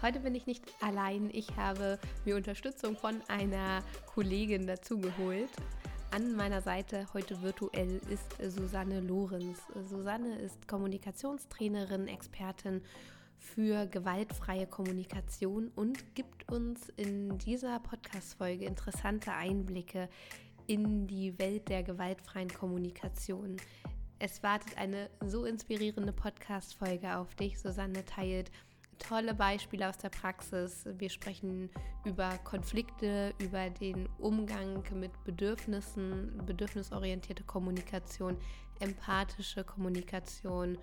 Heute 0.00 0.20
bin 0.20 0.36
ich 0.36 0.46
nicht 0.46 0.64
allein. 0.80 1.28
Ich 1.32 1.56
habe 1.56 1.98
mir 2.24 2.36
Unterstützung 2.36 2.96
von 2.96 3.20
einer 3.26 3.82
Kollegin 4.06 4.64
dazugeholt. 4.64 5.50
An 6.12 6.36
meiner 6.36 6.62
Seite 6.62 7.08
heute 7.14 7.42
virtuell 7.42 8.00
ist 8.08 8.36
Susanne 8.54 9.00
Lorenz. 9.00 9.58
Susanne 9.88 10.38
ist 10.38 10.68
Kommunikationstrainerin, 10.68 12.06
Expertin 12.06 12.80
für 13.40 13.86
gewaltfreie 13.86 14.68
Kommunikation 14.68 15.72
und 15.74 16.14
gibt 16.14 16.48
uns 16.52 16.90
in 16.90 17.36
dieser 17.38 17.80
Podcast-Folge 17.80 18.66
interessante 18.66 19.32
Einblicke 19.32 20.08
in 20.68 21.08
die 21.08 21.36
Welt 21.40 21.68
der 21.68 21.82
gewaltfreien 21.82 22.50
Kommunikation. 22.50 23.56
Es 24.20 24.44
wartet 24.44 24.78
eine 24.78 25.10
so 25.26 25.44
inspirierende 25.44 26.12
Podcast-Folge 26.12 27.16
auf 27.16 27.34
dich. 27.34 27.58
Susanne 27.58 28.04
teilt 28.04 28.52
tolle 28.98 29.34
Beispiele 29.34 29.88
aus 29.88 29.98
der 29.98 30.10
Praxis. 30.10 30.86
Wir 30.98 31.10
sprechen 31.10 31.70
über 32.04 32.38
Konflikte, 32.44 33.34
über 33.38 33.70
den 33.70 34.08
Umgang 34.18 34.82
mit 34.94 35.12
Bedürfnissen, 35.24 36.40
bedürfnisorientierte 36.46 37.44
Kommunikation, 37.44 38.36
empathische 38.80 39.64
Kommunikation 39.64 40.78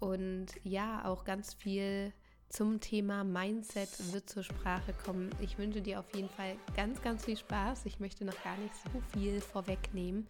und 0.00 0.46
ja, 0.62 1.04
auch 1.04 1.24
ganz 1.24 1.54
viel 1.54 2.12
zum 2.48 2.80
Thema 2.80 3.24
Mindset 3.24 4.12
wird 4.12 4.28
zur 4.28 4.42
Sprache 4.42 4.94
kommen. 5.04 5.30
Ich 5.40 5.58
wünsche 5.58 5.82
dir 5.82 6.00
auf 6.00 6.14
jeden 6.14 6.30
Fall 6.30 6.56
ganz, 6.74 7.02
ganz 7.02 7.24
viel 7.24 7.36
Spaß. 7.36 7.84
Ich 7.84 8.00
möchte 8.00 8.24
noch 8.24 8.42
gar 8.42 8.56
nicht 8.56 8.74
so 8.74 9.02
viel 9.12 9.40
vorwegnehmen. 9.40 10.26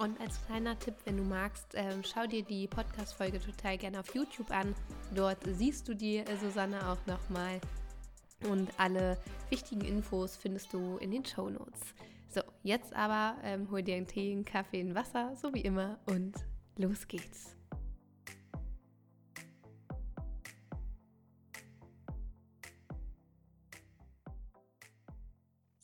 Und 0.00 0.18
als 0.18 0.42
kleiner 0.46 0.78
Tipp, 0.78 0.94
wenn 1.04 1.18
du 1.18 1.22
magst, 1.24 1.74
äh, 1.74 1.92
schau 2.02 2.26
dir 2.26 2.42
die 2.42 2.66
Podcast-Folge 2.66 3.38
total 3.38 3.76
gerne 3.76 4.00
auf 4.00 4.14
YouTube 4.14 4.50
an. 4.50 4.74
Dort 5.14 5.40
siehst 5.44 5.86
du 5.88 5.94
die 5.94 6.16
äh, 6.16 6.36
Susanne 6.38 6.88
auch 6.88 7.04
nochmal. 7.06 7.60
Und 8.48 8.70
alle 8.78 9.18
wichtigen 9.50 9.82
Infos 9.82 10.38
findest 10.38 10.72
du 10.72 10.96
in 10.96 11.10
den 11.10 11.26
Show 11.26 11.50
Notes. 11.50 11.80
So, 12.30 12.40
jetzt 12.62 12.94
aber 12.94 13.36
ähm, 13.44 13.70
hol 13.70 13.82
dir 13.82 13.96
einen 13.96 14.06
Tee, 14.06 14.32
einen 14.32 14.46
Kaffee, 14.46 14.80
ein 14.80 14.94
Wasser, 14.94 15.36
so 15.36 15.52
wie 15.52 15.60
immer 15.60 15.98
und 16.06 16.32
los 16.78 17.06
geht's. 17.06 17.59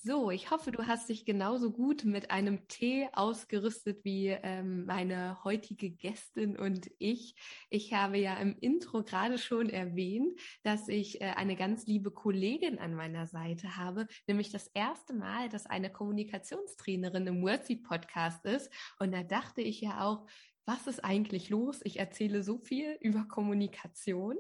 So, 0.06 0.31
ich 0.31 0.53
hoffe, 0.53 0.71
du 0.71 0.87
hast 0.87 1.09
dich 1.09 1.25
genauso 1.25 1.72
gut 1.72 2.05
mit 2.05 2.31
einem 2.31 2.69
Tee 2.69 3.09
ausgerüstet 3.12 4.05
wie 4.05 4.28
ähm, 4.28 4.87
meine 4.87 5.43
heutige 5.43 5.91
Gästin 5.91 6.56
und 6.56 6.89
ich. 7.00 7.34
Ich 7.71 7.93
habe 7.93 8.16
ja 8.16 8.37
im 8.37 8.56
Intro 8.61 9.03
gerade 9.03 9.37
schon 9.37 9.69
erwähnt, 9.69 10.39
dass 10.62 10.87
ich 10.87 11.21
äh, 11.21 11.33
eine 11.34 11.56
ganz 11.56 11.89
liebe 11.89 12.12
Kollegin 12.12 12.78
an 12.78 12.95
meiner 12.95 13.27
Seite 13.27 13.77
habe, 13.78 14.06
nämlich 14.28 14.53
das 14.53 14.69
erste 14.69 15.12
Mal, 15.12 15.49
dass 15.49 15.66
eine 15.66 15.91
Kommunikationstrainerin 15.91 17.27
im 17.27 17.43
Worthy 17.43 17.75
Podcast 17.75 18.45
ist. 18.45 18.71
Und 19.00 19.11
da 19.11 19.25
dachte 19.25 19.61
ich 19.61 19.81
ja 19.81 20.05
auch, 20.05 20.25
was 20.66 20.87
ist 20.87 21.05
eigentlich 21.05 21.49
los? 21.49 21.81
Ich 21.83 21.99
erzähle 21.99 22.45
so 22.45 22.59
viel 22.59 22.97
über 23.00 23.25
Kommunikation, 23.28 24.37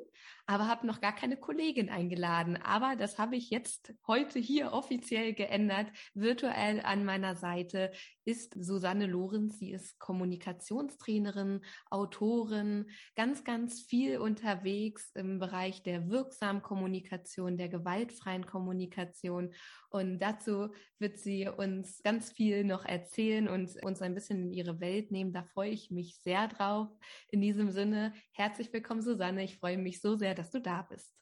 aber 0.46 0.68
habe 0.68 0.86
noch 0.86 1.00
gar 1.00 1.14
keine 1.14 1.36
Kollegin 1.36 1.88
eingeladen. 1.88 2.56
Aber 2.56 2.94
das 2.96 3.18
habe 3.18 3.36
ich 3.36 3.50
jetzt 3.50 3.92
heute 4.06 4.38
hier 4.38 4.72
offiziell 4.72 5.34
geändert. 5.34 5.88
Virtuell 6.14 6.80
an 6.80 7.04
meiner 7.04 7.34
Seite 7.34 7.90
ist 8.24 8.54
Susanne 8.58 9.06
Lorenz. 9.06 9.58
Sie 9.58 9.72
ist 9.72 9.98
Kommunikationstrainerin, 9.98 11.62
Autorin, 11.90 12.86
ganz, 13.16 13.42
ganz 13.42 13.82
viel 13.82 14.18
unterwegs 14.18 15.10
im 15.14 15.40
Bereich 15.40 15.82
der 15.82 16.10
wirksamen 16.10 16.62
Kommunikation, 16.62 17.56
der 17.56 17.68
gewaltfreien 17.68 18.46
Kommunikation. 18.46 19.52
Und 19.88 20.20
dazu 20.20 20.68
wird 20.98 21.18
sie 21.18 21.48
uns 21.48 22.02
ganz 22.02 22.30
viel 22.30 22.64
noch 22.64 22.84
erzählen 22.84 23.48
und 23.48 23.82
uns 23.82 24.02
ein 24.02 24.14
bisschen 24.14 24.42
in 24.44 24.52
ihre 24.52 24.80
Welt 24.80 25.10
nehmen. 25.10 25.32
Da 25.32 25.42
freue 25.42 25.70
ich 25.70 25.90
mich 25.90 26.18
sehr 26.18 26.48
drauf. 26.48 26.88
In 27.30 27.40
diesem 27.40 27.70
Sinne, 27.70 28.12
herzlich 28.32 28.72
willkommen, 28.72 29.02
Susanne. 29.02 29.42
Ich 29.42 29.58
freue 29.58 29.78
mich 29.78 30.00
so 30.00 30.16
sehr, 30.16 30.35
dass 30.38 30.50
du 30.50 30.60
da 30.60 30.82
bist. 30.82 31.16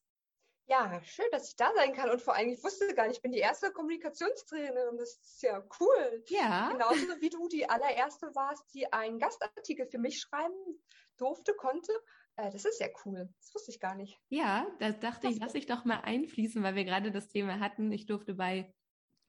Ja, 0.66 0.98
schön, 1.04 1.26
dass 1.30 1.48
ich 1.48 1.56
da 1.56 1.72
sein 1.74 1.92
kann. 1.92 2.08
Und 2.10 2.22
vor 2.22 2.34
allem, 2.34 2.48
ich 2.48 2.62
wusste 2.64 2.94
gar 2.94 3.06
nicht, 3.06 3.18
ich 3.18 3.22
bin 3.22 3.32
die 3.32 3.38
erste 3.38 3.70
Kommunikationstrainerin. 3.70 4.96
Das 4.96 5.14
ist 5.16 5.42
ja 5.42 5.62
cool. 5.78 6.24
Ja. 6.28 6.70
Genauso 6.72 7.20
wie 7.20 7.28
du 7.28 7.48
die 7.48 7.68
allererste 7.68 8.34
warst, 8.34 8.72
die 8.72 8.90
einen 8.90 9.18
Gastartikel 9.18 9.86
für 9.86 9.98
mich 9.98 10.20
schreiben 10.20 10.82
durfte, 11.18 11.54
konnte. 11.54 11.92
Äh, 12.36 12.50
das 12.50 12.64
ist 12.64 12.80
ja 12.80 12.88
cool. 13.04 13.28
Das 13.40 13.54
wusste 13.54 13.72
ich 13.72 13.80
gar 13.80 13.94
nicht. 13.94 14.18
Ja, 14.30 14.66
da 14.78 14.92
dachte 14.92 15.28
ich, 15.28 15.38
lass 15.38 15.54
ich 15.54 15.66
doch 15.66 15.84
mal 15.84 16.00
einfließen, 16.00 16.62
weil 16.62 16.74
wir 16.74 16.84
gerade 16.84 17.12
das 17.12 17.28
Thema 17.28 17.60
hatten. 17.60 17.92
Ich 17.92 18.06
durfte 18.06 18.34
bei 18.34 18.72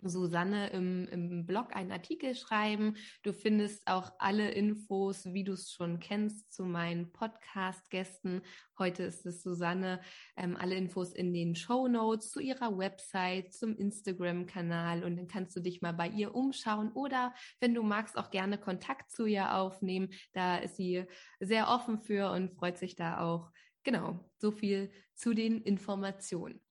Susanne 0.01 0.69
im, 0.69 1.07
im 1.07 1.45
Blog 1.45 1.75
einen 1.75 1.91
Artikel 1.91 2.35
schreiben. 2.35 2.95
Du 3.23 3.33
findest 3.33 3.87
auch 3.87 4.11
alle 4.19 4.51
Infos, 4.51 5.25
wie 5.25 5.43
du 5.43 5.53
es 5.53 5.71
schon 5.71 5.99
kennst, 5.99 6.53
zu 6.53 6.65
meinen 6.65 7.11
Podcast-Gästen. 7.11 8.41
Heute 8.77 9.03
ist 9.03 9.25
es 9.25 9.41
Susanne. 9.41 10.01
Ähm, 10.37 10.57
alle 10.57 10.75
Infos 10.75 11.13
in 11.13 11.33
den 11.33 11.55
Show 11.55 11.87
Notes 11.87 12.31
zu 12.31 12.39
ihrer 12.39 12.77
Website, 12.77 13.53
zum 13.53 13.75
Instagram-Kanal 13.77 15.03
und 15.03 15.17
dann 15.17 15.27
kannst 15.27 15.55
du 15.55 15.59
dich 15.59 15.81
mal 15.81 15.93
bei 15.93 16.07
ihr 16.07 16.35
umschauen 16.35 16.91
oder 16.91 17.33
wenn 17.59 17.73
du 17.73 17.83
magst, 17.83 18.17
auch 18.17 18.29
gerne 18.29 18.57
Kontakt 18.57 19.11
zu 19.11 19.25
ihr 19.25 19.55
aufnehmen. 19.55 20.09
Da 20.33 20.57
ist 20.57 20.75
sie 20.75 21.05
sehr 21.39 21.69
offen 21.69 21.99
für 22.01 22.31
und 22.31 22.53
freut 22.53 22.77
sich 22.77 22.95
da 22.95 23.19
auch. 23.19 23.51
Genau, 23.83 24.19
so 24.37 24.51
viel 24.51 24.91
zu 25.13 25.33
den 25.33 25.61
Informationen. 25.61 26.64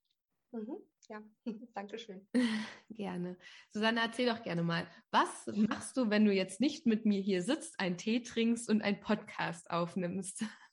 Mhm. 0.55 0.77
Ja, 1.09 1.23
danke 1.75 1.99
schön. 1.99 2.27
Gerne. 2.91 3.37
Susanne, 3.73 4.01
erzähl 4.01 4.29
doch 4.29 4.43
gerne 4.43 4.63
mal, 4.63 4.87
was 5.11 5.47
machst 5.49 5.97
du, 5.97 6.11
wenn 6.11 6.25
du 6.25 6.33
jetzt 6.33 6.61
nicht 6.61 6.87
mit 6.87 7.05
mir 7.05 7.21
hier 7.21 7.43
sitzt, 7.43 7.79
einen 7.81 7.99
Tee 7.99 8.23
trinkst 8.23 8.71
und 8.71 8.81
einen 8.83 9.01
Podcast 9.01 9.71
aufnimmst? 9.71 10.43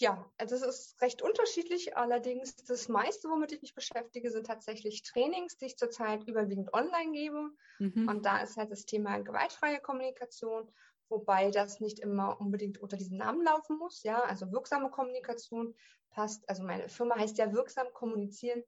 Ja, 0.00 0.30
also 0.38 0.54
es 0.54 0.62
ist 0.62 1.02
recht 1.02 1.22
unterschiedlich. 1.22 1.96
Allerdings 1.96 2.54
das 2.54 2.88
meiste, 2.88 3.28
womit 3.28 3.50
ich 3.50 3.62
mich 3.62 3.74
beschäftige, 3.74 4.30
sind 4.30 4.46
tatsächlich 4.46 5.02
Trainings, 5.02 5.56
die 5.56 5.66
ich 5.66 5.76
zurzeit 5.76 6.22
überwiegend 6.28 6.72
online 6.72 7.10
gebe. 7.10 7.50
Mhm. 7.80 8.08
Und 8.08 8.24
da 8.24 8.40
ist 8.40 8.56
halt 8.56 8.70
das 8.70 8.86
Thema 8.86 9.18
gewaltfreie 9.18 9.80
Kommunikation, 9.80 10.72
wobei 11.08 11.50
das 11.50 11.80
nicht 11.80 11.98
immer 11.98 12.40
unbedingt 12.40 12.78
unter 12.78 12.96
diesem 12.96 13.16
Namen 13.16 13.42
laufen 13.44 13.76
muss. 13.76 14.04
Ja, 14.04 14.20
also 14.20 14.52
wirksame 14.52 14.88
Kommunikation 14.90 15.74
passt. 16.10 16.48
Also 16.48 16.62
meine 16.62 16.88
Firma 16.88 17.16
heißt 17.16 17.36
ja 17.38 17.52
wirksam 17.52 17.88
kommunizieren 17.92 18.62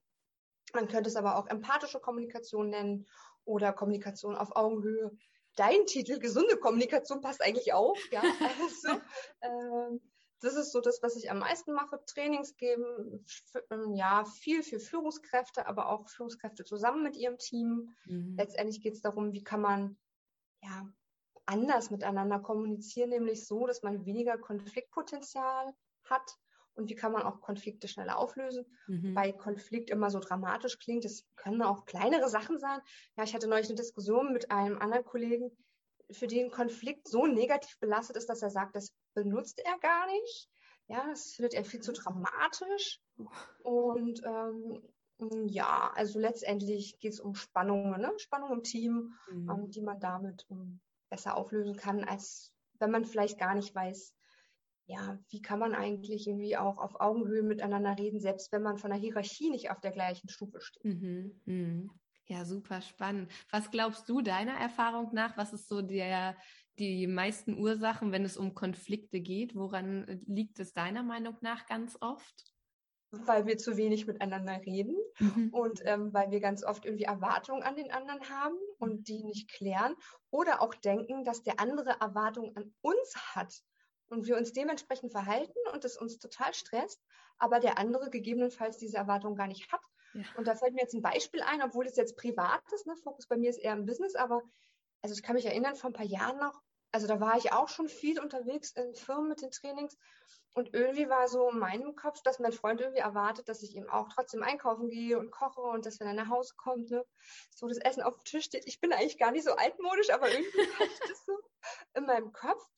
man 0.74 0.88
könnte 0.88 1.08
es 1.08 1.16
aber 1.16 1.36
auch 1.36 1.46
empathische 1.46 2.00
Kommunikation 2.00 2.70
nennen 2.70 3.06
oder 3.44 3.72
Kommunikation 3.72 4.36
auf 4.36 4.54
Augenhöhe. 4.56 5.16
Dein 5.56 5.86
Titel, 5.86 6.18
gesunde 6.18 6.56
Kommunikation, 6.56 7.20
passt 7.20 7.42
eigentlich 7.42 7.72
auch. 7.72 7.96
Ja, 8.10 8.22
also, 8.60 9.00
äh, 9.40 9.98
das 10.40 10.54
ist 10.54 10.72
so 10.72 10.80
das, 10.80 11.02
was 11.02 11.16
ich 11.16 11.30
am 11.30 11.38
meisten 11.38 11.72
mache. 11.72 12.02
Trainings 12.06 12.56
geben, 12.56 13.24
ähm, 13.70 13.94
ja, 13.94 14.24
viel 14.24 14.62
für 14.62 14.80
Führungskräfte, 14.80 15.66
aber 15.66 15.90
auch 15.90 16.08
Führungskräfte 16.08 16.64
zusammen 16.64 17.02
mit 17.02 17.16
ihrem 17.16 17.38
Team. 17.38 17.94
Mhm. 18.06 18.36
Letztendlich 18.38 18.80
geht 18.80 18.94
es 18.94 19.02
darum, 19.02 19.32
wie 19.32 19.44
kann 19.44 19.60
man 19.60 19.98
ja 20.62 20.88
anders 21.46 21.90
miteinander 21.90 22.38
kommunizieren, 22.38 23.10
nämlich 23.10 23.46
so, 23.46 23.66
dass 23.66 23.82
man 23.82 24.06
weniger 24.06 24.38
Konfliktpotenzial 24.38 25.74
hat 26.04 26.38
und 26.80 26.90
wie 26.90 26.94
kann 26.94 27.12
man 27.12 27.22
auch 27.22 27.40
Konflikte 27.40 27.88
schneller 27.88 28.18
auflösen. 28.18 28.64
Mhm. 28.86 29.14
Bei 29.14 29.32
Konflikt 29.32 29.90
immer 29.90 30.10
so 30.10 30.18
dramatisch 30.18 30.78
klingt, 30.78 31.04
das 31.04 31.24
können 31.36 31.62
auch 31.62 31.84
kleinere 31.84 32.28
Sachen 32.28 32.58
sein. 32.58 32.80
Ja, 33.16 33.24
ich 33.24 33.34
hatte 33.34 33.48
neulich 33.48 33.68
eine 33.68 33.76
Diskussion 33.76 34.32
mit 34.32 34.50
einem 34.50 34.78
anderen 34.78 35.04
Kollegen, 35.04 35.50
für 36.12 36.26
den 36.26 36.50
Konflikt 36.50 37.08
so 37.08 37.26
negativ 37.26 37.78
belastet 37.78 38.16
ist, 38.16 38.28
dass 38.28 38.42
er 38.42 38.50
sagt, 38.50 38.74
das 38.74 38.92
benutzt 39.14 39.60
er 39.64 39.78
gar 39.78 40.06
nicht. 40.06 40.48
Ja, 40.88 41.06
das 41.08 41.32
findet 41.32 41.54
er 41.54 41.64
viel 41.64 41.80
zu 41.80 41.92
dramatisch. 41.92 43.00
Und 43.62 44.20
ähm, 44.24 44.82
ja, 45.46 45.92
also 45.94 46.18
letztendlich 46.18 46.98
geht 46.98 47.12
es 47.12 47.20
um 47.20 47.34
Spannungen, 47.34 48.00
ne? 48.00 48.12
Spannung 48.16 48.52
im 48.52 48.62
Team, 48.62 49.14
mhm. 49.30 49.50
ähm, 49.50 49.70
die 49.70 49.82
man 49.82 50.00
damit 50.00 50.46
um, 50.48 50.60
ähm, 50.60 50.80
besser 51.10 51.36
auflösen 51.36 51.76
kann, 51.76 52.04
als 52.04 52.52
wenn 52.78 52.90
man 52.90 53.04
vielleicht 53.04 53.38
gar 53.38 53.54
nicht 53.54 53.74
weiß, 53.74 54.14
ja, 54.90 55.18
wie 55.28 55.40
kann 55.40 55.60
man 55.60 55.74
eigentlich 55.74 56.26
irgendwie 56.26 56.56
auch 56.56 56.78
auf 56.78 57.00
Augenhöhe 57.00 57.42
miteinander 57.42 57.96
reden, 57.96 58.18
selbst 58.18 58.50
wenn 58.50 58.62
man 58.62 58.76
von 58.76 58.90
der 58.90 58.98
Hierarchie 58.98 59.50
nicht 59.50 59.70
auf 59.70 59.80
der 59.80 59.92
gleichen 59.92 60.28
Stufe 60.28 60.60
steht. 60.60 60.84
Mhm, 60.84 61.40
mh. 61.44 61.90
Ja, 62.26 62.44
super 62.44 62.80
spannend. 62.80 63.30
Was 63.50 63.70
glaubst 63.70 64.08
du 64.08 64.20
deiner 64.20 64.54
Erfahrung 64.54 65.10
nach? 65.12 65.36
Was 65.36 65.52
ist 65.52 65.68
so 65.68 65.82
der, 65.82 66.36
die 66.78 67.06
meisten 67.06 67.58
Ursachen, 67.58 68.12
wenn 68.12 68.24
es 68.24 68.36
um 68.36 68.54
Konflikte 68.54 69.20
geht? 69.20 69.56
Woran 69.56 70.22
liegt 70.26 70.58
es 70.60 70.72
deiner 70.72 71.02
Meinung 71.02 71.36
nach 71.40 71.66
ganz 71.66 71.96
oft? 72.00 72.44
Weil 73.12 73.46
wir 73.46 73.58
zu 73.58 73.76
wenig 73.76 74.06
miteinander 74.06 74.60
reden 74.64 74.94
mhm. 75.18 75.50
und 75.52 75.80
ähm, 75.84 76.12
weil 76.12 76.30
wir 76.30 76.40
ganz 76.40 76.64
oft 76.64 76.84
irgendwie 76.84 77.04
Erwartungen 77.04 77.64
an 77.64 77.74
den 77.74 77.90
anderen 77.90 78.28
haben 78.28 78.56
und 78.78 79.08
die 79.08 79.24
nicht 79.24 79.48
klären 79.50 79.96
oder 80.30 80.62
auch 80.62 80.74
denken, 80.74 81.24
dass 81.24 81.42
der 81.42 81.58
andere 81.58 81.96
Erwartungen 82.00 82.56
an 82.56 82.72
uns 82.82 83.16
hat 83.34 83.62
und 84.10 84.26
wir 84.26 84.36
uns 84.36 84.52
dementsprechend 84.52 85.12
verhalten 85.12 85.58
und 85.72 85.84
es 85.84 85.96
uns 85.96 86.18
total 86.18 86.52
stresst, 86.52 87.00
aber 87.38 87.60
der 87.60 87.78
andere 87.78 88.10
gegebenenfalls 88.10 88.76
diese 88.76 88.98
Erwartung 88.98 89.34
gar 89.34 89.46
nicht 89.46 89.72
hat 89.72 89.80
ja. 90.14 90.22
Und 90.36 90.46
da 90.46 90.54
fällt 90.54 90.74
mir 90.74 90.82
jetzt 90.82 90.94
ein 90.94 91.02
Beispiel 91.02 91.42
ein, 91.42 91.62
obwohl 91.62 91.86
es 91.86 91.96
jetzt 91.96 92.16
privat 92.16 92.62
ist, 92.72 92.86
ne? 92.86 92.96
Fokus 92.96 93.26
bei 93.26 93.36
mir 93.36 93.50
ist 93.50 93.58
eher 93.58 93.74
im 93.74 93.86
Business, 93.86 94.14
aber 94.14 94.42
also 95.02 95.14
ich 95.14 95.22
kann 95.22 95.36
mich 95.36 95.46
erinnern, 95.46 95.76
vor 95.76 95.90
ein 95.90 95.94
paar 95.94 96.06
Jahren 96.06 96.38
noch, 96.38 96.60
also 96.92 97.06
da 97.06 97.20
war 97.20 97.36
ich 97.36 97.52
auch 97.52 97.68
schon 97.68 97.88
viel 97.88 98.20
unterwegs 98.20 98.72
in 98.72 98.94
Firmen 98.94 99.28
mit 99.28 99.40
den 99.40 99.50
Trainings 99.50 99.96
und 100.54 100.74
irgendwie 100.74 101.08
war 101.08 101.28
so 101.28 101.48
in 101.50 101.58
meinem 101.58 101.94
Kopf, 101.94 102.20
dass 102.22 102.40
mein 102.40 102.52
Freund 102.52 102.80
irgendwie 102.80 103.00
erwartet, 103.00 103.48
dass 103.48 103.62
ich 103.62 103.76
ihm 103.76 103.88
auch 103.88 104.08
trotzdem 104.08 104.42
einkaufen 104.42 104.88
gehe 104.88 105.18
und 105.18 105.30
koche 105.30 105.60
und 105.60 105.86
dass 105.86 106.00
wenn 106.00 106.08
er 106.08 106.14
nach 106.14 106.28
Hause 106.28 106.54
kommt, 106.56 106.90
ne, 106.90 107.06
so 107.54 107.68
das 107.68 107.78
Essen 107.78 108.02
auf 108.02 108.16
dem 108.16 108.24
Tisch 108.24 108.46
steht. 108.46 108.66
Ich 108.66 108.80
bin 108.80 108.92
eigentlich 108.92 109.18
gar 109.18 109.30
nicht 109.30 109.44
so 109.44 109.52
altmodisch, 109.52 110.10
aber 110.10 110.28
irgendwie 110.28 110.58
hatte 110.80 110.90
ich 110.92 111.08
das 111.08 111.24
so 111.24 111.38
in 111.94 112.04
meinem 112.06 112.32
Kopf. 112.32 112.68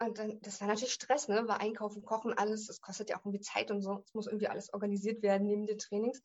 Und 0.00 0.18
dann, 0.18 0.40
das 0.42 0.60
war 0.60 0.68
natürlich 0.68 0.92
Stress, 0.92 1.28
ne? 1.28 1.46
War 1.46 1.60
Einkaufen, 1.60 2.02
Kochen, 2.02 2.32
alles. 2.34 2.66
Das 2.66 2.80
kostet 2.80 3.10
ja 3.10 3.16
auch 3.16 3.24
irgendwie 3.24 3.40
Zeit 3.40 3.70
und 3.70 3.80
so. 3.80 4.02
Es 4.04 4.14
muss 4.14 4.26
irgendwie 4.26 4.48
alles 4.48 4.72
organisiert 4.72 5.22
werden 5.22 5.46
neben 5.46 5.66
den 5.66 5.78
Trainings. 5.78 6.22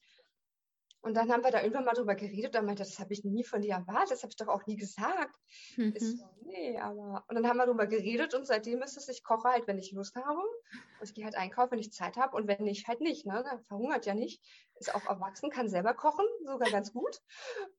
Und 1.01 1.13
dann 1.13 1.31
haben 1.31 1.43
wir 1.43 1.51
da 1.51 1.61
irgendwann 1.61 1.85
mal 1.85 1.93
drüber 1.93 2.15
geredet. 2.15 2.55
Da 2.55 2.61
meinte, 2.61 2.83
das 2.83 2.99
habe 2.99 3.13
ich 3.13 3.23
nie 3.23 3.43
von 3.43 3.61
dir 3.61 3.73
erwartet, 3.73 4.11
das 4.11 4.23
habe 4.23 4.31
ich 4.31 4.35
doch 4.35 4.49
auch 4.49 4.65
nie 4.65 4.75
gesagt. 4.75 5.35
Mhm. 5.77 5.93
so, 5.97 6.25
nee, 6.43 6.77
aber. 6.77 7.23
Und 7.27 7.35
dann 7.35 7.47
haben 7.47 7.57
wir 7.57 7.65
darüber 7.65 7.87
geredet 7.87 8.33
und 8.33 8.45
seitdem 8.45 8.81
ist 8.81 8.97
es, 8.97 9.07
ich 9.07 9.23
koche 9.23 9.49
halt, 9.49 9.67
wenn 9.67 9.77
ich 9.77 9.91
Lust 9.93 10.15
habe. 10.15 10.39
Und 10.39 11.07
ich 11.07 11.13
gehe 11.13 11.23
halt 11.23 11.35
einkaufen, 11.35 11.71
wenn 11.71 11.79
ich 11.79 11.93
Zeit 11.93 12.17
habe. 12.17 12.35
Und 12.35 12.47
wenn 12.47 12.63
nicht, 12.63 12.87
halt 12.87 12.99
nicht. 12.99 13.25
Ne? 13.25 13.43
Dann 13.43 13.61
verhungert 13.61 14.05
ja 14.05 14.13
nicht. 14.13 14.41
Ist 14.75 14.93
auch 14.93 15.05
erwachsen, 15.05 15.49
kann 15.49 15.69
selber 15.69 15.93
kochen, 15.93 16.25
sogar 16.45 16.69
ganz 16.69 16.93
gut. 16.93 17.21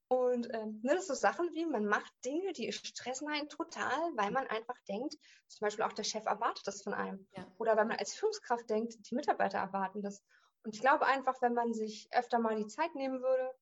Und 0.09 0.53
ähm, 0.53 0.81
ne, 0.83 0.95
das 0.95 1.07
sind 1.07 1.17
so 1.17 1.21
Sachen 1.21 1.51
wie, 1.53 1.67
man 1.67 1.87
macht 1.87 2.13
Dinge, 2.25 2.53
die 2.53 2.73
stressen 2.73 3.29
einen 3.29 3.49
total, 3.49 3.99
weil 4.17 4.31
man 4.31 4.47
einfach 4.49 4.75
denkt, 4.89 5.15
zum 5.47 5.67
Beispiel 5.67 5.85
auch 5.85 5.93
der 5.93 6.05
Chef 6.05 6.25
erwartet 6.27 6.67
das 6.67 6.83
von 6.83 6.95
einem. 6.95 7.27
Ja. 7.37 7.47
Oder 7.59 7.77
weil 7.77 7.85
man 7.85 7.97
als 7.97 8.15
Führungskraft 8.15 8.69
denkt, 8.69 8.95
die 9.09 9.15
Mitarbeiter 9.15 9.59
erwarten 9.59 10.03
das. 10.03 10.23
Und 10.63 10.75
ich 10.75 10.81
glaube 10.81 11.07
einfach, 11.07 11.41
wenn 11.41 11.55
man 11.55 11.73
sich 11.73 12.09
öfter 12.13 12.39
mal 12.39 12.57
die 12.57 12.67
Zeit 12.67 12.95
nehmen 12.95 13.23
würde, 13.23 13.55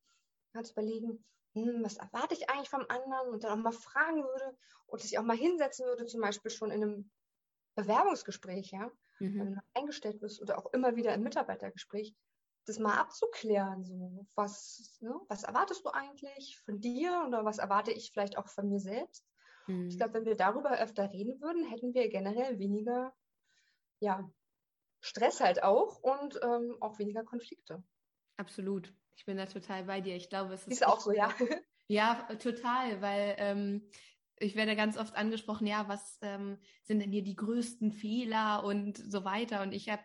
zu 0.65 0.73
überlegen, 0.73 1.25
hm, 1.55 1.85
was 1.85 1.97
erwarte 1.97 2.35
ich 2.35 2.50
eigentlich 2.50 2.71
vom 2.71 2.85
anderen 2.89 3.29
und 3.31 3.45
dann 3.45 3.53
auch 3.53 3.62
mal 3.62 3.73
fragen 3.73 4.25
würde 4.25 4.56
und 4.87 5.00
sich 5.00 5.19
auch 5.19 5.23
mal 5.23 5.37
hinsetzen 5.37 5.87
würde, 5.87 6.06
zum 6.06 6.21
Beispiel 6.21 6.50
schon 6.50 6.71
in 6.71 6.83
einem 6.83 7.11
Bewerbungsgespräch, 7.77 8.73
ja, 8.73 8.91
mhm. 9.21 9.39
wenn 9.39 9.55
du 9.55 9.61
eingestellt 9.75 10.21
bist 10.21 10.43
oder 10.43 10.59
auch 10.59 10.73
immer 10.73 10.97
wieder 10.97 11.15
im 11.15 11.23
Mitarbeitergespräch, 11.23 12.15
das 12.67 12.79
mal 12.79 12.99
abzuklären, 12.99 13.85
so 13.85 14.27
was, 14.35 14.99
ne, 15.00 15.15
was 15.29 15.45
erwartest 15.45 15.85
du 15.85 15.91
eigentlich 15.91 16.59
von 16.65 16.81
dir 16.81 17.25
oder 17.27 17.45
was 17.45 17.59
erwarte 17.59 17.93
ich 17.93 18.11
vielleicht 18.12 18.37
auch 18.37 18.49
von 18.49 18.69
mir 18.69 18.81
selbst? 18.81 19.25
Mhm. 19.67 19.89
Ich 19.89 19.97
glaube, 19.97 20.15
wenn 20.15 20.25
wir 20.27 20.37
darüber 20.37 20.79
öfter 20.79 21.12
reden 21.12 21.41
würden, 21.41 21.65
hätten 21.65 21.95
wir 21.95 22.09
generell 22.09 22.59
weniger, 22.59 23.15
ja, 24.00 24.29
Stress 25.00 25.41
halt 25.41 25.62
auch 25.62 26.00
und 26.03 26.39
ähm, 26.43 26.77
auch 26.81 26.99
weniger 26.99 27.25
Konflikte. 27.25 27.83
Absolut. 28.37 28.93
Ich 29.17 29.25
bin 29.25 29.37
da 29.37 29.47
total 29.47 29.85
bei 29.85 30.00
dir. 30.00 30.17
Ich 30.17 30.29
glaube, 30.29 30.55
es 30.55 30.62
ist. 30.62 30.75
Ist 30.75 30.87
auch 30.87 31.00
so, 31.00 31.12
ja. 31.12 31.33
Ja, 31.91 32.29
total, 32.39 33.00
weil 33.00 33.35
ähm, 33.39 33.91
ich 34.37 34.56
werde 34.56 34.77
ganz 34.77 34.99
oft 34.99 35.17
angesprochen, 35.17 35.67
ja, 35.67 35.89
was 35.89 36.19
ähm, 36.21 36.59
sind 36.85 37.00
denn 37.00 37.11
hier 37.11 37.25
die 37.25 37.35
größten 37.35 37.93
Fehler 37.93 38.62
und 38.62 38.99
so 38.99 39.25
weiter. 39.25 39.62
Und 39.62 39.73
ich 39.73 39.89
habe, 39.89 40.03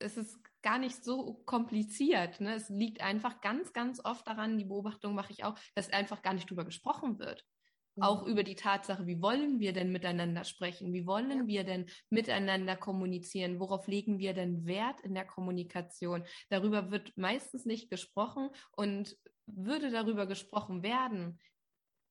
es 0.00 0.16
ist 0.16 0.36
gar 0.62 0.78
nicht 0.78 1.04
so 1.04 1.34
kompliziert. 1.46 2.40
Ne? 2.40 2.54
Es 2.54 2.68
liegt 2.68 3.02
einfach 3.02 3.40
ganz, 3.40 3.72
ganz 3.72 4.04
oft 4.04 4.26
daran, 4.26 4.58
die 4.58 4.64
Beobachtung 4.64 5.14
mache 5.14 5.32
ich 5.32 5.44
auch, 5.44 5.56
dass 5.74 5.92
einfach 5.92 6.22
gar 6.22 6.34
nicht 6.34 6.50
drüber 6.50 6.64
gesprochen 6.64 7.18
wird. 7.18 7.46
Auch 8.00 8.22
mhm. 8.22 8.32
über 8.32 8.42
die 8.42 8.56
Tatsache, 8.56 9.06
wie 9.06 9.20
wollen 9.20 9.60
wir 9.60 9.72
denn 9.72 9.92
miteinander 9.92 10.44
sprechen? 10.44 10.92
Wie 10.92 11.06
wollen 11.06 11.30
ja. 11.30 11.46
wir 11.46 11.64
denn 11.64 11.86
miteinander 12.10 12.76
kommunizieren? 12.76 13.60
Worauf 13.60 13.86
legen 13.86 14.18
wir 14.18 14.32
denn 14.32 14.64
Wert 14.64 15.00
in 15.02 15.14
der 15.14 15.26
Kommunikation? 15.26 16.24
Darüber 16.48 16.90
wird 16.90 17.16
meistens 17.16 17.66
nicht 17.66 17.90
gesprochen 17.90 18.50
und 18.76 19.16
würde 19.46 19.90
darüber 19.90 20.26
gesprochen 20.26 20.82
werden, 20.82 21.38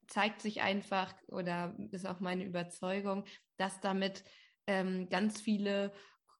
zeigt 0.07 0.41
sich 0.41 0.61
einfach 0.61 1.13
oder 1.27 1.75
ist 1.91 2.05
auch 2.05 2.19
meine 2.19 2.45
Überzeugung, 2.45 3.25
dass 3.57 3.79
damit 3.79 4.23
ähm, 4.67 5.09
ganz 5.09 5.41
viele 5.41 5.93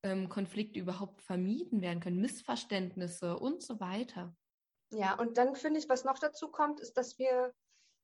ähm, 0.03 0.29
Konflikte 0.29 0.79
überhaupt 0.79 1.21
vermieden 1.21 1.81
werden 1.81 1.99
können, 1.99 2.21
Missverständnisse 2.21 3.37
und 3.37 3.63
so 3.63 3.79
weiter. 3.79 4.35
Ja, 4.93 5.17
und 5.17 5.37
dann 5.37 5.55
finde 5.55 5.79
ich, 5.79 5.87
was 5.87 6.03
noch 6.03 6.19
dazu 6.19 6.49
kommt, 6.49 6.79
ist, 6.81 6.97
dass 6.97 7.17
wir 7.17 7.53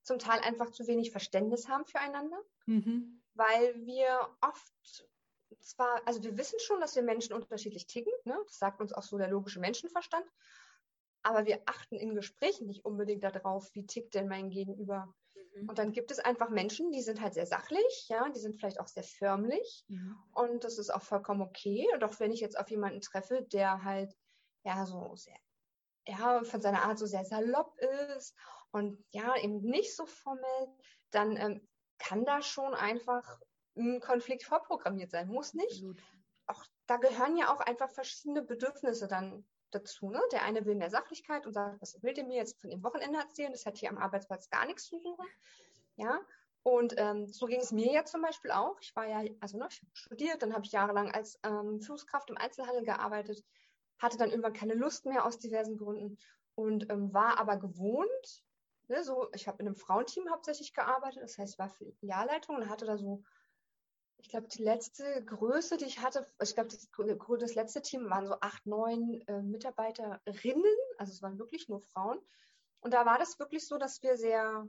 zum 0.08 0.20
Teil 0.20 0.40
einfach 0.40 0.72
zu 0.72 0.88
wenig 0.88 1.12
Verständnis 1.12 1.68
haben 1.68 1.86
füreinander, 1.86 2.42
mhm. 2.66 3.22
weil 3.34 3.76
wir 3.86 4.30
oft 4.42 5.08
zwar, 5.60 6.02
also 6.08 6.24
wir 6.24 6.38
wissen 6.38 6.60
schon, 6.60 6.80
dass 6.80 6.96
wir 6.96 7.04
Menschen 7.04 7.34
unterschiedlich 7.34 7.88
ticken, 7.88 8.14
ne? 8.24 8.38
das 8.46 8.58
sagt 8.58 8.82
uns 8.82 8.94
auch 8.94 9.04
so 9.04 9.18
der 9.18 9.30
logische 9.30 9.60
Menschenverstand, 9.60 10.26
aber 11.24 11.46
wir 11.46 11.62
achten 11.66 11.98
in 11.98 12.16
Gesprächen 12.16 12.68
nicht 12.68 12.86
unbedingt 12.86 13.24
darauf, 13.24 13.74
wie 13.76 13.86
tickt 13.86 14.16
denn 14.16 14.30
mein 14.30 14.50
Gegenüber. 14.50 15.14
Mhm. 15.56 15.70
Und 15.70 15.78
dann 15.78 15.92
gibt 15.92 16.10
es 16.12 16.20
einfach 16.20 16.50
Menschen, 16.50 16.92
die 16.92 17.02
sind 17.02 17.20
halt 17.22 17.34
sehr 17.34 17.46
sachlich, 17.46 18.08
ja, 18.08 18.30
die 18.30 18.40
sind 18.40 18.56
vielleicht 18.56 18.80
auch 18.80 18.88
sehr 18.88 19.04
förmlich 19.04 19.84
mhm. 19.90 20.18
und 20.32 20.64
das 20.64 20.78
ist 20.78 20.90
auch 20.90 21.04
vollkommen 21.04 21.42
okay. 21.42 21.86
Und 21.94 22.04
auch 22.06 22.18
wenn 22.22 22.32
ich 22.32 22.40
jetzt 22.40 22.58
auf 22.58 22.70
jemanden 22.72 23.02
treffe, 23.02 23.46
der 23.52 23.84
halt 23.84 24.16
ja 24.64 24.86
so 24.86 25.16
sehr 25.16 25.36
ja, 26.08 26.42
von 26.44 26.62
seiner 26.62 26.84
Art 26.84 26.98
so 26.98 27.06
sehr 27.06 27.26
salopp 27.26 27.78
ist 28.16 28.34
und 28.72 29.04
ja, 29.12 29.36
eben 29.38 29.62
nicht 29.62 29.96
so 29.96 30.06
formell, 30.06 30.68
dann 31.12 31.38
ähm, 31.38 31.68
kann 31.98 32.26
da 32.26 32.42
schon 32.42 32.74
einfach 32.74 33.40
ein 33.76 34.00
Konflikt 34.00 34.44
vorprogrammiert 34.44 35.12
sein. 35.12 35.28
Muss 35.28 35.54
nicht. 35.54 35.84
Absolut. 35.84 36.02
Auch 36.48 36.64
da 36.86 36.98
gehören 36.98 37.38
ja 37.38 37.54
auch 37.54 37.60
einfach 37.60 37.90
verschiedene 37.90 38.42
Bedürfnisse 38.42 39.08
dann 39.08 39.46
dazu. 39.72 40.10
Ne? 40.10 40.22
Der 40.32 40.44
eine 40.44 40.66
will 40.66 40.76
mehr 40.76 40.90
Sachlichkeit 40.90 41.46
und 41.46 41.54
sagt, 41.54 41.82
was 41.82 42.02
will 42.02 42.14
der 42.14 42.26
mir 42.26 42.38
jetzt 42.38 42.60
von 42.60 42.70
dem 42.70 42.84
Wochenende 42.84 43.20
erzählen? 43.20 43.52
Das 43.52 43.66
hat 43.66 43.78
hier 43.78 43.90
am 43.90 43.98
Arbeitsplatz 43.98 44.50
gar 44.50 44.66
nichts 44.66 44.86
zu 44.86 45.00
suchen. 45.00 45.26
Ja. 45.96 46.20
Und 46.64 46.96
ähm, 46.98 47.28
so 47.28 47.46
ging 47.46 47.62
es 47.62 47.72
mir 47.72 47.92
ja 47.92 48.04
zum 48.04 48.22
Beispiel 48.22 48.52
auch. 48.52 48.78
Ich 48.82 48.96
war 48.96 49.06
ja, 49.08 49.24
also 49.40 49.58
ne, 49.58 49.68
ich 49.70 49.82
habe 49.82 49.92
studiert, 49.94 50.42
dann 50.42 50.54
habe 50.54 50.66
ich 50.66 50.72
jahrelang 50.72 51.12
als 51.12 51.40
ähm, 51.44 51.80
Führungskraft 51.80 52.30
im 52.30 52.38
Einzelhandel 52.38 52.84
gearbeitet, 52.84 53.44
hatte 54.00 54.18
dann 54.18 54.30
irgendwann 54.30 54.54
keine 54.54 54.74
Lust 54.74 55.06
mehr 55.06 55.26
aus 55.26 55.40
diversen 55.40 55.78
Gründen 55.78 56.18
und 56.56 56.90
ähm, 56.92 57.14
war 57.14 57.40
aber 57.40 57.58
gewohnt, 57.58 58.44
ne, 58.90 59.04
so, 59.04 59.30
ich 59.34 59.48
habe 59.48 59.60
in 59.62 59.68
einem 59.68 59.76
Frauenteam 59.76 60.30
hauptsächlich 60.30 60.74
gearbeitet, 60.74 61.24
das 61.24 61.38
heißt, 61.38 61.54
ich 61.54 61.60
war 61.60 61.70
Filialleitung 61.70 62.56
und 62.56 62.70
hatte 62.70 62.86
da 62.86 62.98
so, 62.98 63.24
ich 64.20 64.30
glaube, 64.30 64.48
die 64.48 64.64
letzte 64.64 65.24
Größe, 65.24 65.78
die 65.78 65.86
ich 65.86 66.00
hatte, 66.00 66.28
ich 66.42 66.56
glaube, 66.56 66.70
das, 66.70 66.90
das, 67.40 67.56
letzte 67.56 67.82
Team 67.82 68.10
waren 68.10 68.28
so 68.28 68.40
acht, 68.42 68.66
neun 68.66 69.22
äh, 69.28 69.42
Mitarbeiterinnen, 69.42 70.76
also 70.98 71.12
es 71.12 71.22
waren 71.22 71.38
wirklich 71.40 71.70
nur 71.70 71.82
Frauen. 71.82 72.20
Und 72.80 72.94
da 72.94 73.06
war 73.06 73.20
das 73.20 73.40
wirklich 73.40 73.68
so, 73.68 73.78
dass 73.78 74.02
wir 74.02 74.18
sehr, 74.18 74.68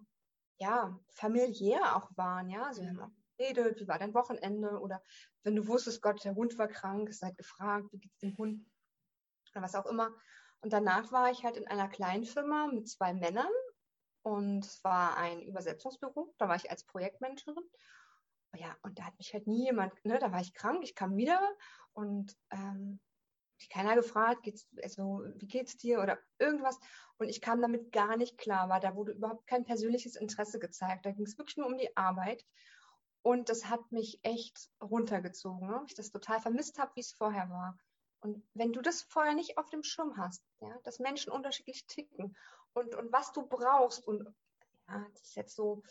ja, 0.58 0.98
familiär 1.10 1.96
auch 1.96 2.10
waren, 2.16 2.50
ja. 2.50 2.64
Also 2.64 2.82
wir 2.82 2.90
haben 2.90 3.00
auch 3.00 3.10
geredet, 3.36 3.80
wie 3.80 3.88
war 3.88 3.98
dein 3.98 4.14
Wochenende? 4.14 4.80
Oder 4.80 5.02
wenn 5.42 5.56
du 5.56 5.66
wusstest, 5.66 6.02
Gott, 6.02 6.24
der 6.24 6.34
Hund 6.34 6.58
war 6.58 6.68
krank, 6.68 7.08
es 7.08 7.18
seid 7.18 7.36
gefragt, 7.36 7.92
wie 7.92 7.98
geht's 7.98 8.18
dem 8.18 8.36
Hund? 8.36 8.66
Oder 9.52 9.62
was 9.62 9.74
auch 9.74 9.86
immer. 9.86 10.14
Und 10.60 10.72
danach 10.72 11.12
war 11.12 11.30
ich 11.30 11.44
halt 11.44 11.56
in 11.56 11.68
einer 11.68 11.88
kleinen 11.88 12.24
Firma 12.24 12.66
mit 12.66 12.88
zwei 12.88 13.14
Männern 13.14 13.50
und 14.28 14.64
es 14.64 14.82
war 14.84 15.16
ein 15.16 15.42
Übersetzungsbüro. 15.42 16.34
Da 16.38 16.48
war 16.48 16.56
ich 16.56 16.70
als 16.70 16.84
Projektmanagerin. 16.84 17.64
Ja, 18.56 18.76
und 18.82 18.98
da 18.98 19.04
hat 19.04 19.18
mich 19.18 19.32
halt 19.32 19.46
nie 19.46 19.64
jemand, 19.64 19.92
ne, 20.04 20.18
da 20.18 20.32
war 20.32 20.40
ich 20.40 20.54
krank, 20.54 20.80
ich 20.82 20.94
kam 20.94 21.16
wieder 21.16 21.40
und 21.92 22.36
ähm, 22.50 23.00
keiner 23.70 23.94
gefragt, 23.94 24.42
geht's, 24.42 24.68
also, 24.82 25.24
wie 25.36 25.46
geht's 25.46 25.76
dir 25.76 26.00
oder 26.00 26.18
irgendwas. 26.38 26.78
Und 27.18 27.28
ich 27.28 27.40
kam 27.40 27.60
damit 27.60 27.90
gar 27.92 28.16
nicht 28.16 28.38
klar, 28.38 28.68
weil 28.68 28.80
da 28.80 28.94
wurde 28.94 29.12
überhaupt 29.12 29.46
kein 29.46 29.64
persönliches 29.64 30.16
Interesse 30.16 30.58
gezeigt. 30.58 31.04
Da 31.04 31.10
ging 31.10 31.26
es 31.26 31.36
wirklich 31.36 31.56
nur 31.56 31.66
um 31.66 31.76
die 31.76 31.96
Arbeit. 31.96 32.44
Und 33.22 33.48
das 33.48 33.66
hat 33.66 33.90
mich 33.90 34.20
echt 34.22 34.70
runtergezogen, 34.80 35.68
ne? 35.68 35.82
ich 35.88 35.94
das 35.94 36.10
total 36.10 36.40
vermisst 36.40 36.78
habe, 36.78 36.92
wie 36.94 37.00
es 37.00 37.12
vorher 37.12 37.50
war. 37.50 37.76
Und 38.20 38.42
wenn 38.54 38.72
du 38.72 38.80
das 38.80 39.02
vorher 39.02 39.34
nicht 39.34 39.58
auf 39.58 39.68
dem 39.70 39.82
Schirm 39.82 40.16
hast, 40.16 40.44
ja, 40.60 40.76
dass 40.84 40.98
Menschen 40.98 41.32
unterschiedlich 41.32 41.86
ticken 41.86 42.36
und, 42.78 42.94
und 42.94 43.12
was 43.12 43.32
du 43.32 43.46
brauchst 43.46 44.06
und 44.06 44.24
ja, 44.88 45.06
das 45.12 45.22
ist 45.22 45.36
jetzt 45.36 45.54
so 45.54 45.82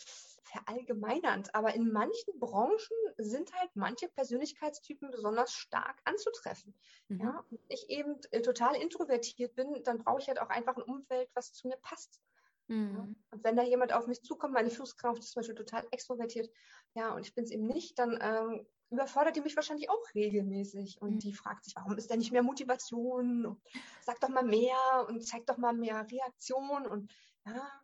verallgemeinernd, 0.43 1.53
aber 1.53 1.75
in 1.75 1.91
manchen 1.91 2.39
Branchen 2.39 2.97
sind 3.17 3.53
halt 3.53 3.69
manche 3.75 4.07
Persönlichkeitstypen 4.09 5.11
besonders 5.11 5.53
stark 5.53 5.99
anzutreffen. 6.05 6.73
Mhm. 7.09 7.21
Ja, 7.21 7.45
und 7.51 7.59
ich 7.67 7.89
eben 7.89 8.19
äh, 8.31 8.41
total 8.41 8.75
introvertiert 8.75 9.53
bin, 9.55 9.83
dann 9.83 9.99
brauche 9.99 10.21
ich 10.21 10.27
halt 10.27 10.41
auch 10.41 10.49
einfach 10.49 10.75
ein 10.75 10.83
Umfeld, 10.83 11.29
was 11.35 11.53
zu 11.53 11.67
mir 11.67 11.77
passt. 11.77 12.19
Mhm. 12.67 13.15
Und 13.29 13.43
wenn 13.43 13.55
da 13.55 13.63
jemand 13.63 13.93
auf 13.93 14.07
mich 14.07 14.23
zukommt, 14.23 14.53
meine 14.53 14.69
Führungskraft 14.69 15.19
ist 15.19 15.31
zum 15.31 15.41
Beispiel 15.41 15.55
total 15.55 15.85
extrovertiert, 15.91 16.49
ja, 16.95 17.13
und 17.13 17.25
ich 17.25 17.35
bin 17.35 17.43
es 17.43 17.51
eben 17.51 17.67
nicht, 17.67 17.99
dann 17.99 18.17
ähm, 18.19 18.67
überfordert 18.89 19.35
die 19.35 19.41
mich 19.41 19.55
wahrscheinlich 19.55 19.89
auch 19.89 20.13
regelmäßig. 20.15 21.01
Und 21.01 21.15
mhm. 21.15 21.19
die 21.19 21.33
fragt 21.33 21.65
sich, 21.65 21.75
warum 21.75 21.97
ist 21.97 22.09
da 22.09 22.15
nicht 22.15 22.31
mehr 22.31 22.43
Motivation? 22.43 23.45
Und 23.45 23.61
sag 24.01 24.19
doch 24.19 24.29
mal 24.29 24.45
mehr 24.45 25.05
und 25.07 25.25
zeig 25.25 25.45
doch 25.45 25.57
mal 25.57 25.73
mehr 25.73 26.05
Reaktion. 26.09 26.85
Und 26.85 27.11
ja, 27.45 27.81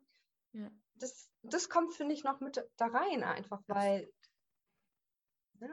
ja. 0.54 0.72
Das, 0.96 1.30
das 1.42 1.70
kommt, 1.70 1.94
finde 1.94 2.14
ich, 2.14 2.24
noch 2.24 2.40
mit 2.40 2.64
da 2.78 2.86
rein, 2.88 3.24
einfach, 3.24 3.62
weil. 3.68 4.12
Ne? 5.60 5.70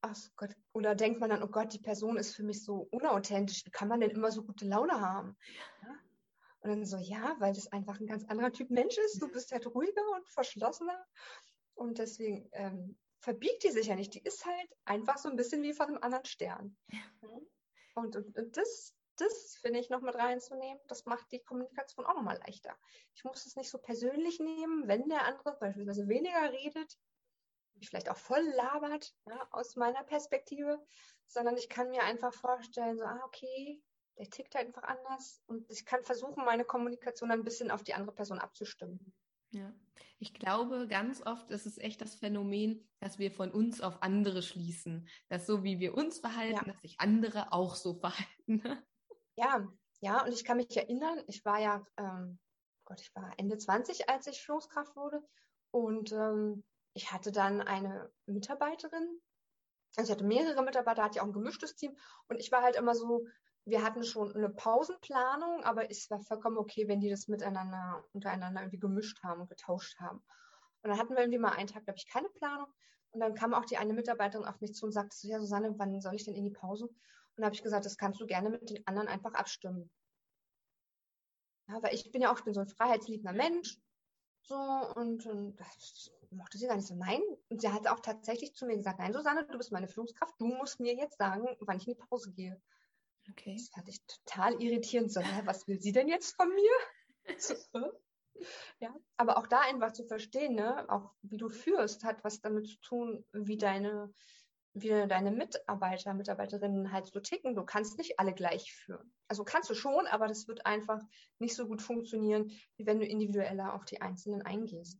ach 0.00 0.16
Gott, 0.36 0.54
oder 0.72 0.94
denkt 0.94 1.20
man 1.20 1.30
dann, 1.30 1.42
oh 1.42 1.48
Gott, 1.48 1.72
die 1.72 1.80
Person 1.80 2.16
ist 2.16 2.34
für 2.34 2.42
mich 2.42 2.64
so 2.64 2.88
unauthentisch, 2.90 3.64
wie 3.64 3.70
kann 3.70 3.88
man 3.88 4.00
denn 4.00 4.10
immer 4.10 4.30
so 4.30 4.42
gute 4.42 4.66
Laune 4.66 5.00
haben? 5.00 5.36
Ja? 5.82 5.94
Und 6.60 6.70
dann 6.70 6.84
so, 6.84 6.98
ja, 6.98 7.36
weil 7.38 7.52
das 7.52 7.70
einfach 7.72 8.00
ein 8.00 8.06
ganz 8.06 8.24
anderer 8.24 8.52
Typ 8.52 8.70
Mensch 8.70 8.98
ist. 8.98 9.22
Du 9.22 9.28
bist 9.28 9.52
halt 9.52 9.66
ruhiger 9.66 10.02
und 10.16 10.28
verschlossener. 10.28 11.06
Und 11.74 11.98
deswegen 11.98 12.48
ähm, 12.52 12.98
verbiegt 13.20 13.64
die 13.64 13.70
sich 13.70 13.86
ja 13.86 13.96
nicht. 13.96 14.14
Die 14.14 14.22
ist 14.22 14.44
halt 14.46 14.76
einfach 14.84 15.18
so 15.18 15.28
ein 15.28 15.36
bisschen 15.36 15.62
wie 15.62 15.72
von 15.72 15.88
einem 15.88 16.02
anderen 16.02 16.24
Stern. 16.24 16.76
Und, 17.94 18.16
und, 18.16 18.36
und 18.36 18.56
das, 18.56 18.94
das 19.16 19.56
finde 19.60 19.80
ich 19.80 19.90
noch 19.90 20.00
mit 20.00 20.14
reinzunehmen, 20.14 20.80
das 20.86 21.04
macht 21.04 21.30
die 21.32 21.42
Kommunikation 21.42 22.06
auch 22.06 22.14
nochmal 22.14 22.38
leichter. 22.46 22.76
Ich 23.14 23.24
muss 23.24 23.46
es 23.46 23.56
nicht 23.56 23.70
so 23.70 23.78
persönlich 23.78 24.38
nehmen, 24.38 24.86
wenn 24.86 25.08
der 25.08 25.24
andere 25.24 25.56
beispielsweise 25.58 26.08
weniger 26.08 26.52
redet, 26.52 26.96
vielleicht 27.82 28.10
auch 28.10 28.16
voll 28.16 28.42
labert, 28.56 29.14
ja, 29.26 29.48
aus 29.50 29.76
meiner 29.76 30.04
Perspektive, 30.04 30.84
sondern 31.26 31.56
ich 31.56 31.68
kann 31.68 31.90
mir 31.90 32.02
einfach 32.02 32.32
vorstellen, 32.32 32.96
so, 32.96 33.04
ah, 33.04 33.22
okay, 33.24 33.82
der 34.16 34.30
tickt 34.30 34.54
halt 34.54 34.66
einfach 34.66 34.82
anders 34.82 35.42
und 35.46 35.70
ich 35.70 35.84
kann 35.84 36.02
versuchen, 36.02 36.44
meine 36.44 36.64
Kommunikation 36.64 37.30
ein 37.30 37.44
bisschen 37.44 37.70
auf 37.70 37.84
die 37.84 37.94
andere 37.94 38.14
Person 38.14 38.38
abzustimmen. 38.38 39.12
Ja, 39.50 39.72
ich 40.18 40.34
glaube, 40.34 40.88
ganz 40.88 41.24
oft 41.24 41.50
ist 41.50 41.66
es 41.66 41.78
echt 41.78 42.00
das 42.00 42.14
Phänomen, 42.14 42.86
dass 43.00 43.18
wir 43.18 43.30
von 43.30 43.50
uns 43.50 43.80
auf 43.80 44.02
andere 44.02 44.42
schließen. 44.42 45.08
Dass 45.28 45.46
so 45.46 45.62
wie 45.62 45.78
wir 45.78 45.94
uns 45.94 46.18
verhalten, 46.18 46.66
ja. 46.66 46.72
dass 46.72 46.80
sich 46.82 46.98
andere 46.98 47.52
auch 47.52 47.76
so 47.76 47.94
verhalten. 48.00 48.62
Ja, 49.36 49.66
ja, 50.00 50.24
und 50.24 50.32
ich 50.32 50.44
kann 50.44 50.56
mich 50.56 50.76
erinnern, 50.76 51.22
ich 51.26 51.44
war 51.44 51.60
ja, 51.60 51.86
ähm, 51.96 52.38
Gott, 52.84 53.00
ich 53.00 53.14
war 53.14 53.32
Ende 53.36 53.58
20, 53.58 54.08
als 54.08 54.26
ich 54.26 54.42
Führungskraft 54.42 54.96
wurde. 54.96 55.22
Und 55.70 56.12
ähm, 56.12 56.64
ich 56.94 57.12
hatte 57.12 57.30
dann 57.30 57.60
eine 57.60 58.10
Mitarbeiterin, 58.26 59.20
also 59.96 60.12
ich 60.12 60.16
hatte 60.16 60.26
mehrere 60.26 60.62
Mitarbeiter, 60.62 61.02
hatte 61.02 61.18
ich 61.18 61.20
auch 61.20 61.26
ein 61.26 61.32
gemischtes 61.32 61.74
Team. 61.74 61.96
Und 62.28 62.38
ich 62.38 62.50
war 62.50 62.62
halt 62.62 62.76
immer 62.76 62.94
so, 62.94 63.26
wir 63.68 63.82
hatten 63.82 64.02
schon 64.02 64.34
eine 64.34 64.48
Pausenplanung, 64.48 65.62
aber 65.64 65.90
es 65.90 66.10
war 66.10 66.20
vollkommen 66.20 66.58
okay, 66.58 66.88
wenn 66.88 67.00
die 67.00 67.10
das 67.10 67.28
miteinander, 67.28 68.04
untereinander 68.12 68.62
irgendwie 68.62 68.78
gemischt 68.78 69.22
haben 69.22 69.42
und 69.42 69.50
getauscht 69.50 69.98
haben. 70.00 70.18
Und 70.82 70.90
dann 70.90 70.98
hatten 70.98 71.10
wir 71.10 71.20
irgendwie 71.20 71.38
mal 71.38 71.52
einen 71.52 71.68
Tag, 71.68 71.84
glaube 71.84 71.98
ich, 71.98 72.06
keine 72.06 72.28
Planung. 72.30 72.68
Und 73.10 73.20
dann 73.20 73.34
kam 73.34 73.54
auch 73.54 73.64
die 73.64 73.76
eine 73.76 73.92
Mitarbeiterin 73.92 74.46
auf 74.46 74.60
mich 74.60 74.74
zu 74.74 74.86
und 74.86 74.92
sagte 74.92 75.16
so, 75.16 75.28
ja, 75.28 75.38
Susanne, 75.38 75.74
wann 75.78 76.00
soll 76.00 76.14
ich 76.14 76.24
denn 76.24 76.34
in 76.34 76.44
die 76.44 76.50
Pause? 76.50 76.86
Und 76.86 76.96
dann 77.36 77.46
habe 77.46 77.54
ich 77.54 77.62
gesagt, 77.62 77.84
das 77.84 77.96
kannst 77.96 78.20
du 78.20 78.26
gerne 78.26 78.50
mit 78.50 78.70
den 78.70 78.86
anderen 78.86 79.08
einfach 79.08 79.34
abstimmen. 79.34 79.90
Ja, 81.68 81.82
weil 81.82 81.94
ich 81.94 82.10
bin 82.10 82.22
ja 82.22 82.32
auch, 82.32 82.38
ich 82.38 82.44
bin 82.44 82.54
so 82.54 82.60
ein 82.60 82.68
freiheitsliebender 82.68 83.32
Mensch. 83.32 83.78
So, 84.42 84.56
und, 84.56 85.26
und 85.26 85.56
das 85.56 86.10
mochte 86.30 86.56
sie 86.56 86.66
gar 86.66 86.76
nicht 86.76 86.88
so. 86.88 86.94
Nein. 86.94 87.20
Und 87.50 87.60
sie 87.60 87.70
hat 87.70 87.86
auch 87.86 88.00
tatsächlich 88.00 88.54
zu 88.54 88.66
mir 88.66 88.76
gesagt, 88.76 88.98
nein, 88.98 89.12
Susanne, 89.12 89.46
du 89.46 89.58
bist 89.58 89.72
meine 89.72 89.88
Führungskraft, 89.88 90.34
du 90.38 90.46
musst 90.46 90.80
mir 90.80 90.94
jetzt 90.94 91.18
sagen, 91.18 91.46
wann 91.60 91.76
ich 91.76 91.86
in 91.86 91.94
die 91.94 92.00
Pause 92.00 92.32
gehe. 92.32 92.60
Okay. 93.30 93.54
Das 93.56 93.68
fand 93.68 93.88
ich 93.88 94.00
total 94.06 94.60
irritierend. 94.62 95.12
So, 95.12 95.20
was 95.44 95.66
will 95.68 95.80
sie 95.80 95.92
denn 95.92 96.08
jetzt 96.08 96.34
von 96.36 96.48
mir? 96.48 96.70
ja, 98.80 98.94
aber 99.16 99.38
auch 99.38 99.46
da 99.46 99.60
einfach 99.60 99.92
zu 99.92 100.04
verstehen, 100.04 100.54
ne, 100.54 100.88
auch 100.88 101.12
wie 101.22 101.36
du 101.36 101.48
führst, 101.48 102.04
hat 102.04 102.24
was 102.24 102.40
damit 102.40 102.68
zu 102.68 102.80
tun, 102.80 103.24
wie 103.32 103.58
deine, 103.58 104.12
wie 104.72 104.88
deine 104.88 105.30
Mitarbeiter, 105.30 106.14
Mitarbeiterinnen 106.14 106.92
halt 106.92 107.06
so 107.06 107.20
ticken. 107.20 107.54
Du 107.54 107.64
kannst 107.64 107.98
nicht 107.98 108.18
alle 108.18 108.32
gleich 108.32 108.72
führen. 108.72 109.12
Also 109.28 109.44
kannst 109.44 109.68
du 109.68 109.74
schon, 109.74 110.06
aber 110.06 110.26
das 110.26 110.48
wird 110.48 110.64
einfach 110.64 111.02
nicht 111.38 111.54
so 111.54 111.66
gut 111.66 111.82
funktionieren, 111.82 112.50
wie 112.76 112.86
wenn 112.86 113.00
du 113.00 113.06
individueller 113.06 113.74
auf 113.74 113.84
die 113.84 114.00
Einzelnen 114.00 114.42
eingehst. 114.42 114.98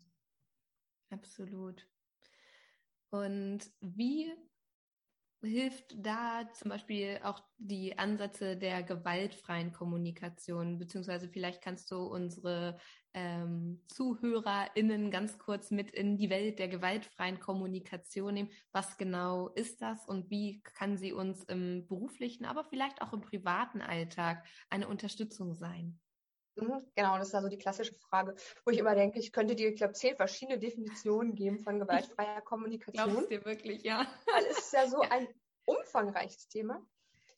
Absolut. 1.11 1.88
Und 3.11 3.61
wie 3.80 4.30
hilft 5.42 5.95
da 5.97 6.49
zum 6.52 6.71
Beispiel 6.71 7.21
auch 7.23 7.40
die 7.59 7.97
Ansätze 7.99 8.57
der 8.57 8.83
gewaltfreien 8.83 9.73
Kommunikation, 9.73 10.78
beziehungsweise 10.78 11.28
vielleicht 11.28 11.62
kannst 11.62 11.90
du 11.90 11.99
unsere 12.02 12.78
ähm, 13.14 13.80
ZuhörerInnen 13.88 15.11
ganz 15.11 15.38
kurz 15.38 15.71
mit 15.71 15.90
in 15.90 16.16
die 16.16 16.30
Welt 16.30 16.59
der 16.59 16.68
gewaltfreien 16.68 17.40
Kommunikation 17.40 18.35
nehmen. 18.35 18.50
Was 18.73 18.99
genau 18.99 19.49
ist 19.49 19.80
das 19.80 20.07
und 20.07 20.30
wie 20.30 20.61
kann 20.62 20.97
sie 20.97 21.12
uns 21.12 21.45
im 21.45 21.87
beruflichen, 21.87 22.45
aber 22.45 22.64
vielleicht 22.64 23.00
auch 23.00 23.12
im 23.12 23.21
privaten 23.21 23.80
Alltag 23.80 24.45
eine 24.71 24.88
Unterstützung 24.88 25.54
sein? 25.54 25.99
Mhm, 26.60 26.84
genau, 26.94 27.18
das 27.18 27.28
ist 27.28 27.34
also 27.34 27.48
die 27.48 27.58
klassische 27.58 27.94
Frage, 27.94 28.34
wo 28.64 28.70
ich 28.70 28.78
immer 28.78 28.94
denke, 28.94 29.18
ich 29.18 29.32
könnte 29.32 29.54
dir, 29.54 29.68
ich 29.68 29.76
glaube, 29.76 29.92
zehn 29.92 30.16
verschiedene 30.16 30.58
Definitionen 30.58 31.34
geben 31.34 31.58
von 31.60 31.78
gewaltfreier 31.78 32.40
Kommunikation. 32.42 33.10
Glaubst 33.10 33.30
dir 33.30 33.44
wirklich, 33.44 33.82
ja. 33.82 34.06
Weil 34.26 34.44
es 34.46 34.58
ist 34.58 34.72
ja 34.72 34.88
so 34.88 35.02
ja. 35.02 35.10
ein 35.10 35.28
umfangreiches 35.66 36.48
Thema. 36.48 36.80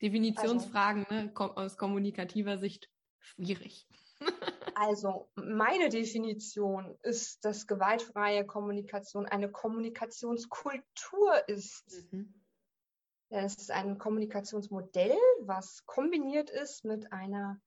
Definitionsfragen 0.01 1.05
also, 1.07 1.25
ne, 1.27 1.57
aus 1.57 1.77
kommunikativer 1.77 2.59
Sicht 2.59 2.89
schwierig. 3.19 3.87
also 4.75 5.31
meine 5.35 5.89
Definition 5.89 6.97
ist, 7.03 7.45
dass 7.45 7.67
gewaltfreie 7.67 8.47
Kommunikation 8.47 9.27
eine 9.27 9.51
Kommunikationskultur 9.51 11.49
ist. 11.49 12.13
Mhm. 12.13 12.35
Es 13.29 13.57
ist 13.57 13.71
ein 13.71 13.99
Kommunikationsmodell, 13.99 15.17
was 15.43 15.87
kombiniert 15.87 16.51
ist 16.51 16.85
mit 16.85 17.13
einer 17.13 17.61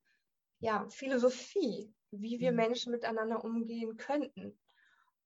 ja, 0.64 0.88
Philosophie, 0.88 1.94
wie 2.10 2.40
wir 2.40 2.50
mhm. 2.50 2.56
Menschen 2.56 2.90
miteinander 2.90 3.44
umgehen 3.44 3.98
könnten. 3.98 4.58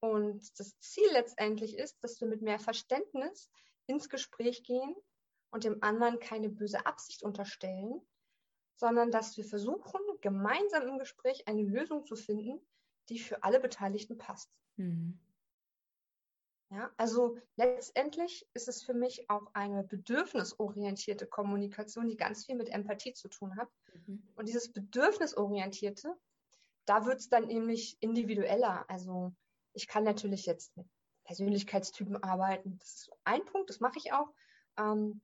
Und 0.00 0.58
das 0.58 0.78
Ziel 0.80 1.08
letztendlich 1.12 1.78
ist, 1.78 2.02
dass 2.02 2.20
wir 2.20 2.26
mit 2.26 2.42
mehr 2.42 2.58
Verständnis 2.58 3.48
ins 3.86 4.08
Gespräch 4.08 4.64
gehen 4.64 4.96
und 5.50 5.62
dem 5.62 5.80
anderen 5.80 6.18
keine 6.18 6.48
böse 6.48 6.84
Absicht 6.86 7.22
unterstellen, 7.22 8.00
sondern 8.74 9.12
dass 9.12 9.36
wir 9.36 9.44
versuchen, 9.44 10.00
gemeinsam 10.20 10.88
im 10.88 10.98
Gespräch 10.98 11.46
eine 11.46 11.62
Lösung 11.62 12.04
zu 12.04 12.16
finden, 12.16 12.60
die 13.08 13.20
für 13.20 13.42
alle 13.44 13.60
Beteiligten 13.60 14.18
passt. 14.18 14.50
Mhm. 14.76 15.20
Ja, 16.70 16.92
also 16.96 17.38
letztendlich 17.56 18.46
ist 18.54 18.68
es 18.68 18.82
für 18.82 18.92
mich 18.92 19.30
auch 19.30 19.46
eine 19.54 19.84
bedürfnisorientierte 19.84 21.26
Kommunikation, 21.26 22.08
die 22.08 22.16
ganz 22.16 22.44
viel 22.44 22.56
mit 22.56 22.68
Empathie 22.68 23.14
zu 23.14 23.28
tun 23.28 23.56
hat. 23.56 23.68
Mhm. 24.06 24.22
Und 24.36 24.48
dieses 24.48 24.72
bedürfnisorientierte, 24.72 26.14
da 26.84 27.06
wird 27.06 27.20
es 27.20 27.28
dann 27.28 27.46
nämlich 27.46 27.96
individueller. 28.00 28.88
Also 28.88 29.32
ich 29.72 29.86
kann 29.88 30.04
natürlich 30.04 30.46
jetzt 30.46 30.76
mit 30.76 30.86
Persönlichkeitstypen 31.24 32.22
arbeiten. 32.22 32.78
Das 32.78 32.94
ist 32.94 33.10
ein 33.24 33.44
Punkt, 33.44 33.70
das 33.70 33.80
mache 33.80 33.98
ich 33.98 34.12
auch. 34.12 34.32
Ähm, 34.78 35.20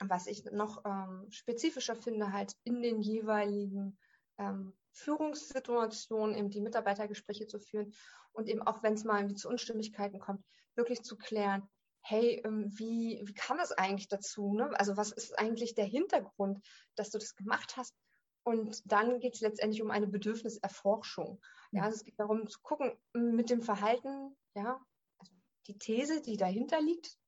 was 0.00 0.26
ich 0.26 0.44
noch 0.46 0.82
ähm, 0.84 1.26
spezifischer 1.30 1.94
finde, 1.94 2.32
halt 2.32 2.54
in 2.64 2.82
den 2.82 3.00
jeweiligen 3.00 3.98
ähm, 4.38 4.72
Führungssituationen 4.92 6.34
eben 6.36 6.50
die 6.50 6.60
Mitarbeitergespräche 6.60 7.46
zu 7.46 7.58
führen 7.60 7.92
und 8.32 8.48
eben 8.48 8.62
auch 8.62 8.82
wenn 8.82 8.94
es 8.94 9.04
mal 9.04 9.18
irgendwie 9.18 9.36
zu 9.36 9.48
Unstimmigkeiten 9.48 10.18
kommt, 10.18 10.44
wirklich 10.74 11.02
zu 11.02 11.16
klären, 11.16 11.68
hey, 12.02 12.40
ähm, 12.44 12.70
wie, 12.78 13.20
wie 13.24 13.34
kam 13.34 13.58
es 13.58 13.72
eigentlich 13.72 14.08
dazu? 14.08 14.54
Ne? 14.54 14.70
Also 14.78 14.96
was 14.96 15.12
ist 15.12 15.38
eigentlich 15.38 15.74
der 15.74 15.84
Hintergrund, 15.84 16.64
dass 16.96 17.10
du 17.10 17.18
das 17.18 17.36
gemacht 17.36 17.76
hast? 17.76 17.94
Und 18.42 18.82
dann 18.90 19.20
geht 19.20 19.34
es 19.34 19.40
letztendlich 19.40 19.82
um 19.82 19.90
eine 19.90 20.06
Bedürfniserforschung. 20.06 21.40
Ja, 21.72 21.84
also 21.84 21.96
es 21.96 22.04
geht 22.04 22.18
darum 22.18 22.48
zu 22.48 22.58
gucken 22.62 22.92
mit 23.12 23.50
dem 23.50 23.62
Verhalten, 23.62 24.36
ja, 24.54 24.80
also 25.18 25.32
die 25.66 25.78
These, 25.78 26.22
die 26.22 26.36
dahinter 26.36 26.80
liegt, 26.80 27.18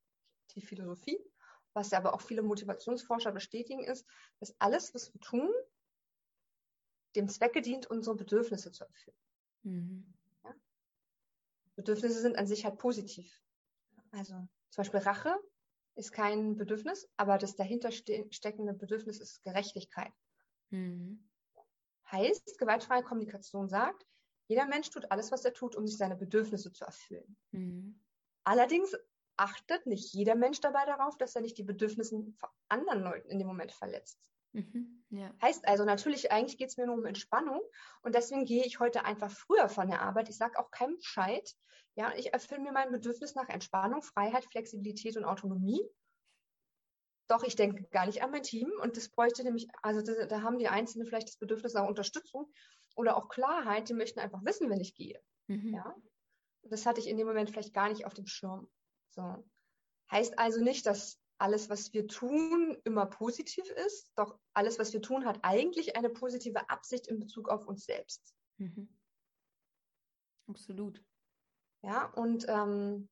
die 0.55 0.63
Philosophie, 0.63 1.19
was 1.75 1.91
ja 1.91 1.99
aber 1.99 2.15
auch 2.15 2.23
viele 2.23 2.43
Motivationsforscher 2.43 3.33
bestätigen, 3.33 3.85
ist, 3.85 4.07
dass 4.41 4.55
alles, 4.59 4.95
was 4.95 5.13
wir 5.13 5.21
tun, 5.21 5.51
dem 7.15 7.29
Zwecke 7.29 7.61
dient, 7.61 7.87
unsere 7.87 8.17
Bedürfnisse 8.17 8.73
zu 8.73 8.85
erfüllen. 8.85 9.17
Mhm. 9.63 10.15
Ja? 10.45 10.55
Bedürfnisse 11.77 12.21
sind 12.21 12.37
an 12.37 12.47
sich 12.47 12.65
halt 12.65 12.79
positiv. 12.79 13.43
Also 14.11 14.49
zum 14.73 14.83
Beispiel 14.83 15.01
Rache 15.01 15.37
ist 15.97 16.13
kein 16.13 16.57
Bedürfnis, 16.57 17.07
aber 17.19 17.37
das 17.37 17.57
dahinter 17.57 17.93
steckende 17.93 18.73
Bedürfnis 18.73 19.21
ist 19.21 19.43
Gerechtigkeit. 19.43 20.13
Mhm. 20.71 21.29
Heißt, 22.11 22.59
gewaltfreie 22.59 23.03
Kommunikation 23.03 23.69
sagt, 23.69 24.07
jeder 24.49 24.67
Mensch 24.67 24.89
tut 24.89 25.11
alles, 25.11 25.31
was 25.31 25.45
er 25.45 25.53
tut, 25.53 25.77
um 25.77 25.87
sich 25.87 25.99
seine 25.99 26.17
Bedürfnisse 26.17 26.73
zu 26.73 26.87
erfüllen. 26.87 27.37
Mhm. 27.51 28.01
Allerdings 28.45 28.97
achtet 29.37 29.85
nicht 29.87 30.15
jeder 30.15 30.37
Mensch 30.37 30.61
dabei 30.61 30.87
darauf, 30.87 31.19
dass 31.19 31.37
er 31.37 31.43
nicht 31.43 31.59
die 31.59 31.65
Bedürfnisse 31.65 32.25
von 32.39 32.49
anderen 32.71 33.03
Leuten 33.03 33.31
in 33.31 33.39
dem 33.39 33.49
Moment 33.49 33.73
verletzt. 33.73 34.19
Mhm, 34.53 35.05
ja. 35.11 35.33
Heißt 35.41 35.67
also 35.67 35.85
natürlich, 35.85 36.31
eigentlich 36.31 36.59
geht 36.59 36.69
es 36.69 36.77
mir 36.77 36.87
nur 36.87 36.97
um 36.97 37.05
Entspannung 37.05 37.61
und 38.03 38.15
deswegen 38.15 38.45
gehe 38.45 38.65
ich 38.65 38.81
heute 38.81 39.05
einfach 39.05 39.31
früher 39.31 39.69
von 39.69 39.89
der 39.89 40.03
Arbeit. 40.03 40.29
Ich 40.29 40.37
sage 40.37 40.59
auch 40.59 40.71
keinem 40.71 40.97
Bescheid. 40.97 41.51
Ja, 41.95 42.13
ich 42.15 42.33
erfülle 42.33 42.61
mir 42.61 42.73
mein 42.73 42.91
Bedürfnis 42.91 43.35
nach 43.35 43.49
Entspannung, 43.49 44.03
Freiheit, 44.03 44.45
Flexibilität 44.45 45.17
und 45.17 45.25
Autonomie. 45.25 45.83
Doch 47.29 47.45
ich 47.45 47.57
denke 47.57 47.85
gar 47.91 48.07
nicht 48.07 48.23
an 48.23 48.31
mein 48.31 48.43
Team 48.43 48.71
und 48.83 48.97
das 48.97 49.09
bräuchte 49.09 49.43
nämlich, 49.43 49.69
also 49.83 50.03
da, 50.03 50.27
da 50.27 50.43
haben 50.43 50.59
die 50.59 50.69
Einzelnen 50.69 51.07
vielleicht 51.07 51.29
das 51.29 51.39
Bedürfnis 51.39 51.73
nach 51.73 51.89
Unterstützung 51.89 52.53
oder 52.95 53.17
auch 53.17 53.29
Klarheit. 53.29 53.89
Die 53.89 53.95
möchten 53.95 54.21
einfach 54.21 54.45
wissen, 54.45 54.69
wenn 54.69 54.81
ich 54.81 54.95
gehe. 54.95 55.19
Mhm. 55.47 55.75
Ja, 55.75 55.95
das 56.65 56.85
hatte 56.85 57.01
ich 57.01 57.09
in 57.09 57.17
dem 57.17 57.27
Moment 57.27 57.51
vielleicht 57.51 57.73
gar 57.73 57.89
nicht 57.89 58.05
auf 58.05 58.15
dem 58.15 58.27
Schirm. 58.27 58.71
So. 59.11 59.45
Heißt 60.11 60.39
also 60.39 60.63
nicht, 60.63 60.85
dass 60.85 61.22
alles, 61.43 61.69
was 61.69 61.93
wir 61.93 62.07
tun, 62.07 62.81
immer 62.85 63.07
positiv 63.07 63.69
ist. 63.71 64.13
Doch 64.15 64.39
alles, 64.55 64.79
was 64.79 64.93
wir 64.93 65.03
tun, 65.03 65.25
hat 65.25 65.41
eigentlich 65.43 65.97
eine 65.97 66.09
positive 66.09 66.71
Absicht 66.71 67.09
in 67.09 67.19
Bezug 67.19 67.49
auf 67.49 67.67
uns 67.67 67.85
selbst. 67.85 68.33
Mhm. 68.59 68.89
Absolut. 70.47 71.03
Ja, 71.83 72.07
und 72.13 72.47
ähm, 72.49 73.09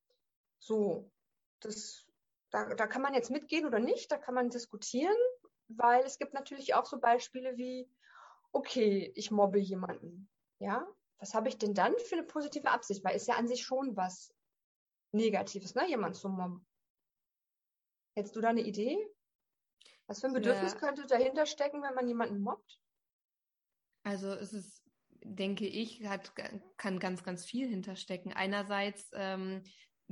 so, 0.59 1.11
das, 1.59 2.05
da, 2.51 2.73
da 2.73 2.87
kann 2.87 3.01
man 3.01 3.13
jetzt 3.13 3.31
mitgehen 3.31 3.65
oder 3.65 3.79
nicht, 3.79 4.09
da 4.11 4.17
kann 4.17 4.33
man 4.33 4.49
diskutieren, 4.49 5.17
weil 5.67 6.05
es 6.05 6.17
gibt 6.17 6.33
natürlich 6.33 6.73
auch 6.73 6.85
so 6.85 6.99
Beispiele 6.99 7.57
wie, 7.57 7.89
okay, 8.53 9.11
ich 9.15 9.29
mobbe 9.29 9.59
jemanden. 9.59 10.29
Ja, 10.59 10.87
was 11.17 11.33
habe 11.33 11.49
ich 11.49 11.57
denn 11.57 11.73
dann 11.73 11.97
für 11.99 12.15
eine 12.15 12.23
positive 12.23 12.69
Absicht? 12.69 13.03
Weil 13.03 13.15
ist 13.15 13.27
ja 13.27 13.35
an 13.35 13.47
sich 13.47 13.63
schon 13.63 13.97
was 13.97 14.33
Negatives, 15.11 15.75
ne, 15.75 15.87
jemanden 15.89 16.15
zu 16.15 16.29
mobben. 16.29 16.65
Hättest 18.15 18.35
du 18.35 18.41
da 18.41 18.49
eine 18.49 18.61
Idee? 18.61 18.97
Was 20.07 20.21
für 20.21 20.27
ein 20.27 20.33
Bedürfnis 20.33 20.73
ja. 20.73 20.79
könnte 20.79 21.05
dahinter 21.07 21.45
stecken, 21.45 21.81
wenn 21.81 21.95
man 21.95 22.07
jemanden 22.07 22.41
mobbt? 22.41 22.79
Also 24.03 24.33
es 24.33 24.51
ist, 24.51 24.83
denke 25.23 25.65
ich, 25.67 26.05
hat, 26.05 26.33
kann 26.77 26.99
ganz, 26.99 27.23
ganz 27.23 27.45
viel 27.45 27.67
hinterstecken. 27.67 28.33
Einerseits 28.33 29.09
ähm, 29.13 29.63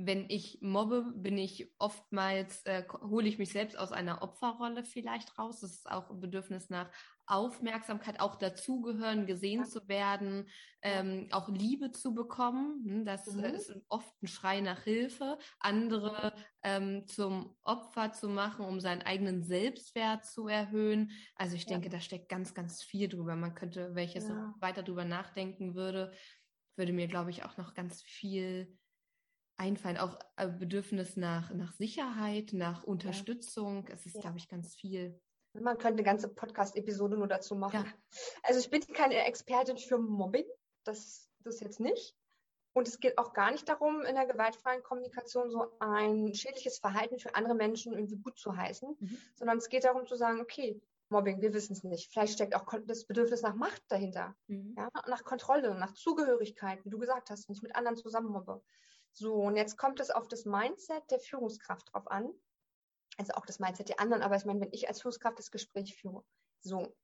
wenn 0.06 0.26
ich 0.28 0.58
mobbe, 0.62 1.12
bin 1.14 1.36
ich 1.36 1.70
oftmals, 1.78 2.64
äh, 2.64 2.84
hole 3.02 3.28
ich 3.28 3.38
mich 3.38 3.50
selbst 3.50 3.78
aus 3.78 3.92
einer 3.92 4.22
Opferrolle 4.22 4.82
vielleicht 4.82 5.38
raus. 5.38 5.60
Das 5.60 5.72
ist 5.72 5.90
auch 5.90 6.10
ein 6.10 6.20
Bedürfnis 6.20 6.70
nach 6.70 6.90
Aufmerksamkeit, 7.30 8.20
auch 8.20 8.36
dazugehören, 8.36 9.26
gesehen 9.26 9.60
ja. 9.60 9.66
zu 9.66 9.86
werden, 9.88 10.48
ähm, 10.82 11.28
auch 11.30 11.48
Liebe 11.48 11.92
zu 11.92 12.14
bekommen. 12.14 12.84
Hm, 12.84 13.04
das 13.04 13.26
äh, 13.28 13.36
mhm. 13.36 13.44
ist 13.54 13.74
oft 13.88 14.22
ein 14.22 14.26
Schrei 14.26 14.60
nach 14.60 14.82
Hilfe. 14.82 15.38
Andere 15.58 16.32
ähm, 16.62 17.06
zum 17.06 17.56
Opfer 17.62 18.12
zu 18.12 18.28
machen, 18.28 18.64
um 18.64 18.80
seinen 18.80 19.02
eigenen 19.02 19.42
Selbstwert 19.42 20.26
zu 20.26 20.48
erhöhen. 20.48 21.12
Also 21.36 21.56
ich 21.56 21.64
ja. 21.64 21.70
denke, 21.70 21.88
da 21.88 22.00
steckt 22.00 22.28
ganz, 22.28 22.54
ganz 22.54 22.82
viel 22.82 23.08
drüber. 23.08 23.36
Man 23.36 23.54
könnte, 23.54 23.94
wenn 23.94 24.04
ich 24.04 24.14
jetzt 24.14 24.28
ja. 24.28 24.54
weiter 24.60 24.82
drüber 24.82 25.04
nachdenken 25.04 25.74
würde, 25.74 26.12
würde 26.76 26.92
mir, 26.92 27.08
glaube 27.08 27.30
ich, 27.30 27.44
auch 27.44 27.56
noch 27.56 27.74
ganz 27.74 28.02
viel 28.02 28.76
einfallen. 29.56 29.98
Auch 29.98 30.18
äh, 30.36 30.48
Bedürfnis 30.48 31.16
nach, 31.16 31.52
nach 31.52 31.72
Sicherheit, 31.74 32.52
nach 32.52 32.82
Unterstützung. 32.82 33.86
Es 33.88 34.06
ist, 34.06 34.16
ja. 34.16 34.22
glaube 34.22 34.38
ich, 34.38 34.48
ganz 34.48 34.74
viel. 34.74 35.20
Man 35.52 35.78
könnte 35.78 35.98
eine 35.98 36.04
ganze 36.04 36.28
Podcast-Episode 36.28 37.16
nur 37.16 37.26
dazu 37.26 37.56
machen. 37.56 37.84
Ja. 37.84 37.92
Also 38.42 38.60
ich 38.60 38.70
bin 38.70 38.80
keine 38.92 39.24
Expertin 39.24 39.78
für 39.78 39.98
Mobbing, 39.98 40.46
das, 40.84 41.28
das 41.40 41.60
jetzt 41.60 41.80
nicht. 41.80 42.14
Und 42.72 42.86
es 42.86 43.00
geht 43.00 43.18
auch 43.18 43.32
gar 43.32 43.50
nicht 43.50 43.68
darum, 43.68 44.02
in 44.02 44.14
der 44.14 44.26
gewaltfreien 44.26 44.82
Kommunikation 44.82 45.50
so 45.50 45.72
ein 45.80 46.32
schädliches 46.34 46.78
Verhalten 46.78 47.18
für 47.18 47.34
andere 47.34 47.54
Menschen 47.54 47.92
irgendwie 47.92 48.16
gut 48.16 48.38
zu 48.38 48.56
heißen, 48.56 48.96
mhm. 48.98 49.18
sondern 49.34 49.58
es 49.58 49.68
geht 49.68 49.84
darum 49.84 50.06
zu 50.06 50.14
sagen, 50.14 50.40
okay, 50.40 50.80
Mobbing, 51.08 51.40
wir 51.40 51.52
wissen 51.52 51.72
es 51.72 51.82
nicht. 51.82 52.12
Vielleicht 52.12 52.34
steckt 52.34 52.54
auch 52.54 52.64
das 52.86 53.04
Bedürfnis 53.04 53.42
nach 53.42 53.56
Macht 53.56 53.82
dahinter, 53.88 54.36
mhm. 54.46 54.74
ja, 54.76 54.88
nach 55.08 55.24
Kontrolle, 55.24 55.74
nach 55.74 55.92
Zugehörigkeit, 55.94 56.84
wie 56.84 56.90
du 56.90 56.98
gesagt 56.98 57.30
hast, 57.30 57.48
wenn 57.48 57.56
ich 57.56 57.62
mit 57.62 57.74
anderen 57.74 57.96
zusammen 57.96 58.30
mobbe. 58.30 58.62
So, 59.12 59.34
und 59.34 59.56
jetzt 59.56 59.76
kommt 59.76 59.98
es 59.98 60.12
auf 60.12 60.28
das 60.28 60.44
Mindset 60.44 61.10
der 61.10 61.18
Führungskraft 61.18 61.92
drauf 61.92 62.08
an. 62.08 62.30
Also 63.16 63.34
auch 63.34 63.46
das 63.46 63.58
Mindset 63.58 63.88
der 63.88 64.00
anderen, 64.00 64.22
aber 64.22 64.36
ich 64.36 64.44
meine, 64.44 64.60
wenn 64.60 64.72
ich 64.72 64.88
als 64.88 65.02
Führungskraft 65.02 65.38
das 65.38 65.50
Gespräch 65.50 65.96
führe. 65.96 66.24
So. 66.60 66.96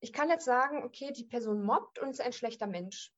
Ich 0.00 0.12
kann 0.12 0.28
jetzt 0.28 0.44
sagen, 0.44 0.82
okay, 0.82 1.12
die 1.12 1.24
Person 1.24 1.62
mobbt 1.62 1.98
und 1.98 2.10
ist 2.10 2.20
ein 2.20 2.32
schlechter 2.32 2.66
Mensch. 2.66 3.14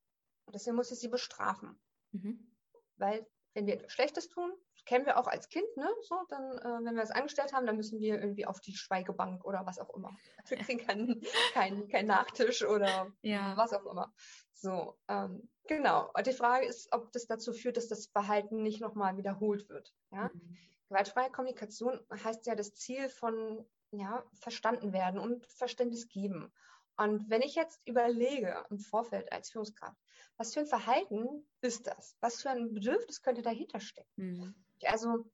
Und 0.47 0.55
deswegen 0.55 0.77
muss 0.77 0.93
ich 0.93 0.99
sie 0.99 1.09
bestrafen. 1.09 1.81
Mhm. 2.13 2.55
Weil, 2.97 3.27
wenn 3.55 3.67
wir 3.67 3.89
Schlechtes 3.89 4.29
tun, 4.29 4.53
kennen 4.85 5.07
wir 5.07 5.19
auch 5.19 5.27
als 5.27 5.49
Kind, 5.49 5.67
ne? 5.77 5.89
So, 6.03 6.15
dann, 6.29 6.59
äh, 6.59 6.85
wenn 6.85 6.95
wir 6.95 7.03
es 7.03 7.11
angestellt 7.11 7.55
haben, 7.55 7.67
dann 7.67 7.77
müssen 7.77 8.01
wir 8.01 8.21
irgendwie 8.21 8.45
auf 8.45 8.61
die 8.61 8.77
Schweigebank 8.77 9.45
oder 9.45 9.65
was 9.65 9.79
auch 9.79 9.95
immer. 9.95 10.15
Wir 10.49 10.59
kriegen 10.59 10.87
keinen 10.87 11.23
kein, 11.55 11.89
kein 11.89 12.07
Nachtisch 12.07 12.63
oder 12.65 13.11
ja. 13.23 13.57
was 13.57 13.73
auch 13.73 13.87
immer. 13.87 14.13
So, 14.53 14.99
ähm, 15.09 15.49
Genau. 15.67 16.11
Und 16.15 16.27
die 16.27 16.33
Frage 16.33 16.67
ist, 16.67 16.93
ob 16.93 17.13
das 17.13 17.27
dazu 17.27 17.53
führt, 17.53 17.77
dass 17.77 17.89
das 17.89 18.07
Verhalten 18.07 18.63
nicht 18.63 18.81
nochmal 18.81 19.17
wiederholt 19.17 19.69
wird. 19.69 19.95
Ja? 20.11 20.31
Mhm. 20.33 20.57
Gewaltfreie 20.95 21.33
Kommunikation 21.33 21.99
heißt 22.23 22.47
ja 22.47 22.55
das 22.55 22.73
Ziel 22.73 23.09
von 23.09 23.67
ja, 23.91 24.25
verstanden 24.35 24.93
werden 24.93 25.19
und 25.19 25.45
Verständnis 25.49 26.09
geben. 26.09 26.53
Und 26.97 27.29
wenn 27.29 27.43
ich 27.43 27.57
jetzt 27.57 27.81
überlege 27.85 28.65
im 28.71 28.79
Vorfeld 28.79 29.33
als 29.33 29.51
Führungskraft, 29.51 29.99
was 30.37 30.55
für 30.55 30.61
ein 30.61 30.67
Verhalten 30.67 31.49
ist 31.63 31.89
das? 31.89 32.17
Was 32.21 32.43
für 32.43 32.51
ein 32.51 32.73
Bedürfnis 32.73 33.23
könnte 33.23 33.43
dahinter 33.43 33.81
stecken? 33.81 34.09
Mhm. 34.15 34.55
Also 34.85 35.29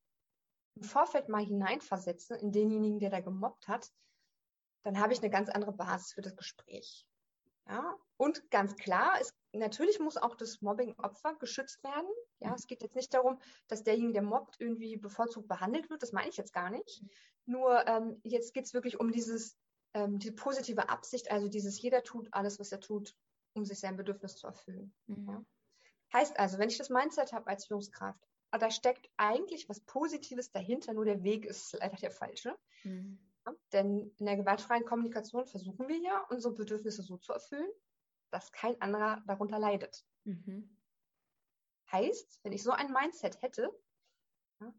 im 0.76 0.82
Vorfeld 0.82 1.28
mal 1.28 1.44
hineinversetze 1.44 2.36
in 2.36 2.52
denjenigen, 2.52 2.98
der 2.98 3.10
da 3.10 3.20
gemobbt 3.20 3.68
hat, 3.68 3.92
dann 4.82 4.98
habe 4.98 5.12
ich 5.12 5.18
eine 5.18 5.28
ganz 5.28 5.50
andere 5.50 5.72
Basis 5.72 6.14
für 6.14 6.22
das 6.22 6.36
Gespräch. 6.36 7.06
Ja? 7.68 7.98
Und 8.16 8.50
ganz 8.50 8.76
klar, 8.76 9.18
es, 9.20 9.34
natürlich 9.52 9.98
muss 9.98 10.16
auch 10.16 10.34
das 10.34 10.62
Mobbing-Opfer 10.62 11.34
geschützt 11.34 11.82
werden. 11.82 12.08
Ja, 12.40 12.50
mhm. 12.50 12.54
es 12.54 12.66
geht 12.66 12.82
jetzt 12.82 12.96
nicht 12.96 13.12
darum, 13.12 13.40
dass 13.68 13.82
derjenige, 13.82 14.14
der 14.14 14.22
mobbt, 14.22 14.60
irgendwie 14.60 14.96
bevorzugt 14.96 15.48
behandelt 15.48 15.90
wird. 15.90 16.02
Das 16.02 16.12
meine 16.12 16.28
ich 16.28 16.36
jetzt 16.36 16.52
gar 16.52 16.70
nicht. 16.70 17.02
Mhm. 17.02 17.10
Nur 17.46 17.86
ähm, 17.86 18.20
jetzt 18.22 18.54
geht 18.54 18.66
es 18.66 18.74
wirklich 18.74 19.00
um 19.00 19.10
dieses, 19.10 19.56
ähm, 19.94 20.18
die 20.18 20.30
positive 20.30 20.88
Absicht, 20.88 21.30
also 21.30 21.48
dieses 21.48 21.80
jeder 21.80 22.02
tut 22.02 22.28
alles, 22.32 22.60
was 22.60 22.72
er 22.72 22.80
tut, 22.80 23.16
um 23.54 23.64
sich 23.64 23.80
sein 23.80 23.96
Bedürfnis 23.96 24.36
zu 24.36 24.46
erfüllen. 24.46 24.94
Mhm. 25.06 25.28
Ja? 25.28 25.44
Heißt 26.12 26.38
also, 26.38 26.58
wenn 26.58 26.68
ich 26.68 26.78
das 26.78 26.90
Mindset 26.90 27.32
habe 27.32 27.48
als 27.48 27.66
Führungskraft, 27.66 28.20
ah, 28.50 28.58
da 28.58 28.70
steckt 28.70 29.08
eigentlich 29.16 29.68
was 29.68 29.80
Positives 29.80 30.50
dahinter, 30.50 30.92
nur 30.92 31.04
der 31.04 31.22
Weg 31.22 31.44
ist 31.44 31.72
leider 31.78 31.96
der 31.96 32.10
falsche. 32.10 32.56
Mhm. 32.84 33.18
Ja? 33.46 33.54
Denn 33.72 34.12
in 34.18 34.26
der 34.26 34.36
gewaltfreien 34.36 34.84
Kommunikation 34.84 35.46
versuchen 35.46 35.88
wir 35.88 35.98
ja, 35.98 36.24
unsere 36.30 36.54
Bedürfnisse 36.54 37.02
so 37.02 37.16
zu 37.16 37.32
erfüllen, 37.32 37.70
dass 38.30 38.52
kein 38.52 38.80
anderer 38.80 39.22
darunter 39.26 39.58
leidet. 39.58 40.04
Mhm. 40.24 40.76
Heißt, 41.92 42.40
wenn 42.42 42.52
ich 42.52 42.62
so 42.62 42.70
ein 42.70 42.92
Mindset 42.92 43.42
hätte, 43.42 43.70
ja, 44.60 44.72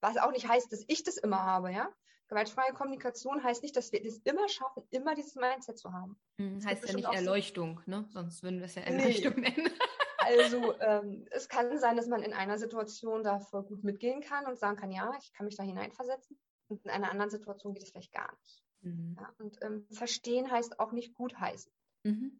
was 0.00 0.18
auch 0.18 0.32
nicht 0.32 0.48
heißt, 0.48 0.72
dass 0.72 0.84
ich 0.86 1.02
das 1.02 1.16
immer 1.16 1.42
habe, 1.42 1.72
ja. 1.72 1.92
Gewaltfreie 2.28 2.72
Kommunikation 2.72 3.42
heißt 3.42 3.62
nicht, 3.62 3.76
dass 3.76 3.92
wir 3.92 4.02
es 4.02 4.18
immer 4.18 4.48
schaffen, 4.48 4.82
immer 4.90 5.14
dieses 5.14 5.34
Mindset 5.34 5.78
zu 5.78 5.92
haben. 5.92 6.18
Mhm, 6.38 6.64
heißt 6.64 6.88
ja 6.88 6.94
nicht 6.94 7.12
Erleuchtung, 7.12 7.80
so. 7.84 7.90
ne? 7.90 8.08
Sonst 8.10 8.42
würden 8.42 8.58
wir 8.58 8.66
es 8.66 8.74
ja 8.74 8.82
Erleuchtung 8.82 9.34
nee. 9.36 9.50
nennen. 9.50 9.70
Also 10.24 10.78
ähm, 10.78 11.26
es 11.32 11.48
kann 11.48 11.76
sein, 11.78 11.96
dass 11.96 12.06
man 12.06 12.22
in 12.22 12.32
einer 12.32 12.56
Situation 12.56 13.24
dafür 13.24 13.64
gut 13.64 13.82
mitgehen 13.82 14.20
kann 14.20 14.46
und 14.46 14.56
sagen 14.56 14.76
kann, 14.76 14.92
ja, 14.92 15.12
ich 15.20 15.32
kann 15.32 15.46
mich 15.46 15.56
da 15.56 15.64
hineinversetzen. 15.64 16.38
Und 16.68 16.84
in 16.84 16.90
einer 16.92 17.10
anderen 17.10 17.28
Situation 17.28 17.74
geht 17.74 17.82
es 17.82 17.90
vielleicht 17.90 18.12
gar 18.12 18.32
nicht. 18.38 18.62
Mhm. 18.82 19.16
Ja, 19.20 19.34
und 19.38 19.58
ähm, 19.62 19.84
verstehen 19.90 20.48
heißt 20.48 20.78
auch 20.78 20.92
nicht 20.92 21.14
gutheißen. 21.14 21.72
Mhm 22.04 22.38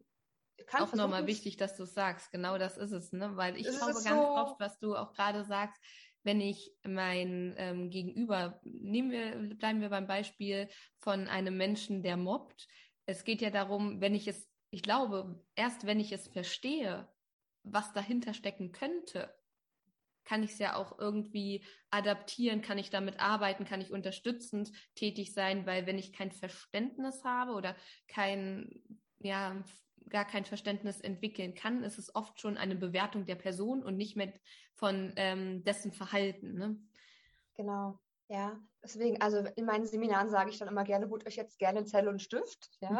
kann 0.67 0.83
auch 0.83 0.93
nochmal 0.93 1.27
wichtig, 1.27 1.57
dass 1.57 1.75
du 1.75 1.85
sagst, 1.85 2.31
genau 2.31 2.57
das 2.57 2.77
ist 2.77 2.91
es, 2.91 3.11
ne? 3.11 3.35
Weil 3.35 3.57
ich 3.57 3.67
glaube 3.67 3.93
ganz 3.93 4.03
so 4.03 4.27
oft, 4.27 4.59
was 4.59 4.79
du 4.79 4.95
auch 4.95 5.13
gerade 5.13 5.43
sagst, 5.43 5.81
wenn 6.23 6.39
ich 6.39 6.71
mein 6.83 7.53
ähm, 7.57 7.89
Gegenüber, 7.89 8.59
nehmen 8.63 9.11
wir, 9.11 9.55
bleiben 9.55 9.81
wir 9.81 9.89
beim 9.89 10.07
Beispiel 10.07 10.69
von 10.99 11.27
einem 11.27 11.57
Menschen, 11.57 12.01
der 12.01 12.17
mobbt. 12.17 12.67
Es 13.05 13.23
geht 13.25 13.41
ja 13.41 13.49
darum, 13.49 13.99
wenn 13.99 14.15
ich 14.15 14.27
es, 14.27 14.49
ich 14.69 14.83
glaube, 14.83 15.43
erst 15.55 15.85
wenn 15.85 15.99
ich 15.99 16.11
es 16.11 16.27
verstehe, 16.27 17.09
was 17.63 17.91
dahinter 17.93 18.33
stecken 18.33 18.71
könnte, 18.71 19.33
kann 20.23 20.43
ich 20.43 20.51
es 20.51 20.59
ja 20.59 20.77
auch 20.77 20.97
irgendwie 20.97 21.65
adaptieren, 21.89 22.61
kann 22.61 22.77
ich 22.77 22.89
damit 22.89 23.19
arbeiten, 23.19 23.65
kann 23.65 23.81
ich 23.81 23.91
unterstützend 23.91 24.71
tätig 24.95 25.33
sein, 25.33 25.65
weil 25.65 25.85
wenn 25.85 25.97
ich 25.97 26.13
kein 26.13 26.31
Verständnis 26.31 27.25
habe 27.25 27.51
oder 27.51 27.75
kein 28.07 28.81
ja, 29.19 29.63
gar 30.13 30.25
kein 30.25 30.45
Verständnis 30.45 31.01
entwickeln 31.01 31.55
kann, 31.55 31.83
ist 31.83 31.97
es 31.97 32.15
oft 32.15 32.39
schon 32.39 32.55
eine 32.55 32.75
Bewertung 32.75 33.25
der 33.25 33.35
Person 33.35 33.83
und 33.83 33.97
nicht 33.97 34.15
mehr 34.15 34.31
von 34.75 35.11
ähm, 35.17 35.63
dessen 35.63 35.91
Verhalten. 35.91 36.53
Ne? 36.53 36.77
Genau, 37.55 37.99
ja. 38.29 38.57
Deswegen, 38.83 39.19
also 39.21 39.39
in 39.55 39.65
meinen 39.65 39.85
Seminaren 39.85 40.29
sage 40.29 40.51
ich 40.51 40.59
dann 40.59 40.67
immer 40.67 40.83
gerne, 40.83 41.09
holt 41.09 41.25
euch 41.25 41.35
jetzt 41.35 41.57
gerne 41.57 41.83
Zelle 41.85 42.09
und 42.09 42.21
Stift. 42.21 42.69
Ja. 42.79 42.91
Mhm. 42.91 42.99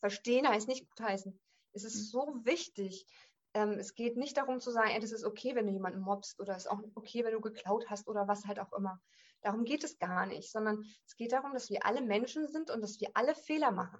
Verstehen 0.00 0.46
heißt 0.46 0.68
nicht 0.68 0.88
gut 0.88 1.00
heißen. 1.00 1.38
Es 1.72 1.84
ist 1.84 1.96
mhm. 1.96 2.04
so 2.04 2.34
wichtig, 2.44 3.06
ähm, 3.54 3.72
es 3.78 3.94
geht 3.94 4.18
nicht 4.18 4.36
darum 4.36 4.60
zu 4.60 4.70
sagen, 4.70 4.90
ey, 4.90 5.00
das 5.00 5.12
ist 5.12 5.24
okay, 5.24 5.54
wenn 5.54 5.66
du 5.66 5.72
jemanden 5.72 6.00
mobst 6.00 6.38
oder 6.40 6.56
es 6.56 6.66
ist 6.66 6.70
auch 6.70 6.80
okay, 6.94 7.24
wenn 7.24 7.32
du 7.32 7.40
geklaut 7.40 7.88
hast 7.88 8.06
oder 8.06 8.28
was 8.28 8.44
halt 8.44 8.60
auch 8.60 8.72
immer. 8.74 9.00
Darum 9.40 9.64
geht 9.64 9.82
es 9.82 9.98
gar 9.98 10.26
nicht, 10.26 10.52
sondern 10.52 10.84
es 11.06 11.16
geht 11.16 11.32
darum, 11.32 11.54
dass 11.54 11.70
wir 11.70 11.86
alle 11.86 12.02
Menschen 12.02 12.46
sind 12.48 12.70
und 12.70 12.82
dass 12.82 13.00
wir 13.00 13.08
alle 13.14 13.34
Fehler 13.34 13.70
machen. 13.70 13.98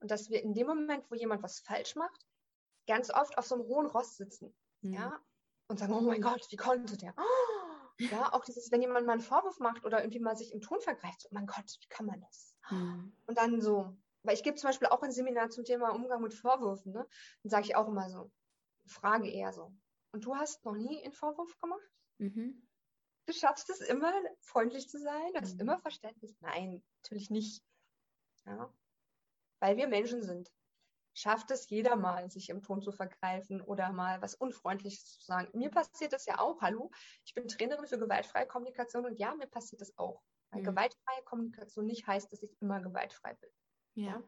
Und 0.00 0.10
dass 0.10 0.30
wir 0.30 0.42
in 0.42 0.54
dem 0.54 0.66
Moment, 0.66 1.10
wo 1.10 1.14
jemand 1.14 1.42
was 1.42 1.60
falsch 1.60 1.94
macht, 1.94 2.26
ganz 2.86 3.10
oft 3.10 3.38
auf 3.38 3.46
so 3.46 3.54
einem 3.54 3.64
hohen 3.64 3.86
Rost 3.86 4.16
sitzen. 4.16 4.54
Mhm. 4.80 4.94
Ja, 4.94 5.20
und 5.70 5.78
sagen, 5.78 5.94
oh 5.94 6.00
mein 6.00 6.20
Gott, 6.20 6.44
wie 6.50 6.56
konnte 6.56 6.96
der? 6.96 7.14
Oh, 7.16 8.02
ja, 8.02 8.32
auch 8.32 8.44
dieses, 8.44 8.72
wenn 8.72 8.82
jemand 8.82 9.06
mal 9.06 9.12
einen 9.12 9.20
Vorwurf 9.20 9.60
macht 9.60 9.84
oder 9.84 10.00
irgendwie 10.00 10.18
mal 10.18 10.36
sich 10.36 10.52
im 10.52 10.60
Ton 10.60 10.80
vergreift, 10.80 11.20
so, 11.20 11.28
oh 11.30 11.34
mein 11.34 11.46
Gott, 11.46 11.76
wie 11.80 11.86
kann 11.86 12.06
man 12.06 12.20
das? 12.20 12.56
Mhm. 12.70 13.16
Und 13.26 13.38
dann 13.38 13.60
so, 13.60 13.96
weil 14.24 14.34
ich 14.34 14.42
gebe 14.42 14.56
zum 14.56 14.68
Beispiel 14.68 14.88
auch 14.88 15.02
ein 15.02 15.12
Seminar 15.12 15.50
zum 15.50 15.64
Thema 15.64 15.90
Umgang 15.90 16.22
mit 16.22 16.34
Vorwürfen, 16.34 16.92
ne? 16.92 17.06
Dann 17.42 17.50
sage 17.50 17.66
ich 17.66 17.76
auch 17.76 17.86
immer 17.86 18.10
so, 18.10 18.32
frage 18.86 19.30
eher 19.30 19.52
so. 19.52 19.72
Und 20.12 20.24
du 20.24 20.34
hast 20.34 20.64
noch 20.64 20.74
nie 20.74 21.04
einen 21.04 21.12
Vorwurf 21.12 21.56
gemacht? 21.60 21.88
Mhm. 22.18 22.66
Du 23.26 23.32
schaffst 23.32 23.70
es 23.70 23.80
immer, 23.80 24.12
freundlich 24.40 24.88
zu 24.88 24.98
sein, 24.98 25.32
du 25.34 25.40
hast 25.40 25.54
mhm. 25.54 25.60
immer 25.60 25.78
Verständnis. 25.78 26.34
Nein, 26.40 26.82
natürlich 26.96 27.30
nicht. 27.30 27.62
Ja. 28.44 28.74
Weil 29.60 29.76
wir 29.76 29.88
Menschen 29.88 30.22
sind. 30.22 30.50
Schafft 31.12 31.50
es 31.50 31.68
jeder 31.68 31.96
mal, 31.96 32.30
sich 32.30 32.48
im 32.50 32.62
Ton 32.62 32.82
zu 32.82 32.92
vergreifen 32.92 33.60
oder 33.60 33.92
mal 33.92 34.22
was 34.22 34.34
Unfreundliches 34.34 35.18
zu 35.18 35.24
sagen. 35.24 35.48
Mir 35.58 35.70
passiert 35.70 36.12
das 36.12 36.24
ja 36.26 36.38
auch. 36.38 36.60
Hallo, 36.62 36.90
ich 37.24 37.34
bin 37.34 37.48
Trainerin 37.48 37.86
für 37.86 37.98
gewaltfreie 37.98 38.46
Kommunikation 38.46 39.04
und 39.04 39.18
ja, 39.18 39.34
mir 39.34 39.48
passiert 39.48 39.80
das 39.80 39.96
auch. 39.98 40.22
Weil 40.50 40.62
mhm. 40.62 40.66
gewaltfreie 40.66 41.22
Kommunikation 41.24 41.86
nicht 41.86 42.06
heißt, 42.06 42.32
dass 42.32 42.42
ich 42.42 42.56
immer 42.60 42.80
gewaltfrei 42.80 43.34
bin. 43.34 43.50
Ja. 43.94 44.06
ja. 44.06 44.22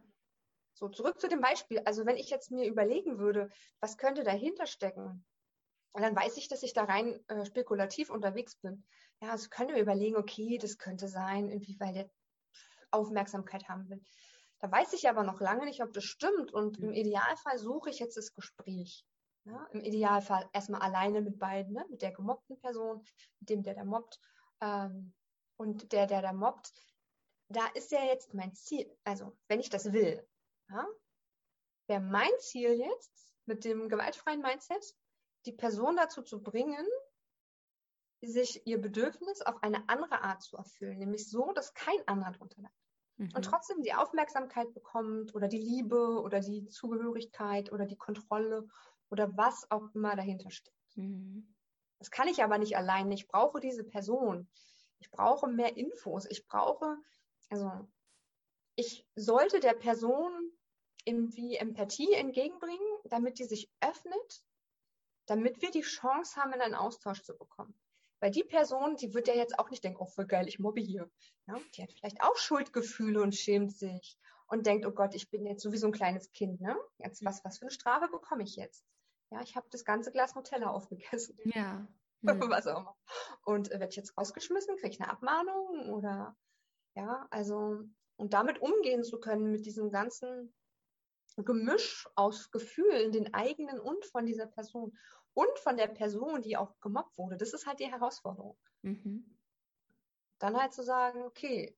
So, 0.74 0.88
zurück 0.88 1.20
zu 1.20 1.28
dem 1.28 1.40
Beispiel. 1.40 1.80
Also 1.84 2.04
wenn 2.04 2.16
ich 2.16 2.30
jetzt 2.30 2.50
mir 2.50 2.66
überlegen 2.66 3.18
würde, 3.18 3.50
was 3.80 3.96
könnte 3.96 4.24
dahinter 4.24 4.66
stecken, 4.66 5.24
und 5.92 6.02
dann 6.02 6.16
weiß 6.16 6.38
ich, 6.38 6.48
dass 6.48 6.62
ich 6.62 6.72
da 6.72 6.84
rein 6.84 7.20
äh, 7.28 7.44
spekulativ 7.44 8.10
unterwegs 8.10 8.56
bin. 8.56 8.84
Ja, 9.20 9.30
also 9.30 9.48
können 9.50 9.74
wir 9.74 9.82
überlegen, 9.82 10.16
okay, 10.16 10.58
das 10.58 10.78
könnte 10.78 11.06
sein, 11.06 11.50
irgendwie, 11.50 11.78
weil 11.78 11.92
der 11.92 12.10
Aufmerksamkeit 12.90 13.68
haben 13.68 13.88
will. 13.90 14.02
Da 14.62 14.70
weiß 14.70 14.92
ich 14.92 15.08
aber 15.08 15.24
noch 15.24 15.40
lange 15.40 15.64
nicht, 15.64 15.82
ob 15.82 15.92
das 15.92 16.04
stimmt. 16.04 16.52
Und 16.52 16.78
im 16.78 16.92
Idealfall 16.92 17.58
suche 17.58 17.90
ich 17.90 17.98
jetzt 17.98 18.16
das 18.16 18.32
Gespräch. 18.32 19.04
Ja, 19.44 19.66
Im 19.72 19.80
Idealfall 19.80 20.48
erstmal 20.52 20.82
alleine 20.82 21.20
mit 21.20 21.40
beiden, 21.40 21.72
ne? 21.72 21.84
mit 21.90 22.00
der 22.00 22.12
gemobbten 22.12 22.56
Person, 22.60 23.04
mit 23.40 23.50
dem, 23.50 23.64
der 23.64 23.74
da 23.74 23.84
mobbt. 23.84 24.20
Ähm, 24.60 25.14
und 25.56 25.90
der, 25.92 26.06
der 26.06 26.22
da 26.22 26.32
mobbt, 26.32 26.72
da 27.48 27.66
ist 27.74 27.90
ja 27.90 28.04
jetzt 28.04 28.34
mein 28.34 28.54
Ziel. 28.54 28.96
Also, 29.02 29.36
wenn 29.48 29.58
ich 29.58 29.68
das 29.68 29.92
will, 29.92 30.24
ja, 30.70 30.86
wäre 31.88 32.00
mein 32.00 32.30
Ziel 32.38 32.78
jetzt 32.78 33.32
mit 33.46 33.64
dem 33.64 33.88
gewaltfreien 33.88 34.42
Mindset, 34.42 34.94
die 35.44 35.52
Person 35.52 35.96
dazu 35.96 36.22
zu 36.22 36.40
bringen, 36.40 36.86
sich 38.20 38.64
ihr 38.64 38.80
Bedürfnis 38.80 39.42
auf 39.42 39.60
eine 39.64 39.88
andere 39.88 40.22
Art 40.22 40.40
zu 40.40 40.56
erfüllen, 40.56 40.98
nämlich 40.98 41.28
so, 41.28 41.52
dass 41.52 41.74
kein 41.74 42.06
anderer 42.06 42.30
drunter 42.30 42.62
leidet. 42.62 42.81
Mhm. 43.16 43.30
Und 43.34 43.44
trotzdem 43.44 43.82
die 43.82 43.94
Aufmerksamkeit 43.94 44.72
bekommt 44.74 45.34
oder 45.34 45.48
die 45.48 45.58
Liebe 45.58 46.20
oder 46.20 46.40
die 46.40 46.68
Zugehörigkeit 46.68 47.72
oder 47.72 47.86
die 47.86 47.96
Kontrolle 47.96 48.68
oder 49.10 49.36
was 49.36 49.70
auch 49.70 49.88
immer 49.94 50.16
dahinter 50.16 50.50
steckt. 50.50 50.96
Mhm. 50.96 51.54
Das 51.98 52.10
kann 52.10 52.28
ich 52.28 52.42
aber 52.42 52.58
nicht 52.58 52.76
allein. 52.76 53.10
Ich 53.12 53.28
brauche 53.28 53.60
diese 53.60 53.84
Person. 53.84 54.48
Ich 54.98 55.10
brauche 55.10 55.48
mehr 55.48 55.76
Infos. 55.76 56.26
Ich 56.28 56.46
brauche, 56.46 56.96
also 57.50 57.88
ich 58.76 59.06
sollte 59.14 59.60
der 59.60 59.74
Person 59.74 60.32
irgendwie 61.04 61.56
Empathie 61.56 62.12
entgegenbringen, 62.12 62.86
damit 63.04 63.38
die 63.38 63.44
sich 63.44 63.70
öffnet 63.80 64.44
damit 65.26 65.62
wir 65.62 65.70
die 65.70 65.82
Chance 65.82 66.40
haben, 66.40 66.52
in 66.52 66.60
einen 66.60 66.74
Austausch 66.74 67.22
zu 67.22 67.36
bekommen. 67.36 67.74
Weil 68.22 68.30
die 68.30 68.44
Person, 68.44 68.94
die 68.94 69.14
wird 69.14 69.26
ja 69.26 69.34
jetzt 69.34 69.58
auch 69.58 69.68
nicht 69.68 69.82
denken, 69.82 69.98
oh, 70.00 70.06
voll 70.06 70.26
geil, 70.26 70.46
ich 70.46 70.60
mobbe 70.60 70.80
hier. 70.80 71.10
Ja, 71.48 71.58
die 71.74 71.82
hat 71.82 71.92
vielleicht 71.92 72.22
auch 72.22 72.36
Schuldgefühle 72.36 73.20
und 73.20 73.34
schämt 73.34 73.76
sich 73.76 74.16
und 74.46 74.64
denkt, 74.64 74.86
oh 74.86 74.92
Gott, 74.92 75.16
ich 75.16 75.28
bin 75.28 75.44
jetzt 75.44 75.60
sowieso 75.60 75.88
ein 75.88 75.92
kleines 75.92 76.30
Kind. 76.30 76.60
Ne? 76.60 76.76
Jetzt 76.98 77.24
was, 77.24 77.44
was 77.44 77.58
für 77.58 77.64
eine 77.64 77.72
Strafe 77.72 78.08
bekomme 78.12 78.44
ich 78.44 78.54
jetzt? 78.54 78.86
Ja, 79.30 79.42
ich 79.42 79.56
habe 79.56 79.66
das 79.72 79.84
ganze 79.84 80.12
Glas 80.12 80.36
Nutella 80.36 80.70
aufgegessen. 80.70 81.36
Ja. 81.46 81.88
Hm. 82.24 82.40
was 82.48 82.68
auch 82.68 82.78
immer. 82.82 82.96
Und 83.44 83.72
äh, 83.72 83.80
werde 83.80 83.90
ich 83.90 83.96
jetzt 83.96 84.16
rausgeschmissen, 84.16 84.76
kriege 84.76 84.94
ich 84.94 85.00
eine 85.00 85.10
Abmahnung 85.10 85.90
oder 85.90 86.36
ja, 86.94 87.26
also 87.30 87.80
und 88.14 88.34
damit 88.34 88.62
umgehen 88.62 89.02
zu 89.02 89.18
können 89.18 89.50
mit 89.50 89.66
diesem 89.66 89.90
ganzen 89.90 90.54
Gemisch 91.38 92.08
aus 92.14 92.52
Gefühlen, 92.52 93.10
den 93.10 93.34
eigenen 93.34 93.80
und 93.80 94.04
von 94.06 94.26
dieser 94.26 94.46
Person 94.46 94.96
und 95.34 95.58
von 95.58 95.76
der 95.76 95.88
Person, 95.88 96.42
die 96.42 96.56
auch 96.56 96.78
gemobbt 96.80 97.16
wurde. 97.16 97.36
Das 97.36 97.52
ist 97.52 97.66
halt 97.66 97.80
die 97.80 97.90
Herausforderung. 97.90 98.58
Mhm. 98.82 99.38
Dann 100.38 100.56
halt 100.56 100.72
zu 100.72 100.82
sagen, 100.82 101.22
okay, 101.22 101.76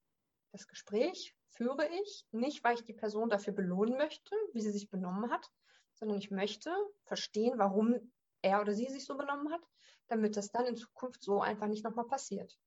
das 0.53 0.67
Gespräch 0.67 1.37
führe 1.51 1.89
ich 2.03 2.27
nicht, 2.33 2.65
weil 2.65 2.75
ich 2.75 2.85
die 2.85 2.95
Person 2.95 3.29
dafür 3.29 3.53
belohnen 3.53 3.97
möchte, 3.97 4.35
wie 4.53 4.61
sie 4.61 4.73
sich 4.73 4.91
benommen 4.91 5.31
hat, 5.31 5.51
sondern 5.95 6.19
ich 6.19 6.31
möchte 6.31 6.75
verstehen, 7.05 7.59
warum 7.59 8.13
er 8.43 8.61
oder 8.61 8.75
sie 8.75 8.87
sich 8.87 9.05
so 9.05 9.17
benommen 9.17 9.53
hat, 9.53 9.63
damit 10.09 10.37
das 10.37 10.51
dann 10.51 10.67
in 10.67 10.77
Zukunft 10.77 11.23
so 11.23 11.41
einfach 11.41 11.67
nicht 11.67 11.85
nochmal 11.85 12.07
passiert. 12.07 12.59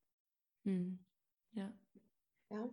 Mhm. 0.63 0.99
Ja. 1.53 1.71
Ja. 2.49 2.69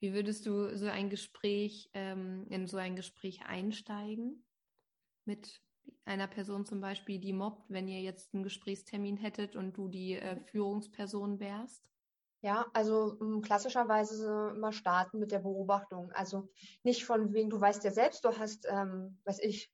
Wie 0.00 0.12
würdest 0.12 0.46
du 0.46 0.76
so 0.76 0.86
ein 0.86 1.08
Gespräch, 1.08 1.88
ähm, 1.94 2.46
in 2.50 2.66
so 2.66 2.76
ein 2.76 2.96
Gespräch 2.96 3.46
einsteigen? 3.46 4.44
Mit 5.24 5.63
einer 6.04 6.26
Person 6.26 6.64
zum 6.64 6.80
Beispiel, 6.80 7.18
die 7.18 7.32
mobbt, 7.32 7.64
wenn 7.68 7.88
ihr 7.88 8.00
jetzt 8.00 8.34
einen 8.34 8.42
Gesprächstermin 8.42 9.16
hättet 9.16 9.56
und 9.56 9.76
du 9.76 9.88
die 9.88 10.14
äh, 10.14 10.36
Führungsperson 10.46 11.40
wärst? 11.40 11.82
Ja, 12.42 12.66
also 12.74 13.16
um, 13.20 13.40
klassischerweise 13.40 14.52
immer 14.54 14.72
starten 14.72 15.18
mit 15.18 15.32
der 15.32 15.38
Beobachtung. 15.38 16.12
Also 16.12 16.50
nicht 16.82 17.06
von 17.06 17.32
wegen, 17.32 17.48
du 17.48 17.58
weißt 17.58 17.84
ja 17.84 17.90
selbst, 17.90 18.24
du 18.24 18.36
hast, 18.36 18.66
ähm, 18.68 19.18
weiß 19.24 19.38
ich, 19.40 19.72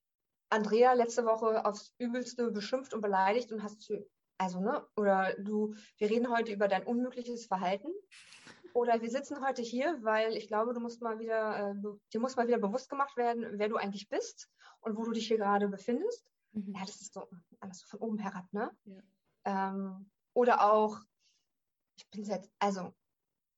Andrea 0.51 0.93
letzte 0.93 1.25
Woche 1.25 1.65
aufs 1.65 1.95
Übelste 1.99 2.51
beschimpft 2.53 2.95
und 2.95 3.01
beleidigt 3.01 3.51
und 3.53 3.63
hast 3.63 3.83
zu, 3.83 4.09
also, 4.39 4.61
ne, 4.61 4.87
oder 4.97 5.35
du, 5.39 5.75
wir 5.99 6.11
reden 6.11 6.31
heute 6.31 6.53
über 6.53 6.69
dein 6.69 6.85
unmögliches 6.85 7.47
Verhalten 7.47 7.89
oder 8.73 9.03
wir 9.03 9.11
sitzen 9.11 9.45
heute 9.45 9.63
hier, 9.63 9.99
weil 10.03 10.37
ich 10.37 10.47
glaube, 10.47 10.73
du 10.73 10.81
musst 10.81 11.03
mal 11.03 11.19
wieder, 11.19 11.73
äh, 11.73 11.75
dir 12.13 12.21
muss 12.21 12.37
mal 12.37 12.47
wieder 12.47 12.59
bewusst 12.59 12.89
gemacht 12.89 13.17
werden, 13.17 13.59
wer 13.59 13.69
du 13.69 13.77
eigentlich 13.77 14.09
bist 14.09 14.49
und 14.81 14.97
wo 14.97 15.05
du 15.05 15.13
dich 15.13 15.29
hier 15.29 15.39
gerade 15.39 15.69
befindest. 15.69 16.31
Mhm. 16.53 16.75
Ja, 16.75 16.81
das 16.81 17.01
ist 17.01 17.15
so 17.15 17.29
alles 17.61 17.81
so 17.81 17.87
von 17.87 18.01
oben 18.01 18.19
herab, 18.19 18.53
ne? 18.53 18.71
Ja. 18.85 19.03
Ähm, 19.45 20.11
oder 20.33 20.73
auch, 20.73 20.99
ich 21.97 22.09
bin 22.11 22.25
seit, 22.25 22.49
also 22.59 22.95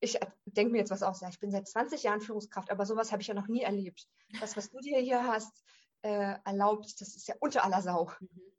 ich 0.01 0.19
denke 0.47 0.73
mir 0.73 0.79
jetzt 0.79 0.91
was 0.91 1.03
aus, 1.03 1.21
ja, 1.21 1.29
ich 1.29 1.39
bin 1.39 1.51
seit 1.51 1.69
20 1.69 2.03
Jahren 2.03 2.21
Führungskraft, 2.21 2.71
aber 2.71 2.87
sowas 2.87 3.13
habe 3.13 3.23
ich 3.23 3.29
ja 3.29 3.35
noch 3.35 3.47
nie 3.47 3.63
erlebt. 3.63 4.09
Das, 4.41 4.57
was 4.57 4.71
du 4.71 4.81
dir 4.81 4.99
hier 4.99 5.25
hast, 5.27 5.65
äh, 6.03 6.37
erlaubt, 6.45 7.01
das 7.01 7.15
ist 7.15 7.29
ja 7.29 7.37
unter 7.41 7.65
aller 7.65 7.83
Sau. 7.83 8.11
Mhm. 8.21 8.53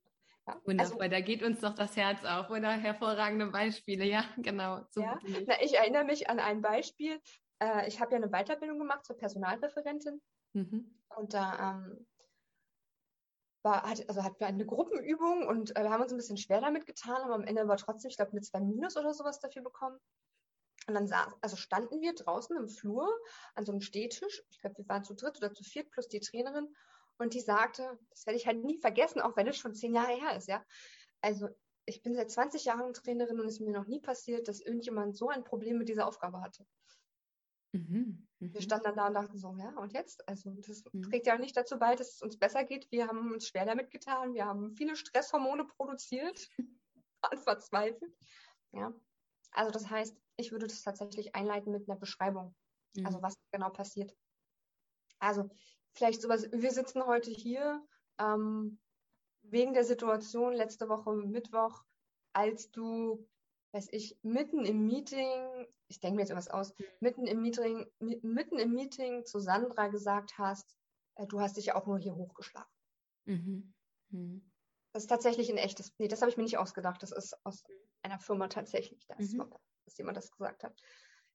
Ja, 0.48 0.60
Wundervoll, 0.66 1.02
also, 1.02 1.12
da 1.12 1.22
geht 1.22 1.42
uns 1.42 1.62
doch 1.62 1.74
das 1.74 1.96
Herz 1.96 2.24
auf, 2.26 2.50
oder? 2.50 2.72
Hervorragende 2.72 3.48
Beispiele, 3.48 4.06
ja, 4.06 4.26
genau. 4.38 4.86
So 4.90 5.02
ja. 5.02 5.18
Na, 5.48 5.62
ich 5.62 5.78
erinnere 5.78 6.04
mich 6.04 6.30
an 6.30 6.40
ein 6.40 6.62
Beispiel. 6.62 7.22
Äh, 7.60 7.88
ich 7.88 8.02
habe 8.02 8.12
ja 8.12 8.18
eine 8.18 8.30
Weiterbildung 8.30 8.78
gemacht 8.78 9.06
zur 9.06 9.16
Personalreferentin. 9.16 10.22
Mhm. 10.54 11.00
Und 11.16 11.34
da 11.34 11.86
ähm, 11.86 12.06
war, 13.64 13.84
hat, 13.84 14.08
also 14.10 14.24
hatten 14.24 14.40
wir 14.40 14.48
eine 14.48 14.66
Gruppenübung 14.66 15.48
und 15.48 15.76
äh, 15.76 15.84
wir 15.84 15.90
haben 15.90 16.02
uns 16.02 16.12
ein 16.12 16.18
bisschen 16.18 16.38
schwer 16.38 16.62
damit 16.62 16.86
getan, 16.86 17.22
aber 17.22 17.36
am 17.36 17.44
Ende 17.44 17.68
war 17.68 17.78
trotzdem, 17.78 18.10
ich 18.10 18.18
glaube, 18.18 18.32
eine 18.32 18.42
2 18.42 18.60
Minus 18.60 18.98
oder 18.98 19.14
sowas 19.14 19.40
dafür 19.40 19.64
bekommen. 19.64 19.98
Und 20.88 20.96
dann 20.96 21.08
saß, 21.08 21.34
also 21.42 21.56
standen 21.56 22.02
wir 22.02 22.14
draußen 22.14 22.58
im 22.58 22.68
Flur 22.68 23.08
an 23.56 23.66
so 23.66 23.72
einem 23.72 23.82
Stehtisch. 23.82 24.44
Ich 24.50 24.60
glaube, 24.60 24.78
wir 24.78 24.90
waren 24.90 25.06
zu 25.06 25.16
dritt 25.16 25.38
oder 25.38 25.54
zu 25.54 25.64
viert 25.64 25.90
plus 25.92 26.10
die 26.10 26.20
Trainerin. 26.20 26.68
Und 27.18 27.34
die 27.34 27.40
sagte, 27.40 27.98
das 28.10 28.26
werde 28.26 28.38
ich 28.38 28.48
halt 28.48 28.64
nie 28.64 28.78
vergessen, 28.80 29.22
auch 29.22 29.38
wenn 29.38 29.48
es 29.48 29.56
schon 29.56 29.74
zehn 29.74 29.94
Jahre 29.94 30.14
her 30.14 30.36
ist, 30.36 30.48
ja. 30.48 30.66
Also 31.22 31.48
ich 31.86 32.02
bin 32.02 32.16
seit 32.16 32.32
20 32.32 32.66
Jahren 32.66 32.94
Trainerin 32.94 33.40
und 33.40 33.48
es 33.48 33.56
ist 33.56 33.60
mir 33.62 33.72
noch 33.72 33.88
nie 33.88 34.00
passiert, 34.00 34.48
dass 34.48 34.62
irgendjemand 34.62 35.16
so 35.16 35.30
ein 35.30 35.44
Problem 35.44 35.78
mit 35.78 35.90
dieser 35.90 36.08
Aufgabe 36.08 36.42
hatte. 36.42 36.66
Mhm, 37.74 38.28
Wir 38.40 38.50
mhm. 38.50 38.62
standen 38.62 38.86
dann 38.86 38.96
da 38.96 39.08
und 39.08 39.14
dachten 39.16 39.38
so, 39.38 39.56
ja, 39.58 39.70
und 39.78 39.94
jetzt? 39.94 40.28
Also 40.28 40.52
das 40.52 40.84
mhm. 40.92 41.02
trägt 41.04 41.26
ja 41.26 41.38
nicht 41.38 41.58
dazu 41.58 41.78
bei, 41.80 41.96
dass 41.96 42.14
es 42.14 42.22
uns 42.22 42.38
besser 42.38 42.64
geht. 42.64 42.90
Wir 42.92 43.08
haben 43.08 43.34
uns 43.34 43.48
schwer 43.48 43.66
damit 43.66 43.90
getan. 43.90 44.36
Wir 44.36 44.46
haben 44.46 44.76
viele 44.76 44.96
Stresshormone 44.96 45.66
produziert, 45.66 46.50
waren 47.22 47.38
verzweifelt. 47.40 48.16
Ja. 48.72 48.94
Also 49.52 49.72
das 49.72 49.90
heißt, 49.90 50.16
ich 50.38 50.52
würde 50.52 50.68
das 50.68 50.84
tatsächlich 50.84 51.36
einleiten 51.36 51.72
mit 51.72 51.90
einer 51.90 52.00
Beschreibung. 52.00 52.56
Also 52.96 53.02
mhm. 53.02 53.06
Also 53.08 53.22
was 53.24 53.36
genau 53.52 53.70
passiert. 53.70 54.16
Also 55.20 55.50
vielleicht 55.94 56.22
sowas, 56.22 56.48
wir 56.52 56.72
sitzen 56.72 57.06
heute 57.06 57.32
hier 57.32 57.84
ähm, 58.20 58.80
wegen 59.44 59.74
der 59.74 59.84
Situation 59.84 60.54
letzte 60.54 60.90
Woche 60.90 61.14
Mittwoch, 61.14 61.84
als 62.34 62.72
du, 62.72 63.28
weiß 63.74 63.88
ich, 63.92 64.18
mitten 64.22 64.66
im 64.66 64.86
Meeting, 64.86 65.68
ich 65.88 66.00
denke 66.00 66.16
mir 66.16 66.22
jetzt 66.22 66.36
was 66.36 66.48
aus, 66.48 66.78
mhm. 66.78 66.86
mitten 67.00 67.28
im 67.28 67.42
Meeting, 67.42 67.86
mitten 68.00 68.60
im 68.60 68.74
Meeting 68.74 69.26
zu 69.26 69.40
Sandra 69.40 69.88
gesagt 69.88 70.38
hast, 70.38 70.76
äh, 71.16 71.28
du 71.28 71.40
hast 71.42 71.58
dich 71.58 71.68
ja 71.68 71.76
auch 71.76 71.88
nur 71.88 71.98
hier 71.98 72.16
hochgeschlafen. 72.16 72.72
Mhm. 73.26 73.74
Mhm. 74.10 74.52
Das 74.94 75.04
ist 75.04 75.10
tatsächlich 75.10 75.50
ein 75.50 75.58
echtes, 75.58 75.94
nee, 75.98 76.08
das 76.08 76.22
habe 76.22 76.30
ich 76.30 76.38
mir 76.38 76.44
nicht 76.44 76.60
ausgedacht. 76.60 77.02
Das 77.02 77.12
ist 77.12 77.36
aus 77.44 77.64
einer 78.04 78.20
Firma 78.20 78.48
tatsächlich, 78.48 79.08
dass, 79.08 79.32
mhm. 79.32 79.52
dass 79.86 79.98
jemand 79.98 80.18
das 80.18 80.32
gesagt 80.32 80.64
hat. 80.64 80.80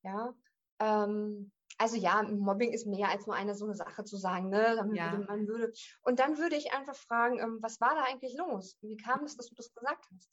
Ja. 0.04 0.32
Ähm, 0.78 1.50
also 1.76 1.96
ja, 1.96 2.22
Mobbing 2.22 2.72
ist 2.72 2.86
mehr 2.86 3.08
als 3.08 3.26
nur 3.26 3.34
eine 3.34 3.56
so 3.56 3.64
eine 3.64 3.74
Sache 3.74 4.04
zu 4.04 4.16
sagen, 4.16 4.48
ne? 4.48 4.76
Ja. 4.94 5.12
Würde, 5.12 5.24
man 5.24 5.48
würde, 5.48 5.72
und 6.02 6.20
dann 6.20 6.38
würde 6.38 6.56
ich 6.56 6.72
einfach 6.72 6.94
fragen, 6.94 7.40
ähm, 7.40 7.58
was 7.60 7.80
war 7.80 7.94
da 7.96 8.04
eigentlich 8.04 8.36
los? 8.36 8.78
Wie 8.80 8.96
kam 8.96 9.24
es, 9.24 9.36
dass 9.36 9.48
du 9.48 9.56
das 9.56 9.72
gesagt 9.74 10.06
hast? 10.14 10.30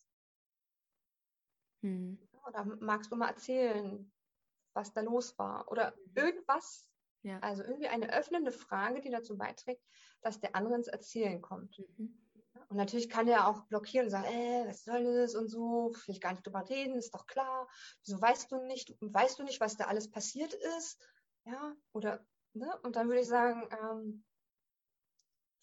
Hm. 1.86 2.18
Oder 2.48 2.66
magst 2.80 3.12
du 3.12 3.16
mal 3.16 3.30
erzählen, 3.30 4.12
was 4.74 4.92
da 4.92 5.02
los 5.02 5.38
war? 5.38 5.70
Oder 5.72 5.92
mhm. 5.92 6.12
irgendwas, 6.16 6.90
ja. 7.22 7.40
also 7.40 7.64
irgendwie 7.64 7.88
eine 7.88 8.12
öffnende 8.12 8.52
Frage, 8.52 9.02
die 9.02 9.12
dazu 9.12 9.38
beiträgt, 9.38 9.84
dass 10.22 10.40
der 10.40 10.56
andere 10.56 10.76
ins 10.76 10.88
Erzählen 10.88 11.42
kommt. 11.42 11.80
Mhm. 11.98 12.18
Und 12.70 12.78
natürlich 12.78 13.10
kann 13.10 13.28
er 13.28 13.48
auch 13.48 13.62
blockieren 13.68 14.08
und 14.08 14.12
sagen, 14.12 14.26
äh, 14.26 14.66
was 14.68 14.84
soll 14.84 15.04
das 15.04 15.36
und 15.36 15.48
so, 15.48 15.94
will 16.08 16.16
ich 16.16 16.22
gar 16.22 16.32
nicht 16.32 16.46
drüber 16.46 16.68
reden, 16.68 16.96
ist 16.96 17.14
doch 17.14 17.28
klar. 17.28 17.68
Wieso 18.04 18.20
weißt 18.20 18.52
du 18.52 18.66
nicht, 18.66 18.96
weißt 19.02 19.38
du 19.38 19.44
nicht, 19.44 19.62
was 19.62 19.78
da 19.78 19.86
alles 19.86 20.10
passiert 20.10 20.54
ist? 20.54 21.08
Ja, 21.46 21.76
oder, 21.94 22.26
ne? 22.54 22.80
Und 22.82 22.96
dann 22.96 23.08
würde 23.08 23.22
ich 23.22 23.28
sagen, 23.28 23.70
ähm, 23.72 24.24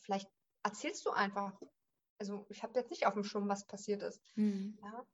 vielleicht 0.03 0.31
erzählst 0.63 1.05
du 1.05 1.11
einfach. 1.11 1.61
Also 2.19 2.47
ich 2.51 2.63
habe 2.63 2.79
jetzt 2.79 2.91
nicht 2.91 3.07
auf 3.07 3.15
dem 3.15 3.25
Schirm, 3.25 3.49
was 3.49 3.67
passiert 3.67 4.03
ist. 4.03 4.23
Mhm. 4.37 4.79
Ja? 4.81 5.05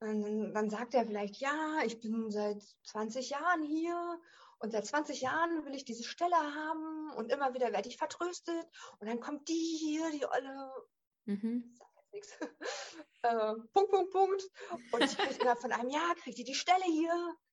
Und 0.00 0.22
dann, 0.22 0.54
dann 0.54 0.70
sagt 0.70 0.94
er 0.94 1.06
vielleicht, 1.06 1.36
ja, 1.36 1.80
ich 1.84 2.00
bin 2.00 2.30
seit 2.30 2.62
20 2.84 3.30
Jahren 3.30 3.62
hier 3.62 4.20
und 4.58 4.72
seit 4.72 4.86
20 4.86 5.20
Jahren 5.20 5.64
will 5.64 5.74
ich 5.74 5.84
diese 5.84 6.04
Stelle 6.04 6.36
haben 6.36 7.12
und 7.16 7.32
immer 7.32 7.54
wieder 7.54 7.72
werde 7.72 7.88
ich 7.88 7.96
vertröstet 7.96 8.66
und 8.98 9.08
dann 9.08 9.20
kommt 9.20 9.48
die 9.48 9.76
hier, 9.80 10.10
die 10.10 10.26
olle 10.26 10.72
Mhm. 11.28 11.74
Nichts. 12.12 12.38
Äh, 13.22 13.54
Punkt, 13.72 13.90
Punkt, 13.90 14.12
Punkt. 14.12 14.42
Und 14.92 15.02
ich 15.02 15.18
kriege 15.18 15.34
innerhalb 15.34 15.60
von 15.60 15.72
einem 15.72 15.90
Jahr, 15.90 16.14
kriegt 16.22 16.38
die 16.38 16.44
die 16.44 16.54
Stelle 16.54 16.84
hier. 16.84 17.10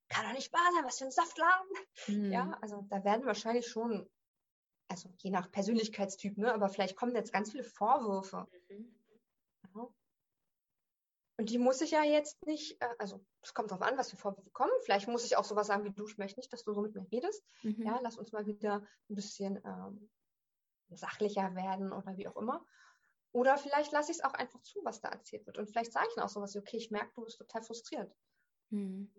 Kann 0.10 0.28
doch 0.28 0.34
nicht 0.34 0.54
wahr 0.54 0.70
sein, 0.76 0.86
was 0.86 1.00
für 1.00 1.06
ein 1.06 1.12
Saftladen. 1.12 1.68
Mhm. 2.08 2.32
Ja, 2.32 2.56
also 2.62 2.86
da 2.88 3.04
werden 3.04 3.26
wahrscheinlich 3.26 3.68
schon, 3.68 4.08
also 4.88 5.10
je 5.18 5.32
nach 5.32 5.52
Persönlichkeitstyp, 5.52 6.38
ne, 6.38 6.54
aber 6.54 6.70
vielleicht 6.70 6.96
kommen 6.96 7.16
jetzt 7.16 7.34
ganz 7.34 7.52
viele 7.52 7.64
Vorwürfe. 7.64 8.48
Mhm. 8.70 8.95
Und 11.38 11.50
die 11.50 11.58
muss 11.58 11.82
ich 11.82 11.92
ja 11.92 12.04
jetzt 12.04 12.46
nicht, 12.46 12.82
äh, 12.82 12.88
also 12.98 13.24
es 13.42 13.54
kommt 13.54 13.72
darauf 13.72 13.86
an, 13.86 13.98
was 13.98 14.10
für 14.10 14.18
Vorwürfe 14.18 14.50
kommen. 14.52 14.72
Vielleicht 14.84 15.08
muss 15.08 15.26
ich 15.26 15.36
auch 15.36 15.44
sowas 15.44 15.68
sagen 15.68 15.84
wie 15.84 15.92
du, 15.92 16.08
ich 16.08 16.18
möchte 16.18 16.40
nicht, 16.40 16.52
dass 16.54 16.64
du 16.64 16.74
so 16.74 16.82
mit 16.82 16.96
mir 16.96 17.06
redest. 17.12 17.44
Mhm. 17.64 17.84
Ja, 17.84 18.00
lass 18.02 18.18
uns 18.18 18.32
mal 18.32 18.46
wieder 18.46 18.88
ein 19.10 19.16
bisschen 19.16 19.62
ähm, 19.66 20.10
sachlicher 20.90 21.54
werden 21.56 21.92
oder 21.92 22.16
wie 22.16 22.28
auch 22.28 22.38
immer. 22.38 22.66
Oder 23.32 23.58
vielleicht 23.58 23.92
lasse 23.92 24.12
ich 24.12 24.20
es 24.20 24.24
auch 24.24 24.34
einfach 24.34 24.62
zu, 24.62 24.80
was 24.86 25.02
da 25.02 25.10
erzählt 25.10 25.46
wird. 25.46 25.58
Und 25.58 25.68
vielleicht 25.70 25.92
sage 25.92 26.08
ich 26.08 26.16
dann 26.16 26.24
auch 26.24 26.30
sowas 26.30 26.56
wie, 26.56 26.60
okay, 26.60 26.78
ich 26.78 26.90
merke, 26.90 27.12
du 27.16 27.26
bist 27.26 27.38
total 27.38 27.64
frustriert. 27.64 28.16
Mhm. 28.70 29.12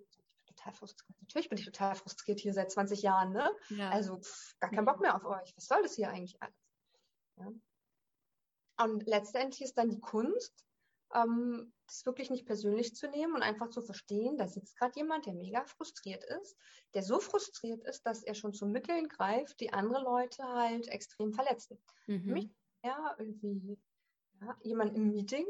total 0.47 0.73
frustriert. 0.73 1.21
Natürlich 1.21 1.49
bin 1.51 1.59
ich 1.59 1.67
total 1.67 1.95
frustriert 1.95 2.41
hier 2.41 2.55
seit 2.55 2.71
20 2.71 3.03
Jahren, 3.03 3.33
ne? 3.33 3.51
Ja. 3.69 3.91
Also 3.91 4.19
pff, 4.19 4.59
gar 4.59 4.71
keinen 4.71 4.87
Bock 4.87 5.01
mehr 5.01 5.15
auf 5.15 5.25
euch. 5.25 5.55
Was 5.57 5.67
soll 5.67 5.83
das 5.83 5.95
hier 5.95 6.09
eigentlich 6.09 6.43
alles? 6.43 6.57
Ja. 7.37 7.53
Und 8.85 9.07
letztendlich 9.07 9.63
ist 9.63 9.77
dann 9.77 9.91
die 9.91 10.01
Kunst, 10.01 10.67
ähm, 11.15 11.73
das 11.87 12.05
wirklich 12.05 12.31
nicht 12.31 12.47
persönlich 12.47 12.95
zu 12.95 13.09
nehmen 13.09 13.35
und 13.35 13.43
einfach 13.43 13.71
zu 13.71 13.83
verstehen, 13.83 14.37
da 14.37 14.49
sitzt 14.49 14.77
gerade 14.77 14.93
jemand, 14.97 15.27
der 15.27 15.35
mega 15.35 15.65
frustriert 15.65 16.25
ist, 16.25 16.57
der 16.95 17.03
so 17.03 17.21
frustriert 17.21 17.85
ist, 17.85 18.03
dass 18.03 18.23
er 18.23 18.35
schon 18.35 18.53
zu 18.53 18.67
Mitteln 18.67 19.09
greift, 19.09 19.61
die 19.61 19.73
andere 19.73 20.03
Leute 20.03 20.43
halt 20.43 20.89
extrem 20.89 21.33
verletzen. 21.33 21.79
Mhm. 22.07 22.33
Mich, 22.33 22.51
ja, 22.83 23.15
irgendwie 23.19 23.79
ja, 24.41 24.57
jemand 24.63 24.97
im 24.97 25.09
Meeting 25.11 25.47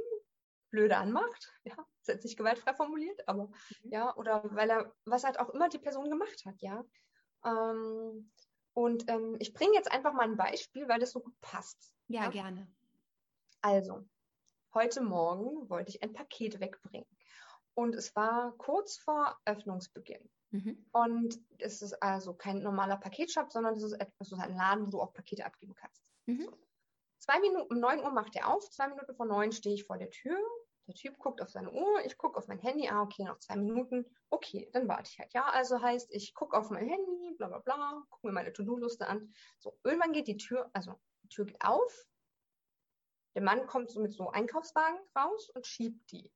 blöde 0.70 0.96
anmacht, 0.96 1.52
ja, 1.64 1.76
ist 2.00 2.08
jetzt 2.08 2.24
nicht 2.24 2.36
gewaltfrei 2.36 2.74
formuliert, 2.74 3.26
aber 3.28 3.46
mhm. 3.46 3.90
ja, 3.90 4.14
oder 4.16 4.42
weil 4.54 4.68
er, 4.68 4.94
was 5.04 5.24
halt 5.24 5.38
auch 5.38 5.50
immer 5.50 5.68
die 5.68 5.78
Person 5.78 6.10
gemacht 6.10 6.44
hat, 6.44 6.60
ja. 6.60 6.84
Ähm, 7.44 8.30
und 8.74 9.08
ähm, 9.08 9.36
ich 9.38 9.54
bringe 9.54 9.72
jetzt 9.72 9.90
einfach 9.90 10.12
mal 10.12 10.24
ein 10.24 10.36
Beispiel, 10.36 10.86
weil 10.86 11.00
das 11.00 11.12
so 11.12 11.20
gut 11.20 11.40
passt. 11.40 11.94
Ja, 12.08 12.24
ja, 12.24 12.30
gerne. 12.30 12.70
Also, 13.62 14.06
heute 14.76 15.00
Morgen 15.00 15.70
wollte 15.70 15.88
ich 15.88 16.02
ein 16.02 16.12
Paket 16.12 16.60
wegbringen. 16.60 17.08
Und 17.74 17.94
es 17.94 18.14
war 18.14 18.52
kurz 18.58 18.98
vor 18.98 19.38
Öffnungsbeginn. 19.46 20.28
Mhm. 20.50 20.86
Und 20.92 21.38
es 21.58 21.80
ist 21.80 21.94
also 22.02 22.34
kein 22.34 22.62
normaler 22.62 22.98
Paketshop, 22.98 23.50
sondern 23.50 23.74
es 23.74 23.82
ist 23.82 23.94
etwas, 23.94 24.28
so 24.28 24.36
ein 24.36 24.54
Laden, 24.54 24.86
wo 24.86 24.90
du 24.90 25.00
auch 25.00 25.14
Pakete 25.14 25.46
abgeben 25.46 25.74
kannst. 25.74 26.04
Mhm. 26.26 26.42
So. 26.42 26.52
Zwei 27.18 27.40
Minuten, 27.40 27.72
um 27.72 27.80
9 27.80 28.00
Uhr 28.00 28.10
macht 28.10 28.36
er 28.36 28.52
auf, 28.52 28.68
zwei 28.70 28.88
Minuten 28.88 29.14
vor 29.14 29.26
neun 29.26 29.50
stehe 29.50 29.74
ich 29.74 29.84
vor 29.84 29.96
der 29.96 30.10
Tür. 30.10 30.38
Der 30.86 30.94
Typ 30.94 31.18
guckt 31.18 31.40
auf 31.40 31.48
seine 31.48 31.72
Uhr, 31.72 32.04
ich 32.04 32.16
gucke 32.16 32.36
auf 32.36 32.46
mein 32.46 32.60
Handy, 32.60 32.86
ah, 32.88 33.02
okay, 33.02 33.24
noch 33.24 33.38
zwei 33.38 33.56
Minuten, 33.56 34.04
okay, 34.30 34.68
dann 34.72 34.86
warte 34.86 35.10
ich 35.10 35.18
halt. 35.18 35.32
Ja, 35.32 35.46
also 35.46 35.80
heißt, 35.80 36.14
ich 36.14 36.34
gucke 36.34 36.56
auf 36.56 36.70
mein 36.70 36.86
Handy, 36.86 37.34
bla 37.38 37.48
bla 37.48 37.58
bla, 37.58 38.04
gucke 38.10 38.26
mir 38.26 38.32
meine 38.32 38.52
To-Do-Liste 38.52 39.08
an. 39.08 39.32
So, 39.58 39.76
irgendwann 39.82 40.12
geht 40.12 40.28
die 40.28 40.36
Tür, 40.36 40.70
also 40.74 41.00
die 41.24 41.28
Tür 41.28 41.46
geht 41.46 41.60
auf, 41.62 42.06
der 43.36 43.42
Mann 43.42 43.66
kommt 43.66 43.90
so 43.90 44.00
mit 44.00 44.14
so 44.14 44.30
Einkaufswagen 44.30 44.98
raus 45.14 45.50
und 45.50 45.66
schiebt 45.66 46.10
die 46.10 46.32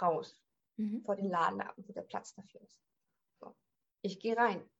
raus 0.00 0.40
mhm. 0.76 1.02
vor 1.04 1.16
den 1.16 1.28
Laden, 1.28 1.60
wo 1.76 1.92
der 1.92 2.02
Platz 2.02 2.32
dafür 2.32 2.62
ist. 2.62 2.80
So, 3.40 3.56
ich 4.02 4.20
gehe 4.20 4.36
rein. 4.36 4.70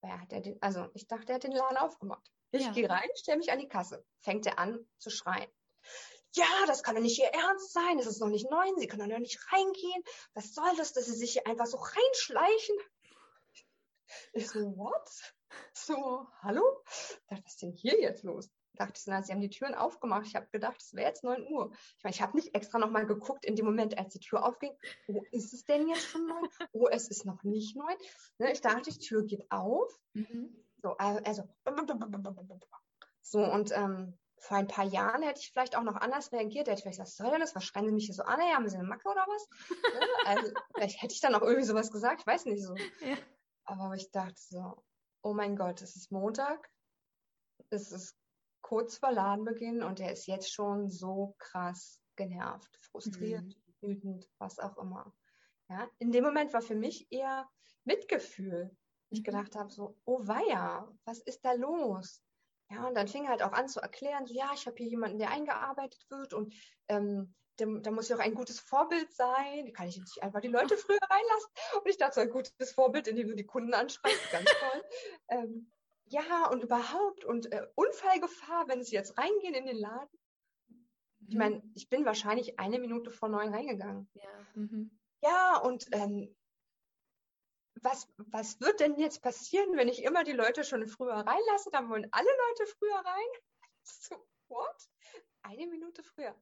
Wer 0.00 0.20
hat 0.20 0.30
den, 0.30 0.62
also 0.62 0.88
ich 0.94 1.08
dachte, 1.08 1.32
er 1.32 1.34
hat 1.34 1.42
den 1.42 1.52
Laden 1.52 1.76
aufgemacht. 1.76 2.32
Ich 2.52 2.62
ja. 2.62 2.70
gehe 2.70 2.88
rein, 2.88 3.08
stelle 3.16 3.38
mich 3.38 3.50
an 3.50 3.58
die 3.58 3.66
Kasse. 3.66 4.06
Fängt 4.20 4.46
er 4.46 4.60
an 4.60 4.78
zu 4.98 5.10
schreien. 5.10 5.50
Ja, 6.34 6.46
das 6.68 6.84
kann 6.84 6.94
doch 6.94 7.02
nicht 7.02 7.18
Ihr 7.18 7.26
Ernst 7.26 7.72
sein. 7.72 7.98
Es 7.98 8.06
ist 8.06 8.20
noch 8.20 8.28
nicht 8.28 8.48
neun. 8.48 8.78
Sie 8.78 8.86
können 8.86 9.10
doch 9.10 9.18
nicht 9.18 9.40
reingehen. 9.52 10.04
Was 10.34 10.54
soll 10.54 10.76
das, 10.76 10.92
dass 10.92 11.06
Sie 11.06 11.16
sich 11.16 11.32
hier 11.32 11.46
einfach 11.48 11.66
so 11.66 11.78
reinschleichen? 11.78 12.76
Ich 14.34 14.48
so, 14.48 14.60
what? 14.76 15.10
So, 15.72 16.28
hallo? 16.42 16.62
was 17.28 17.40
ist 17.44 17.62
denn 17.62 17.72
hier 17.72 18.00
jetzt 18.00 18.22
los? 18.22 18.48
Ich 18.80 18.86
dachte, 18.86 19.02
na, 19.08 19.22
Sie 19.22 19.30
haben 19.32 19.42
die 19.42 19.50
Türen 19.50 19.74
aufgemacht. 19.74 20.26
Ich 20.26 20.34
habe 20.34 20.46
gedacht, 20.46 20.80
es 20.80 20.94
wäre 20.94 21.08
jetzt 21.08 21.22
neun 21.22 21.46
Uhr. 21.46 21.70
Ich 21.98 22.04
meine, 22.04 22.14
ich 22.14 22.22
habe 22.22 22.34
nicht 22.34 22.54
extra 22.54 22.78
nochmal 22.78 23.04
geguckt 23.04 23.44
in 23.44 23.54
dem 23.54 23.66
Moment, 23.66 23.98
als 23.98 24.14
die 24.14 24.20
Tür 24.20 24.42
aufging. 24.42 24.72
Wo 25.06 25.22
ist 25.32 25.52
es 25.52 25.64
denn 25.64 25.86
jetzt 25.86 26.08
schon 26.08 26.26
neun? 26.26 26.48
Oh, 26.72 26.88
es 26.88 27.08
ist 27.08 27.26
noch 27.26 27.42
nicht 27.42 27.76
neun. 27.76 27.94
Ne, 28.38 28.52
ich 28.52 28.62
dachte, 28.62 28.90
die 28.90 28.98
Tür 28.98 29.24
geht 29.24 29.50
auf. 29.50 29.92
Mhm. 30.14 30.56
So, 30.82 30.96
also, 30.96 31.42
so 33.20 33.38
und 33.40 33.70
ähm, 33.76 34.18
vor 34.38 34.56
ein 34.56 34.66
paar 34.66 34.86
Jahren 34.86 35.22
hätte 35.22 35.40
ich 35.40 35.50
vielleicht 35.52 35.76
auch 35.76 35.82
noch 35.82 35.96
anders 35.96 36.32
reagiert. 36.32 36.66
Hätte 36.66 36.78
ich 36.78 36.82
vielleicht 36.82 36.98
gesagt, 36.98 37.08
was 37.10 37.16
soll 37.16 37.30
denn 37.30 37.40
das? 37.40 37.54
Was 37.54 37.64
schreien 37.64 37.84
Sie 37.84 37.92
mich 37.92 38.06
hier 38.06 38.14
so 38.14 38.22
an? 38.22 38.40
haben 38.40 38.66
Sie 38.66 38.78
eine 38.78 38.88
Macke 38.88 39.08
oder 39.08 39.26
was? 39.28 39.48
Ne? 39.94 40.06
also, 40.24 40.52
vielleicht 40.74 41.02
hätte 41.02 41.12
ich 41.12 41.20
dann 41.20 41.34
auch 41.34 41.42
irgendwie 41.42 41.66
sowas 41.66 41.92
gesagt. 41.92 42.20
Ich 42.20 42.26
weiß 42.26 42.46
nicht 42.46 42.64
so. 42.64 42.74
Ja. 42.74 43.18
Aber 43.64 43.94
ich 43.94 44.10
dachte 44.10 44.40
so, 44.40 44.82
oh 45.22 45.34
mein 45.34 45.56
Gott, 45.56 45.82
es 45.82 45.96
ist 45.96 46.10
Montag. 46.10 46.70
Es 47.68 47.92
ist 47.92 48.16
kurz 48.62 48.98
vor 48.98 49.12
Ladenbeginn 49.12 49.82
und 49.82 50.00
er 50.00 50.12
ist 50.12 50.26
jetzt 50.26 50.52
schon 50.52 50.90
so 50.90 51.34
krass 51.38 52.00
genervt, 52.16 52.76
frustriert, 52.90 53.44
mhm. 53.44 53.88
wütend, 53.88 54.30
was 54.38 54.58
auch 54.58 54.76
immer. 54.78 55.14
Ja, 55.68 55.88
in 55.98 56.12
dem 56.12 56.24
Moment 56.24 56.52
war 56.52 56.62
für 56.62 56.74
mich 56.74 57.10
eher 57.10 57.48
Mitgefühl 57.84 58.76
ich 59.10 59.20
mhm. 59.20 59.24
gedacht 59.24 59.56
habe, 59.56 59.70
so, 59.70 59.96
oh 60.04 60.20
weia, 60.26 60.88
was 61.04 61.18
ist 61.18 61.44
da 61.44 61.52
los? 61.52 62.22
Ja, 62.70 62.86
und 62.86 62.94
dann 62.94 63.08
fing 63.08 63.24
er 63.24 63.30
halt 63.30 63.42
auch 63.42 63.52
an 63.52 63.68
zu 63.68 63.80
erklären, 63.80 64.26
so, 64.26 64.34
ja, 64.34 64.50
ich 64.54 64.66
habe 64.66 64.76
hier 64.76 64.88
jemanden, 64.88 65.18
der 65.18 65.30
eingearbeitet 65.30 66.06
wird 66.08 66.32
und 66.32 66.54
ähm, 66.88 67.34
da 67.56 67.90
muss 67.90 68.08
ja 68.08 68.16
auch 68.16 68.20
ein 68.20 68.34
gutes 68.34 68.58
Vorbild 68.58 69.12
sein. 69.12 69.66
Da 69.66 69.72
kann 69.72 69.86
ich 69.86 69.98
nicht 69.98 70.22
einfach 70.22 70.40
die 70.40 70.48
Leute 70.48 70.78
früher 70.78 70.98
reinlassen. 71.10 71.50
Und 71.74 71.90
ich 71.90 71.98
dachte, 71.98 72.14
so 72.14 72.20
ein 72.22 72.30
gutes 72.30 72.72
Vorbild, 72.72 73.06
indem 73.06 73.28
du 73.28 73.34
die 73.34 73.44
Kunden 73.44 73.74
anschreibst, 73.74 74.32
ganz 74.32 74.46
toll. 74.46 74.84
ähm, 75.28 75.70
ja, 76.10 76.48
und 76.48 76.62
überhaupt 76.62 77.24
und 77.24 77.52
äh, 77.52 77.66
Unfallgefahr, 77.76 78.66
wenn 78.68 78.82
sie 78.82 78.96
jetzt 78.96 79.16
reingehen 79.16 79.54
in 79.54 79.66
den 79.66 79.76
Laden. 79.76 80.18
Ich 81.28 81.34
mhm. 81.34 81.38
meine, 81.38 81.62
ich 81.74 81.88
bin 81.88 82.04
wahrscheinlich 82.04 82.58
eine 82.58 82.80
Minute 82.80 83.10
vor 83.10 83.28
neun 83.28 83.54
reingegangen. 83.54 84.10
Ja, 84.14 84.46
mhm. 84.54 84.98
ja 85.22 85.58
und 85.58 85.86
ähm, 85.92 86.34
was, 87.82 88.08
was 88.16 88.60
wird 88.60 88.80
denn 88.80 88.98
jetzt 88.98 89.22
passieren, 89.22 89.76
wenn 89.76 89.88
ich 89.88 90.02
immer 90.02 90.24
die 90.24 90.32
Leute 90.32 90.64
schon 90.64 90.86
früher 90.88 91.14
reinlasse? 91.14 91.70
Dann 91.70 91.88
wollen 91.88 92.08
alle 92.10 92.28
Leute 92.28 92.72
früher 92.76 92.96
rein. 92.96 93.28
So, 93.84 94.16
what? 94.48 94.90
Eine 95.42 95.68
Minute 95.68 96.02
früher. 96.02 96.34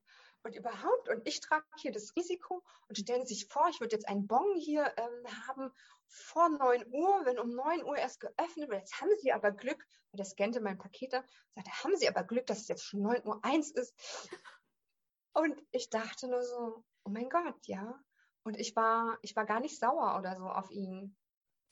Und 0.43 0.55
überhaupt, 0.55 1.09
und 1.09 1.27
ich 1.27 1.41
trage 1.41 1.67
hier 1.77 1.93
das 1.93 2.15
Risiko 2.17 2.63
und 2.89 2.97
stellen 2.97 3.27
Sie 3.27 3.35
sich 3.35 3.49
vor, 3.49 3.69
ich 3.71 3.81
würde 3.81 3.97
jetzt 3.97 4.09
einen 4.09 4.27
Bon 4.27 4.55
hier 4.57 4.93
ähm, 4.97 5.47
haben 5.49 5.71
vor 6.07 6.49
9 6.49 6.87
Uhr, 6.93 7.25
wenn 7.25 7.39
um 7.39 7.51
9 7.51 7.85
Uhr 7.85 7.97
erst 7.97 8.21
geöffnet 8.21 8.71
wird. 8.71 8.81
Jetzt 8.81 9.01
haben 9.01 9.11
Sie 9.21 9.33
aber 9.33 9.51
Glück, 9.51 9.85
weil 10.11 10.19
der 10.19 10.25
scannte 10.25 10.61
mein 10.61 10.79
Paket 10.79 11.13
da, 11.13 11.25
sagte, 11.55 11.71
haben 11.85 11.97
Sie 11.97 12.09
aber 12.09 12.25
Glück, 12.25 12.47
dass 12.47 12.61
es 12.61 12.69
jetzt 12.69 12.85
schon 12.85 13.03
9 13.03 13.27
Uhr 13.27 13.45
1 13.45 13.73
ist. 13.73 13.95
Und 15.35 15.61
ich 15.71 15.91
dachte 15.91 16.29
nur 16.29 16.43
so, 16.43 16.85
oh 17.05 17.11
mein 17.11 17.29
Gott, 17.29 17.67
ja. 17.67 18.01
Und 18.45 18.59
ich 18.59 18.75
war, 18.77 19.19
ich 19.23 19.37
war 19.37 19.45
gar 19.45 19.61
nicht 19.61 19.79
sauer 19.79 20.17
oder 20.19 20.37
so 20.37 20.45
auf 20.45 20.71
ihn 20.71 21.17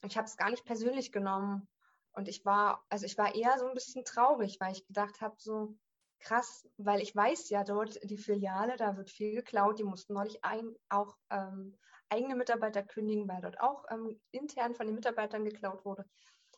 ich 0.02 0.16
habe 0.16 0.26
es 0.26 0.36
gar 0.36 0.50
nicht 0.50 0.64
persönlich 0.64 1.12
genommen. 1.12 1.68
Und 2.12 2.28
ich 2.28 2.44
war, 2.44 2.84
also 2.88 3.04
ich 3.04 3.18
war 3.18 3.34
eher 3.34 3.58
so 3.58 3.66
ein 3.66 3.74
bisschen 3.74 4.04
traurig, 4.04 4.58
weil 4.60 4.72
ich 4.72 4.86
gedacht 4.86 5.20
habe, 5.20 5.36
so, 5.38 5.76
krass, 6.20 6.68
weil 6.76 7.00
ich 7.00 7.14
weiß 7.14 7.50
ja 7.50 7.64
dort, 7.64 7.98
die 8.02 8.16
Filiale, 8.16 8.76
da 8.76 8.96
wird 8.96 9.10
viel 9.10 9.34
geklaut. 9.34 9.78
Die 9.78 9.84
mussten 9.84 10.14
neulich 10.14 10.44
ein, 10.44 10.74
auch 10.88 11.16
ähm, 11.30 11.76
eigene 12.08 12.36
Mitarbeiter 12.36 12.82
kündigen, 12.82 13.28
weil 13.28 13.40
dort 13.40 13.60
auch 13.60 13.84
ähm, 13.90 14.20
intern 14.30 14.74
von 14.74 14.86
den 14.86 14.94
Mitarbeitern 14.94 15.44
geklaut 15.44 15.84
wurde. 15.84 16.04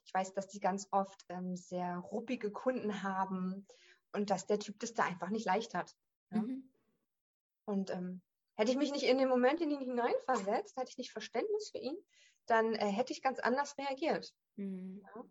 Ich 0.04 0.14
weiß, 0.14 0.32
dass 0.32 0.48
die 0.48 0.60
ganz 0.60 0.88
oft 0.90 1.24
ähm, 1.28 1.56
sehr 1.56 1.98
ruppige 1.98 2.50
Kunden 2.50 3.02
haben 3.02 3.66
und 4.12 4.30
dass 4.30 4.46
der 4.46 4.58
Typ 4.58 4.78
das 4.80 4.94
da 4.94 5.04
einfach 5.04 5.30
nicht 5.30 5.46
leicht 5.46 5.74
hat. 5.74 5.94
Ja? 6.30 6.40
Mhm. 6.40 6.70
Und 7.66 7.90
ähm, 7.90 8.22
hätte 8.54 8.70
ich 8.70 8.78
mich 8.78 8.92
nicht 8.92 9.04
in 9.04 9.18
den 9.18 9.28
Moment 9.28 9.60
in 9.60 9.70
ihn 9.70 9.80
hineinversetzt, 9.80 10.76
hätte 10.76 10.90
ich 10.90 10.98
nicht 10.98 11.12
Verständnis 11.12 11.70
für 11.70 11.78
ihn, 11.78 11.96
dann 12.46 12.74
äh, 12.74 12.86
hätte 12.86 13.12
ich 13.12 13.22
ganz 13.22 13.38
anders 13.38 13.76
reagiert. 13.76 14.34
Mhm. 14.56 15.02
Ja? 15.14 15.24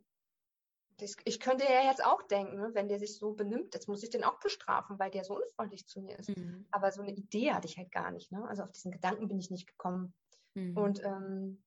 Ich 1.25 1.39
könnte 1.39 1.63
ja 1.65 1.83
jetzt 1.83 2.03
auch 2.03 2.23
denken, 2.23 2.73
wenn 2.73 2.87
der 2.87 2.99
sich 2.99 3.17
so 3.17 3.33
benimmt, 3.33 3.73
jetzt 3.73 3.87
muss 3.87 4.03
ich 4.03 4.09
den 4.09 4.23
auch 4.23 4.39
bestrafen, 4.39 4.97
weil 4.97 5.11
der 5.11 5.23
so 5.23 5.35
unfreundlich 5.35 5.87
zu 5.87 6.01
mir 6.01 6.17
ist. 6.17 6.35
Mhm. 6.35 6.65
Aber 6.71 6.91
so 6.91 7.01
eine 7.01 7.13
Idee 7.13 7.53
hatte 7.53 7.67
ich 7.67 7.77
halt 7.77 7.91
gar 7.91 8.11
nicht. 8.11 8.31
Ne? 8.31 8.43
Also 8.47 8.63
auf 8.63 8.71
diesen 8.71 8.91
Gedanken 8.91 9.27
bin 9.27 9.39
ich 9.39 9.51
nicht 9.51 9.67
gekommen. 9.67 10.13
Mhm. 10.55 10.77
Und 10.77 11.03
ähm, 11.03 11.63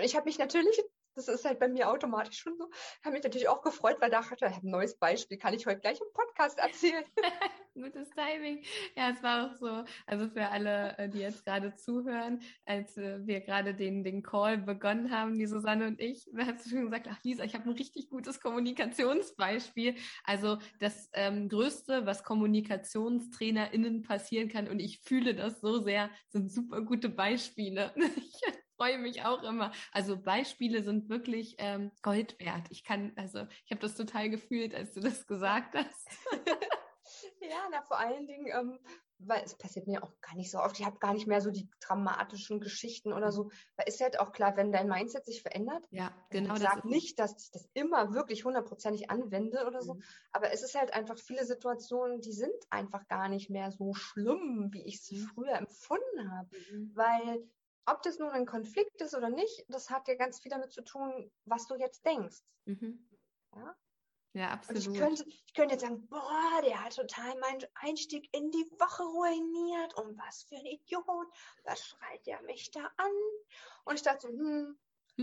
ich 0.00 0.16
habe 0.16 0.24
mich 0.24 0.38
natürlich 0.38 0.82
das 1.16 1.28
ist 1.28 1.46
halt 1.46 1.58
bei 1.58 1.68
mir 1.68 1.90
automatisch 1.90 2.38
schon 2.38 2.56
so. 2.56 2.70
Habe 3.02 3.14
mich 3.14 3.24
natürlich 3.24 3.48
auch 3.48 3.62
gefreut, 3.62 3.96
weil 4.00 4.10
da 4.10 4.20
dachte 4.20 4.46
ich, 4.46 4.62
ein 4.62 4.70
neues 4.70 4.96
Beispiel 4.98 5.38
kann 5.38 5.54
ich 5.54 5.66
heute 5.66 5.80
gleich 5.80 5.98
im 6.00 6.12
Podcast 6.12 6.58
erzählen. 6.58 7.04
Gutes 7.76 8.08
Timing. 8.10 8.62
Ja, 8.96 9.10
es 9.10 9.22
war 9.22 9.46
auch 9.46 9.54
so. 9.56 9.84
Also 10.06 10.28
für 10.30 10.48
alle, 10.48 10.96
äh, 10.96 11.10
die 11.10 11.18
jetzt 11.18 11.44
gerade 11.44 11.74
zuhören, 11.74 12.40
als 12.64 12.96
äh, 12.96 13.18
wir 13.26 13.40
gerade 13.40 13.74
den, 13.74 14.02
den 14.02 14.22
Call 14.22 14.56
begonnen 14.56 15.10
haben, 15.10 15.38
die 15.38 15.46
Susanne 15.46 15.86
und 15.86 16.00
ich, 16.00 16.26
hat 16.38 16.62
sie 16.62 16.70
schon 16.70 16.84
gesagt, 16.84 17.06
ach 17.10 17.22
Lisa, 17.22 17.44
ich 17.44 17.54
habe 17.54 17.68
ein 17.68 17.76
richtig 17.76 18.08
gutes 18.08 18.40
Kommunikationsbeispiel. 18.40 19.94
Also 20.24 20.56
das 20.80 21.10
ähm, 21.12 21.50
Größte, 21.50 22.06
was 22.06 22.24
KommunikationstrainerInnen 22.24 24.02
passieren 24.02 24.48
kann, 24.48 24.68
und 24.68 24.80
ich 24.80 25.00
fühle 25.00 25.34
das 25.34 25.60
so 25.60 25.82
sehr, 25.82 26.08
sind 26.28 26.50
super 26.50 26.80
gute 26.80 27.10
Beispiele. 27.10 27.92
freue 28.76 28.98
mich 28.98 29.22
auch 29.24 29.42
immer. 29.42 29.72
Also 29.92 30.18
Beispiele 30.18 30.82
sind 30.82 31.08
wirklich 31.08 31.56
ähm, 31.58 31.92
Gold 32.02 32.38
wert. 32.38 32.66
Ich 32.70 32.84
kann, 32.84 33.12
also 33.16 33.46
ich 33.64 33.70
habe 33.70 33.80
das 33.80 33.94
total 33.94 34.28
gefühlt, 34.30 34.74
als 34.74 34.92
du 34.92 35.00
das 35.00 35.26
gesagt 35.26 35.74
hast. 35.74 36.08
ja, 37.40 37.68
na 37.70 37.82
vor 37.82 37.98
allen 37.98 38.26
Dingen, 38.26 38.46
ähm, 38.48 38.78
weil 39.18 39.42
es 39.44 39.56
passiert 39.56 39.86
mir 39.86 40.02
auch 40.02 40.12
gar 40.20 40.34
nicht 40.36 40.50
so 40.50 40.58
oft. 40.58 40.78
Ich 40.78 40.84
habe 40.84 40.98
gar 40.98 41.14
nicht 41.14 41.26
mehr 41.26 41.40
so 41.40 41.50
die 41.50 41.68
dramatischen 41.80 42.60
Geschichten 42.60 43.12
oder 43.12 43.32
so. 43.32 43.50
Weil 43.76 43.88
ist 43.88 44.00
halt 44.00 44.20
auch 44.20 44.32
klar, 44.32 44.56
wenn 44.56 44.72
dein 44.72 44.88
Mindset 44.88 45.24
sich 45.24 45.42
verändert. 45.42 45.86
Ja, 45.90 46.12
genau. 46.30 46.54
Ich 46.54 46.60
sage 46.60 46.86
nicht, 46.88 47.18
dass 47.18 47.42
ich 47.42 47.50
das 47.50 47.68
immer 47.72 48.12
wirklich 48.12 48.44
hundertprozentig 48.44 49.10
anwende 49.10 49.66
oder 49.66 49.80
so. 49.80 49.94
Mhm. 49.94 50.02
Aber 50.32 50.52
es 50.52 50.62
ist 50.62 50.74
halt 50.74 50.92
einfach 50.92 51.18
viele 51.18 51.46
Situationen, 51.46 52.20
die 52.20 52.32
sind 52.32 52.54
einfach 52.70 53.06
gar 53.08 53.28
nicht 53.28 53.48
mehr 53.48 53.70
so 53.70 53.94
schlimm, 53.94 54.68
wie 54.72 54.86
ich 54.86 55.02
sie 55.02 55.16
mhm. 55.16 55.26
früher 55.34 55.54
empfunden 55.54 56.30
habe. 56.30 56.50
Mhm. 56.70 56.92
Weil 56.94 57.48
ob 57.86 58.02
das 58.02 58.18
nun 58.18 58.30
ein 58.30 58.46
Konflikt 58.46 59.00
ist 59.00 59.14
oder 59.14 59.30
nicht, 59.30 59.64
das 59.68 59.90
hat 59.90 60.08
ja 60.08 60.16
ganz 60.16 60.40
viel 60.40 60.50
damit 60.50 60.72
zu 60.72 60.82
tun, 60.82 61.30
was 61.44 61.66
du 61.66 61.76
jetzt 61.76 62.04
denkst. 62.04 62.42
Mhm. 62.64 63.08
Ja? 63.54 63.76
Ja, 64.36 64.50
absolut. 64.50 64.86
Und 64.86 64.92
ich 64.92 65.00
könnte, 65.00 65.24
ich 65.46 65.54
könnte 65.54 65.74
jetzt 65.74 65.80
sagen, 65.80 66.06
boah, 66.08 66.60
der 66.62 66.84
hat 66.84 66.94
total 66.94 67.38
meinen 67.38 67.64
Einstieg 67.76 68.28
in 68.32 68.50
die 68.50 68.70
Woche 68.78 69.02
ruiniert 69.02 69.94
und 69.94 70.18
was 70.18 70.42
für 70.42 70.56
ein 70.56 70.66
Idiot, 70.66 71.26
was 71.64 71.86
schreit 71.86 72.26
der 72.26 72.42
mich 72.42 72.70
da 72.70 72.84
an? 72.98 73.12
Und 73.86 73.94
ich 73.94 74.02
dachte 74.02 74.26
so, 74.26 74.28
hm, 74.28 74.78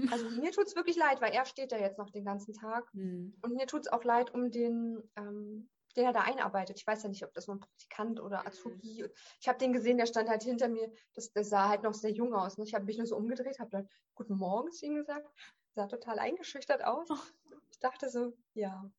also 0.10 0.28
mir 0.32 0.52
tut 0.52 0.66
es 0.66 0.76
wirklich 0.76 0.96
leid, 0.96 1.22
weil 1.22 1.32
er 1.32 1.46
steht 1.46 1.72
da 1.72 1.78
jetzt 1.78 2.00
noch 2.00 2.10
den 2.10 2.26
ganzen 2.26 2.56
Tag. 2.56 2.92
Mhm. 2.96 3.38
Und 3.44 3.54
mir 3.54 3.68
tut 3.68 3.82
es 3.82 3.88
auch 3.92 4.04
leid 4.04 4.34
um 4.34 4.50
den 4.50 5.08
ähm, 5.16 5.70
den 5.96 6.06
er 6.06 6.14
da 6.14 6.22
einarbeitet. 6.22 6.80
Ich 6.80 6.88
weiß 6.88 7.04
ja 7.04 7.10
nicht, 7.10 7.24
ob 7.24 7.36
das 7.36 7.46
nur 7.46 7.58
ein 7.58 7.60
Praktikant 7.60 8.20
oder 8.20 8.42
mhm. 8.42 8.48
Azubi. 8.48 9.06
Ich 9.40 9.48
habe 9.48 9.60
den 9.60 9.74
gesehen, 9.74 9.98
der 9.98 10.08
stand 10.08 10.28
halt 10.28 10.42
hinter 10.42 10.68
mir. 10.68 10.92
Das, 11.14 11.32
das 11.34 11.50
sah 11.50 11.70
halt 11.70 11.84
noch 11.84 11.94
sehr 11.94 12.12
jung 12.12 12.34
aus. 12.34 12.58
Ne? 12.58 12.64
Ich 12.64 12.74
habe 12.74 12.86
mich 12.86 12.98
nur 12.98 13.06
so 13.06 13.16
umgedreht, 13.16 13.60
habe 13.60 13.70
dann 13.70 13.88
Guten 14.16 14.38
Morgen 14.38 14.72
zu 14.72 14.88
ihm 14.88 14.96
gesagt. 14.96 15.30
Sah 15.76 15.86
total 15.86 16.18
eingeschüchtert 16.18 16.84
aus. 16.84 17.08
Oh. 17.12 17.54
Ich 17.70 17.80
dachte 17.80 18.10
so, 18.10 18.34
ja, 18.54 18.90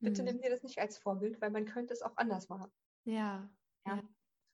bitte 0.00 0.22
mhm. 0.22 0.28
nimm 0.28 0.40
dir 0.42 0.50
das 0.50 0.62
nicht 0.62 0.78
als 0.78 0.98
Vorbild, 0.98 1.40
weil 1.40 1.50
man 1.50 1.64
könnte 1.64 1.94
es 1.94 2.02
auch 2.02 2.16
anders 2.16 2.48
machen. 2.48 2.70
Ja. 3.04 3.48
ja. 3.86 3.96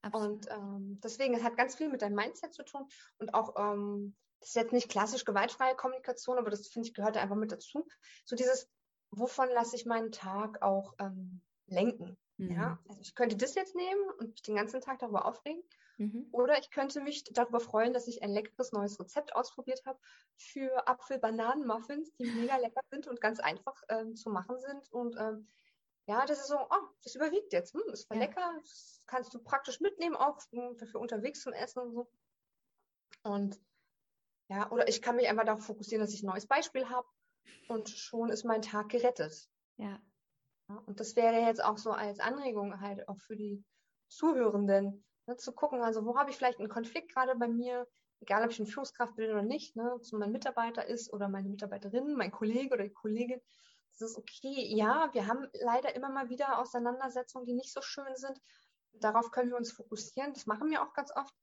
ja 0.05 0.11
und 0.13 0.49
ähm, 0.51 1.01
deswegen, 1.03 1.35
es 1.35 1.43
hat 1.43 1.57
ganz 1.57 1.75
viel 1.75 1.89
mit 1.89 2.03
deinem 2.03 2.15
Mindset 2.15 2.55
zu 2.55 2.65
tun 2.65 2.87
und 3.19 3.35
auch 3.35 3.55
ähm, 3.57 4.15
das 4.41 4.51
ist 4.51 4.57
jetzt 4.57 4.73
nicht 4.73 4.89
klassisch 4.89 5.25
gewaltfreie 5.25 5.75
Kommunikation, 5.75 6.39
aber 6.39 6.51
das 6.51 6.69
finde 6.69 6.89
ich 6.89 6.95
gehört 6.95 7.17
einfach 7.17 7.37
mit 7.37 7.53
dazu. 7.53 7.89
So 8.25 8.37
dieses, 8.37 8.69
wovon 9.11 9.49
lasse 9.51 9.77
ich 9.77 9.87
meinen 9.87 10.13
Tag 10.13 10.63
auch 10.63 10.95
ähm, 10.99 11.41
lenken. 11.67 12.17
Mhm. 12.39 12.53
Ja, 12.53 12.79
also 12.89 13.01
ich 13.01 13.15
könnte 13.15 13.37
das 13.37 13.55
jetzt 13.55 13.75
nehmen 13.75 14.11
und 14.19 14.31
mich 14.31 14.43
den 14.43 14.57
ganzen 14.57 14.81
Tag 14.81 14.99
darüber 14.99 15.25
aufregen. 15.25 15.63
Mhm. 15.99 16.29
Oder 16.33 16.59
ich 16.59 16.71
könnte 16.71 17.01
mich 17.01 17.25
darüber 17.25 17.61
freuen, 17.61 17.95
dass 17.95 18.07
ich 18.07 18.23
ein 18.23 18.31
leckeres 18.31 18.73
neues 18.73 19.01
Rezept 19.01 19.35
ausprobiert 19.35 19.83
habe 19.87 19.99
für 20.37 20.87
Apfel-Bananen-Muffins, 20.87 22.15
die 22.17 22.27
mega 22.27 22.57
lecker 22.59 22.83
sind 22.91 23.07
und 23.07 23.21
ganz 23.21 23.41
einfach 23.41 23.83
ähm, 23.89 24.15
zu 24.15 24.31
machen 24.31 24.59
sind. 24.59 24.93
Und 24.93 25.17
ähm, 25.19 25.49
ja, 26.07 26.27
das 26.27 26.41
ist 26.41 26.49
so, 26.49 26.59
oh, 26.59 26.89
das 27.03 27.15
überwiegt 27.15 27.53
jetzt. 27.53 27.73
Hm, 27.73 27.83
ist 27.93 28.07
voll 28.07 28.19
ja. 28.19 28.25
lecker. 28.25 28.55
Das 28.61 29.03
kannst 29.07 29.33
du 29.33 29.39
praktisch 29.39 29.81
mitnehmen, 29.81 30.17
auch 30.17 30.41
für, 30.41 30.99
unterwegs 30.99 31.41
zum 31.41 31.55
Essen 31.55 31.81
und 31.81 31.93
so. 31.93 32.11
Und 33.23 33.59
ja, 34.49 34.71
oder 34.71 34.89
ich 34.89 35.03
kann 35.03 35.17
mich 35.17 35.29
einfach 35.29 35.45
darauf 35.45 35.65
fokussieren, 35.65 36.05
dass 36.05 36.15
ich 36.15 36.23
ein 36.23 36.27
neues 36.27 36.47
Beispiel 36.47 36.89
habe 36.89 37.09
und 37.69 37.89
schon 37.89 38.29
ist 38.29 38.45
mein 38.45 38.63
Tag 38.63 38.91
gerettet. 38.91 39.49
Ja, 39.79 40.01
und 40.69 41.01
das 41.01 41.17
wäre 41.17 41.41
jetzt 41.41 41.63
auch 41.63 41.79
so 41.79 41.93
als 41.93 42.21
Anregung 42.21 42.81
halt 42.81 43.09
auch 43.09 43.19
für 43.21 43.37
die 43.37 43.65
Zuhörenden, 44.09 45.05
ne, 45.27 45.37
zu 45.37 45.53
gucken, 45.53 45.83
also 45.83 46.05
wo 46.05 46.19
habe 46.19 46.31
ich 46.31 46.37
vielleicht 46.37 46.59
einen 46.59 46.69
Konflikt 46.69 47.13
gerade 47.15 47.35
bei 47.37 47.49
mir, 47.49 47.87
egal 48.21 48.45
ob 48.45 48.51
ich 48.51 48.59
eine 48.59 48.69
Führungskraft 48.69 49.17
bin 49.17 49.31
oder 49.31 49.43
nicht, 49.43 49.77
ne, 49.77 49.93
ob 49.95 50.03
es 50.03 50.13
mein 50.13 50.33
Mitarbeiter 50.33 50.87
ist 50.87 51.13
oder 51.13 51.29
meine 51.29 51.49
Mitarbeiterin, 51.49 52.15
mein 52.15 52.31
Kollege 52.31 52.75
oder 52.75 52.85
die 52.85 52.93
Kollegin. 52.93 53.41
Das 53.99 54.11
ist 54.11 54.19
okay. 54.19 54.75
Ja, 54.75 55.09
wir 55.13 55.27
haben 55.27 55.49
leider 55.61 55.95
immer 55.95 56.11
mal 56.11 56.29
wieder 56.29 56.59
Auseinandersetzungen, 56.59 57.47
die 57.47 57.55
nicht 57.55 57.73
so 57.73 57.81
schön 57.81 58.15
sind. 58.17 58.39
Darauf 58.93 59.31
können 59.31 59.51
wir 59.51 59.57
uns 59.57 59.73
fokussieren. 59.73 60.35
Das 60.35 60.47
machen 60.47 60.71
wir 60.71 60.83
auch 60.83 60.93
ganz 60.93 61.11
oft. 61.17 61.35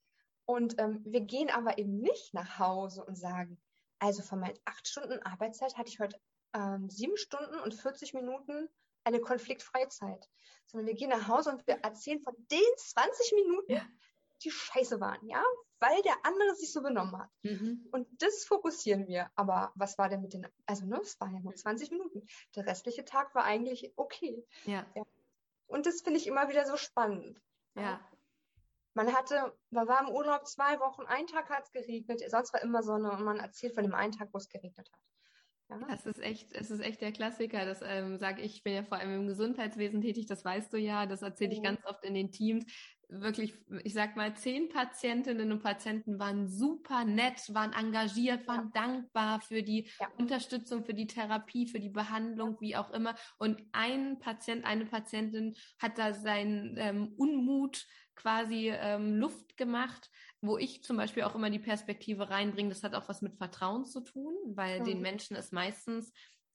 Und 0.46 0.80
ähm, 0.80 1.02
wir 1.06 1.22
gehen 1.22 1.50
aber 1.50 1.78
eben 1.78 2.00
nicht 2.00 2.34
nach 2.34 2.60
Hause 2.60 3.04
und 3.06 3.16
sagen, 3.16 3.60
also 4.00 4.22
von 4.22 4.40
meinen 4.40 4.60
acht 4.66 4.88
Stunden 4.88 5.22
Arbeitszeit 5.24 5.78
hatte 5.78 5.90
ich 5.90 6.00
heute 6.00 6.20
ähm, 6.54 6.90
sieben 6.90 7.18
Stunden 7.18 7.60
und 7.60 7.74
40 7.74 8.14
Minuten 8.14 8.70
eine 9.04 9.20
konfliktfreie 9.20 9.88
Zeit, 9.90 10.30
sondern 10.66 10.88
wir 10.88 10.96
gehen 10.96 11.10
nach 11.10 11.28
Hause 11.28 11.52
und 11.52 11.66
wir 11.68 11.76
erzählen 11.76 12.22
von 12.22 12.36
den 12.52 12.78
20 12.78 13.34
Minuten, 13.34 13.74
ja. 13.74 13.86
die 14.44 14.52
scheiße 14.52 15.00
waren, 15.00 15.26
ja, 15.28 15.44
weil 15.80 16.02
der 16.04 16.16
andere 16.24 16.56
sich 16.56 16.72
so 16.72 16.82
benommen 16.82 17.18
hat. 17.18 17.30
Mhm. 17.44 17.88
Und 17.92 18.08
das 18.22 18.46
fokussieren 18.46 19.08
wir. 19.08 19.30
Aber 19.36 19.74
was 19.76 19.98
war 19.98 20.08
denn 20.08 20.22
mit 20.22 20.34
den, 20.34 20.48
also 20.66 20.86
ne, 20.86 21.00
es 21.02 21.20
waren 21.20 21.34
ja 21.34 21.42
nur 21.42 21.54
20 21.54 21.92
Minuten. 21.92 22.26
Der 22.56 22.66
restliche 22.66 23.04
Tag 23.04 23.36
war 23.36 23.44
eigentlich 23.44 23.92
okay. 23.98 24.46
Ja. 24.66 24.86
ja. 24.96 25.04
Und 25.68 25.86
das 25.86 26.02
finde 26.02 26.20
ich 26.20 26.28
immer 26.28 26.48
wieder 26.48 26.66
so 26.66 26.78
spannend. 26.78 27.42
Ja. 27.76 28.00
Man 28.94 29.14
hatte, 29.14 29.58
man 29.72 29.88
war 29.88 30.02
im 30.02 30.14
Urlaub 30.14 30.48
zwei 30.48 30.80
Wochen, 30.80 31.06
ein 31.08 31.28
Tag 31.28 31.50
hat 31.50 31.66
es 31.66 31.72
geregnet, 31.72 32.24
sonst 32.30 32.54
war 32.54 32.62
immer 32.62 32.84
Sonne 32.84 33.12
und 33.12 33.24
man 33.24 33.40
erzählt 33.40 33.74
von 33.74 33.84
dem 33.84 33.96
einen 33.96 34.14
Tag, 34.14 34.30
wo 34.32 34.38
es 34.38 34.50
geregnet 34.50 34.90
hat. 34.90 35.02
Ja. 35.80 35.88
Das 35.88 36.06
ist 36.06 36.22
echt, 36.22 36.54
es 36.54 36.72
ist 36.72 36.80
echt 36.80 37.02
der 37.02 37.12
Klassiker. 37.12 37.66
Das 37.66 37.82
ähm, 37.84 38.18
sage 38.18 38.42
ich, 38.42 38.56
ich 38.58 38.64
bin 38.64 38.74
ja 38.74 38.84
vor 38.84 38.98
allem 38.98 39.22
im 39.22 39.28
Gesundheitswesen 39.28 40.02
tätig, 40.02 40.26
das 40.26 40.44
weißt 40.46 40.72
du 40.74 40.78
ja, 40.78 41.06
das 41.06 41.22
erzähle 41.22 41.54
ich 41.54 41.60
mhm. 41.60 41.64
ganz 41.64 41.86
oft 41.86 42.04
in 42.04 42.14
den 42.14 42.32
Teams. 42.32 42.66
Wirklich, 43.10 43.54
ich 43.84 43.94
sag 43.94 44.16
mal, 44.16 44.36
zehn 44.36 44.70
Patientinnen 44.70 45.52
und 45.52 45.62
Patienten 45.62 46.18
waren 46.18 46.48
super 46.48 47.06
nett, 47.06 47.54
waren 47.54 47.74
engagiert, 47.74 48.48
waren 48.48 48.72
ja. 48.74 48.82
dankbar 48.82 49.42
für 49.42 49.62
die 49.62 49.88
ja. 50.00 50.08
Unterstützung, 50.18 50.84
für 50.84 50.96
die 50.96 51.06
Therapie, 51.06 51.68
für 51.68 51.80
die 51.80 51.90
Behandlung, 51.90 52.58
wie 52.60 52.76
auch 52.76 52.92
immer. 52.92 53.16
Und 53.38 53.62
ein 53.72 54.18
Patient, 54.20 54.66
eine 54.66 54.86
Patientin 54.86 55.56
hat 55.80 56.00
da 56.00 56.14
seinen 56.14 56.76
ähm, 56.78 57.14
Unmut 57.18 57.86
quasi 58.16 58.72
ähm, 58.74 59.16
Luft 59.16 59.58
gemacht, 59.58 60.10
wo 60.44 60.58
ich 60.58 60.84
zum 60.84 60.98
Beispiel 60.98 61.24
auch 61.24 61.36
immer 61.36 61.50
die 61.50 61.60
Perspektive 61.60 62.30
reinbringe, 62.30 62.70
das 62.70 62.84
hat 62.84 62.96
auch 62.96 63.08
was 63.08 63.22
mit 63.22 63.38
Vertrauen 63.38 63.86
zu 63.86 64.02
tun, 64.02 64.34
weil 64.46 64.82
mhm. 64.82 64.86
den 64.86 65.02
Menschen 65.02 65.38
ist 65.38 65.54
meistens 65.54 66.12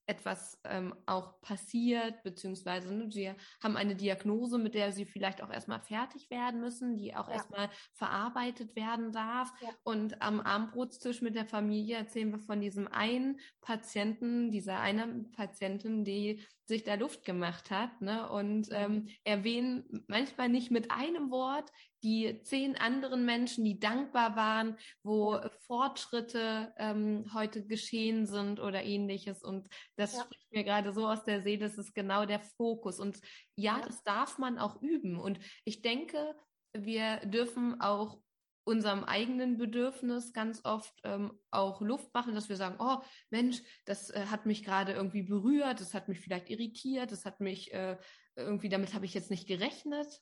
etwas 0.08 0.58
ähm, 0.64 0.94
auch 1.04 1.40
passiert, 1.42 2.22
beziehungsweise 2.22 2.92
ne, 2.94 3.10
sie 3.10 3.30
haben 3.62 3.76
eine 3.76 3.94
Diagnose, 3.94 4.58
mit 4.58 4.74
der 4.74 4.90
sie 4.90 5.04
vielleicht 5.04 5.42
auch 5.42 5.50
erstmal 5.50 5.80
fertig 5.80 6.30
werden 6.30 6.60
müssen, 6.60 6.96
die 6.96 7.14
auch 7.14 7.28
ja. 7.28 7.34
erstmal 7.34 7.68
verarbeitet 7.92 8.74
werden 8.74 9.12
darf. 9.12 9.52
Ja. 9.60 9.68
Und 9.84 10.22
am 10.22 10.40
Abendbrotstisch 10.40 11.20
mit 11.20 11.34
der 11.34 11.46
Familie 11.46 11.96
erzählen 11.96 12.30
wir 12.30 12.40
von 12.40 12.60
diesem 12.60 12.88
einen 12.88 13.38
Patienten, 13.60 14.50
dieser 14.50 14.80
einen 14.80 15.30
Patientin, 15.32 16.04
die 16.04 16.42
sich 16.64 16.84
da 16.84 16.94
Luft 16.94 17.24
gemacht 17.24 17.70
hat, 17.70 18.00
ne? 18.00 18.28
Und 18.30 18.68
ähm, 18.72 19.08
erwähnen 19.24 20.04
manchmal 20.06 20.48
nicht 20.48 20.70
mit 20.70 20.90
einem 20.90 21.30
Wort 21.30 21.70
die 22.02 22.42
zehn 22.42 22.76
anderen 22.76 23.24
Menschen, 23.24 23.64
die 23.64 23.78
dankbar 23.78 24.36
waren, 24.36 24.76
wo 25.02 25.38
Fortschritte 25.66 26.72
ähm, 26.76 27.30
heute 27.34 27.66
geschehen 27.66 28.26
sind 28.26 28.60
oder 28.60 28.82
ähnliches. 28.82 29.42
Und 29.42 29.68
Das 29.96 30.14
ja. 30.14 30.22
spricht 30.22 30.52
mir 30.52 30.64
gerade 30.64 30.92
so 30.92 31.06
aus 31.06 31.24
der 31.24 31.42
Seele, 31.42 31.66
das 31.68 31.78
ist 31.78 31.94
genau 31.94 32.26
der 32.26 32.40
Fokus. 32.40 33.00
Und 33.00 33.20
ja, 33.56 33.68
ja, 33.68 33.86
das 33.86 34.02
darf 34.02 34.38
man 34.38 34.58
auch 34.58 34.80
üben. 34.80 35.18
Und 35.18 35.40
ich 35.64 35.82
denke, 35.82 36.36
wir 36.72 37.18
dürfen 37.26 37.80
auch 37.80 38.20
unserem 38.64 39.04
eigenen 39.04 39.56
Bedürfnis 39.56 40.34
ganz 40.34 40.60
oft 40.64 40.92
ähm, 41.02 41.32
auch 41.50 41.80
Luft 41.80 42.12
machen, 42.12 42.34
dass 42.34 42.50
wir 42.50 42.56
sagen, 42.56 42.76
oh 42.78 42.98
Mensch, 43.30 43.62
das 43.86 44.10
äh, 44.10 44.26
hat 44.26 44.44
mich 44.44 44.62
gerade 44.62 44.92
irgendwie 44.92 45.22
berührt, 45.22 45.80
das 45.80 45.94
hat 45.94 46.08
mich 46.08 46.20
vielleicht 46.20 46.50
irritiert, 46.50 47.10
das 47.10 47.24
hat 47.24 47.40
mich 47.40 47.72
äh, 47.72 47.96
irgendwie, 48.36 48.68
damit 48.68 48.92
habe 48.92 49.06
ich 49.06 49.14
jetzt 49.14 49.30
nicht 49.30 49.48
gerechnet. 49.48 50.20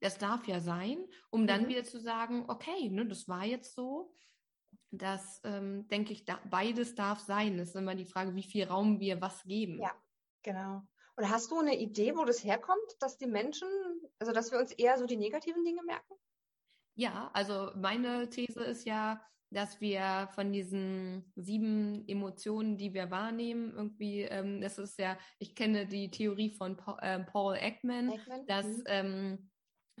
Das 0.00 0.18
darf 0.18 0.46
ja 0.46 0.60
sein, 0.60 0.98
um 1.30 1.42
mhm. 1.42 1.46
dann 1.46 1.68
wieder 1.68 1.84
zu 1.84 1.98
sagen, 1.98 2.44
okay, 2.48 2.88
ne, 2.90 3.06
das 3.06 3.28
war 3.28 3.44
jetzt 3.44 3.74
so. 3.74 4.12
Das 4.90 5.40
ähm, 5.44 5.88
denke 5.88 6.12
ich, 6.12 6.24
da, 6.24 6.40
beides 6.50 6.94
darf 6.94 7.20
sein. 7.20 7.58
Es 7.58 7.70
ist 7.70 7.76
immer 7.76 7.94
die 7.94 8.06
Frage, 8.06 8.34
wie 8.34 8.42
viel 8.42 8.64
Raum 8.64 9.00
wir 9.00 9.20
was 9.20 9.42
geben. 9.44 9.80
Ja, 9.80 9.92
genau. 10.42 10.82
Und 11.16 11.30
hast 11.30 11.50
du 11.50 11.58
eine 11.58 11.78
Idee, 11.78 12.14
wo 12.14 12.24
das 12.24 12.44
herkommt, 12.44 12.96
dass 13.00 13.16
die 13.16 13.26
Menschen, 13.26 13.68
also 14.18 14.32
dass 14.32 14.52
wir 14.52 14.58
uns 14.58 14.72
eher 14.72 14.98
so 14.98 15.06
die 15.06 15.16
negativen 15.16 15.64
Dinge 15.64 15.82
merken? 15.82 16.14
Ja, 16.94 17.30
also 17.32 17.70
meine 17.74 18.28
These 18.28 18.62
ist 18.64 18.86
ja, 18.86 19.22
dass 19.50 19.80
wir 19.80 20.28
von 20.34 20.52
diesen 20.52 21.32
sieben 21.36 22.06
Emotionen, 22.08 22.76
die 22.76 22.92
wir 22.92 23.10
wahrnehmen, 23.10 23.72
irgendwie, 23.74 24.22
ähm, 24.22 24.60
das 24.60 24.78
ist 24.78 24.98
ja, 24.98 25.18
ich 25.38 25.54
kenne 25.54 25.86
die 25.86 26.10
Theorie 26.10 26.50
von 26.50 26.76
Paul, 26.76 26.98
äh, 27.00 27.20
Paul 27.20 27.56
Ekman, 27.56 28.12
Ekman, 28.12 28.46
dass 28.46 28.66
mhm. 28.66 28.84
ähm, 28.86 29.50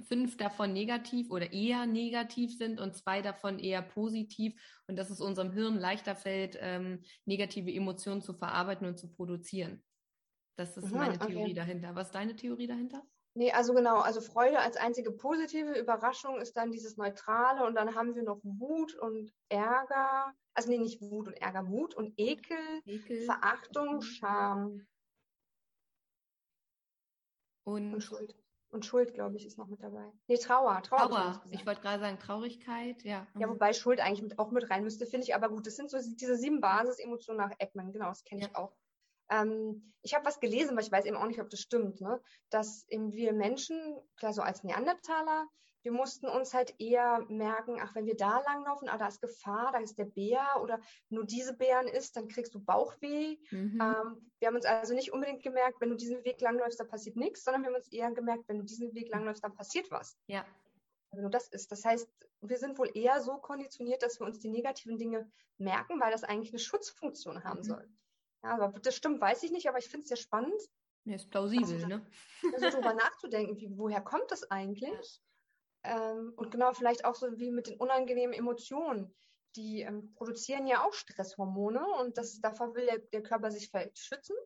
fünf 0.04 0.36
davon 0.36 0.72
negativ 0.72 1.30
oder 1.30 1.52
eher 1.52 1.86
negativ 1.86 2.56
sind 2.56 2.80
und 2.80 2.96
zwei 2.96 3.22
davon 3.22 3.58
eher 3.58 3.82
positiv 3.82 4.54
und 4.86 4.96
dass 4.96 5.10
es 5.10 5.20
unserem 5.20 5.52
Hirn 5.52 5.78
leichter 5.78 6.14
fällt, 6.14 6.58
ähm, 6.60 7.02
negative 7.24 7.72
Emotionen 7.72 8.22
zu 8.22 8.34
verarbeiten 8.34 8.86
und 8.86 8.98
zu 8.98 9.08
produzieren. 9.08 9.82
Das 10.56 10.76
ist 10.76 10.90
mhm, 10.90 10.98
meine 10.98 11.18
Theorie 11.18 11.42
okay. 11.42 11.54
dahinter. 11.54 11.94
Was 11.94 12.08
ist 12.08 12.14
deine 12.14 12.36
Theorie 12.36 12.66
dahinter? 12.66 13.02
Nee, 13.34 13.52
also 13.52 13.74
genau, 13.74 13.98
also 13.98 14.22
Freude 14.22 14.60
als 14.60 14.78
einzige 14.78 15.12
positive 15.12 15.78
Überraschung 15.78 16.40
ist 16.40 16.56
dann 16.56 16.70
dieses 16.70 16.96
Neutrale 16.96 17.66
und 17.66 17.74
dann 17.74 17.94
haben 17.94 18.14
wir 18.14 18.22
noch 18.22 18.40
Wut 18.42 18.94
und 18.94 19.30
Ärger, 19.50 20.32
also 20.54 20.70
nee, 20.70 20.78
nicht 20.78 21.02
Wut 21.02 21.28
und 21.28 21.34
Ärger, 21.34 21.68
Wut 21.68 21.94
und 21.94 22.14
Ekel, 22.16 22.56
Ekel. 22.86 23.26
Verachtung, 23.26 24.00
Scham. 24.00 24.86
Und, 27.64 27.92
und, 27.92 28.00
Schuld. 28.00 28.34
Und 28.70 28.84
Schuld, 28.84 29.14
glaube 29.14 29.36
ich, 29.36 29.46
ist 29.46 29.58
noch 29.58 29.68
mit 29.68 29.82
dabei. 29.82 30.12
Nee, 30.26 30.38
Trauer. 30.38 30.82
Trauer. 30.82 31.08
Trauer. 31.08 31.42
Ich, 31.46 31.60
ich 31.60 31.66
wollte 31.66 31.80
gerade 31.80 32.00
sagen, 32.00 32.18
Traurigkeit, 32.18 33.02
ja. 33.04 33.26
Ja, 33.38 33.48
wobei 33.48 33.72
Schuld 33.72 34.00
eigentlich 34.00 34.22
mit, 34.22 34.38
auch 34.38 34.50
mit 34.50 34.68
rein 34.70 34.82
müsste, 34.82 35.06
finde 35.06 35.24
ich. 35.24 35.34
Aber 35.34 35.48
gut, 35.48 35.66
das 35.66 35.76
sind 35.76 35.90
so 35.90 35.98
diese 35.98 36.36
sieben 36.36 36.60
Basisemotionen 36.60 37.40
nach 37.40 37.54
Eckmann. 37.58 37.92
Genau, 37.92 38.08
das 38.08 38.24
kenne 38.24 38.42
ja. 38.42 38.48
ich 38.48 38.56
auch. 38.56 38.74
Ähm, 39.30 39.92
ich 40.02 40.14
habe 40.14 40.24
was 40.24 40.40
gelesen, 40.40 40.72
aber 40.72 40.80
ich 40.80 40.92
weiß 40.92 41.04
eben 41.04 41.16
auch 41.16 41.26
nicht, 41.26 41.40
ob 41.40 41.50
das 41.50 41.60
stimmt, 41.60 42.00
ne? 42.00 42.20
dass 42.50 42.86
eben 42.88 43.12
wir 43.12 43.32
Menschen, 43.32 43.96
klar 44.16 44.32
so 44.32 44.42
als 44.42 44.62
Neandertaler, 44.62 45.48
wir 45.86 45.92
mussten 45.92 46.26
uns 46.26 46.52
halt 46.52 46.74
eher 46.80 47.24
merken, 47.28 47.78
ach, 47.80 47.94
wenn 47.94 48.06
wir 48.06 48.16
da 48.16 48.40
langlaufen, 48.40 48.88
ah, 48.88 48.98
da 48.98 49.06
ist 49.06 49.20
Gefahr, 49.20 49.70
da 49.70 49.78
ist 49.78 49.96
der 49.96 50.06
Bär 50.06 50.44
oder 50.60 50.80
nur 51.10 51.24
diese 51.24 51.56
Bären 51.56 51.86
isst, 51.86 52.16
dann 52.16 52.26
kriegst 52.26 52.52
du 52.56 52.58
Bauchweh. 52.58 53.36
Mhm. 53.52 53.80
Ähm, 53.80 54.30
wir 54.40 54.48
haben 54.48 54.56
uns 54.56 54.64
also 54.64 54.94
nicht 54.94 55.12
unbedingt 55.12 55.44
gemerkt, 55.44 55.80
wenn 55.80 55.90
du 55.90 55.94
diesen 55.94 56.24
Weg 56.24 56.40
langläufst, 56.40 56.80
da 56.80 56.84
passiert 56.84 57.14
nichts, 57.14 57.44
sondern 57.44 57.62
wir 57.62 57.68
haben 57.68 57.76
uns 57.76 57.92
eher 57.92 58.10
gemerkt, 58.10 58.48
wenn 58.48 58.58
du 58.58 58.64
diesen 58.64 58.94
Weg 58.94 59.10
langläufst, 59.10 59.44
dann 59.44 59.54
passiert 59.54 59.88
was. 59.92 60.18
Ja. 60.26 60.44
Wenn 61.12 61.22
du 61.22 61.30
das 61.30 61.46
ist. 61.46 61.70
Das 61.70 61.84
heißt, 61.84 62.08
wir 62.40 62.58
sind 62.58 62.78
wohl 62.78 62.90
eher 62.92 63.20
so 63.20 63.36
konditioniert, 63.36 64.02
dass 64.02 64.18
wir 64.18 64.26
uns 64.26 64.40
die 64.40 64.48
negativen 64.48 64.98
Dinge 64.98 65.30
merken, 65.56 66.00
weil 66.00 66.10
das 66.10 66.24
eigentlich 66.24 66.50
eine 66.50 66.58
Schutzfunktion 66.58 67.44
haben 67.44 67.60
mhm. 67.60 67.64
soll. 67.64 67.88
Ja, 68.42 68.58
aber 68.58 68.76
das 68.80 68.96
stimmt, 68.96 69.20
weiß 69.20 69.44
ich 69.44 69.52
nicht, 69.52 69.68
aber 69.68 69.78
ich 69.78 69.88
finde 69.88 70.02
es 70.02 70.08
sehr 70.08 70.16
spannend. 70.16 70.60
Ja, 71.04 71.14
ist 71.14 71.30
plausibel, 71.30 71.72
also, 71.72 71.86
ne? 71.86 72.04
Also 72.54 72.70
darüber 72.70 72.92
nachzudenken, 72.92 73.56
wie, 73.60 73.78
woher 73.78 74.00
kommt 74.00 74.28
das 74.32 74.50
eigentlich? 74.50 75.22
Ähm, 75.86 76.32
und 76.36 76.50
genau, 76.50 76.72
vielleicht 76.72 77.04
auch 77.04 77.14
so 77.14 77.38
wie 77.38 77.50
mit 77.50 77.68
den 77.68 77.78
unangenehmen 77.78 78.34
Emotionen. 78.34 79.14
Die 79.54 79.82
ähm, 79.82 80.12
produzieren 80.14 80.66
ja 80.66 80.84
auch 80.84 80.92
Stresshormone 80.92 81.84
und 82.00 82.18
das, 82.18 82.40
davor 82.40 82.74
will 82.74 82.86
der, 82.86 82.98
der 82.98 83.22
Körper 83.22 83.50
sich 83.50 83.70
vielleicht 83.70 83.98
schützen. 83.98 84.36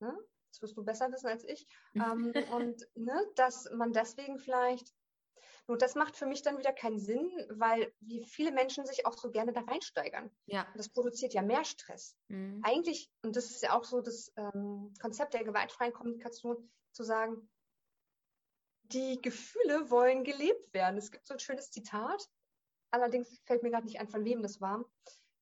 Ne? 0.00 0.14
Das 0.52 0.62
wirst 0.62 0.76
du 0.76 0.84
besser 0.84 1.10
wissen 1.10 1.28
als 1.28 1.44
ich. 1.44 1.66
ähm, 1.94 2.32
und 2.52 2.86
ne, 2.94 3.26
dass 3.34 3.70
man 3.72 3.92
deswegen 3.92 4.38
vielleicht 4.38 4.92
nur 5.68 5.78
das 5.78 5.96
macht 5.96 6.16
für 6.16 6.26
mich 6.26 6.42
dann 6.42 6.58
wieder 6.58 6.72
keinen 6.72 6.98
Sinn, 6.98 7.28
weil 7.50 7.92
wie 8.00 8.24
viele 8.24 8.52
Menschen 8.52 8.86
sich 8.86 9.04
auch 9.04 9.14
so 9.14 9.30
gerne 9.30 9.52
da 9.52 9.62
reinsteigern. 9.62 10.30
Ja. 10.46 10.62
Und 10.62 10.78
das 10.78 10.88
produziert 10.88 11.34
ja 11.34 11.42
mehr 11.42 11.64
Stress. 11.64 12.16
Mhm. 12.28 12.60
Eigentlich, 12.62 13.10
und 13.22 13.34
das 13.34 13.50
ist 13.50 13.62
ja 13.62 13.76
auch 13.76 13.84
so 13.84 14.00
das 14.00 14.32
ähm, 14.36 14.94
Konzept 15.00 15.34
der 15.34 15.44
gewaltfreien 15.44 15.92
Kommunikation, 15.92 16.70
zu 16.92 17.02
sagen, 17.02 17.48
die 18.92 19.20
Gefühle 19.20 19.90
wollen 19.90 20.24
gelebt 20.24 20.72
werden. 20.72 20.98
Es 20.98 21.10
gibt 21.10 21.26
so 21.26 21.34
ein 21.34 21.40
schönes 21.40 21.70
Zitat, 21.70 22.28
allerdings 22.90 23.40
fällt 23.44 23.62
mir 23.62 23.70
gerade 23.70 23.86
nicht 23.86 24.00
ein, 24.00 24.08
von 24.08 24.24
wem 24.24 24.42
das 24.42 24.60
war. 24.60 24.84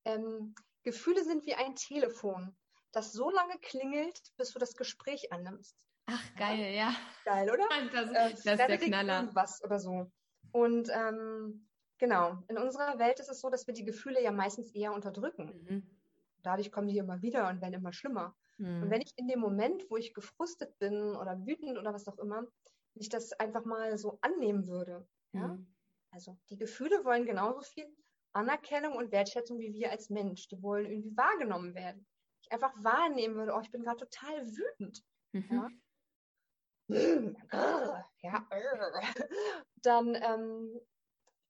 Ähm, 0.04 0.54
Gefühle 0.82 1.24
sind 1.24 1.46
wie 1.46 1.54
ein 1.54 1.74
Telefon, 1.74 2.54
das 2.92 3.12
so 3.12 3.30
lange 3.30 3.58
klingelt, 3.58 4.20
bis 4.36 4.52
du 4.52 4.58
das 4.58 4.76
Gespräch 4.76 5.32
annimmst. 5.32 5.76
Ach, 6.06 6.34
geil, 6.36 6.74
ja. 6.74 6.94
Geil, 7.24 7.50
oder? 7.50 7.64
Das, 7.92 8.10
äh, 8.10 8.30
das 8.30 8.44
ist 8.44 8.44
der 8.44 8.78
Knaller. 8.78 9.30
Was 9.34 9.62
oder 9.64 9.78
so. 9.78 10.10
Und 10.52 10.90
ähm, 10.92 11.66
genau, 11.98 12.42
in 12.48 12.58
unserer 12.58 12.98
Welt 12.98 13.20
ist 13.20 13.30
es 13.30 13.40
so, 13.40 13.50
dass 13.50 13.66
wir 13.66 13.74
die 13.74 13.84
Gefühle 13.84 14.22
ja 14.22 14.30
meistens 14.30 14.70
eher 14.74 14.92
unterdrücken. 14.92 15.64
Mhm. 15.68 16.00
Dadurch 16.42 16.70
kommen 16.70 16.88
die 16.88 16.98
immer 16.98 17.22
wieder 17.22 17.48
und 17.48 17.62
werden 17.62 17.74
immer 17.74 17.92
schlimmer. 17.92 18.36
Mhm. 18.58 18.82
Und 18.82 18.90
wenn 18.90 19.00
ich 19.00 19.12
in 19.16 19.26
dem 19.26 19.40
Moment, 19.40 19.90
wo 19.90 19.96
ich 19.96 20.12
gefrustet 20.14 20.78
bin 20.78 21.16
oder 21.16 21.46
wütend 21.46 21.78
oder 21.78 21.94
was 21.94 22.06
auch 22.06 22.18
immer, 22.18 22.46
ich 22.94 23.08
das 23.08 23.32
einfach 23.34 23.64
mal 23.64 23.96
so 23.98 24.18
annehmen 24.20 24.66
würde. 24.66 25.06
Ja? 25.32 25.48
Mhm. 25.48 25.74
Also 26.10 26.38
die 26.50 26.56
Gefühle 26.56 27.04
wollen 27.04 27.26
genauso 27.26 27.60
viel 27.60 27.86
Anerkennung 28.32 28.96
und 28.96 29.12
Wertschätzung 29.12 29.58
wie 29.58 29.72
wir 29.72 29.90
als 29.90 30.10
Mensch. 30.10 30.48
Die 30.48 30.62
wollen 30.62 30.86
irgendwie 30.86 31.16
wahrgenommen 31.16 31.74
werden. 31.74 32.06
Ich 32.42 32.52
einfach 32.52 32.72
wahrnehmen 32.82 33.36
würde, 33.36 33.52
oh, 33.54 33.60
ich 33.60 33.70
bin 33.70 33.82
gerade 33.82 33.98
total 33.98 34.46
wütend. 34.46 35.04
Mhm. 35.32 35.46
Ja? 35.50 35.68
ja, 38.22 38.46
dann 39.76 40.14
ähm, 40.14 40.80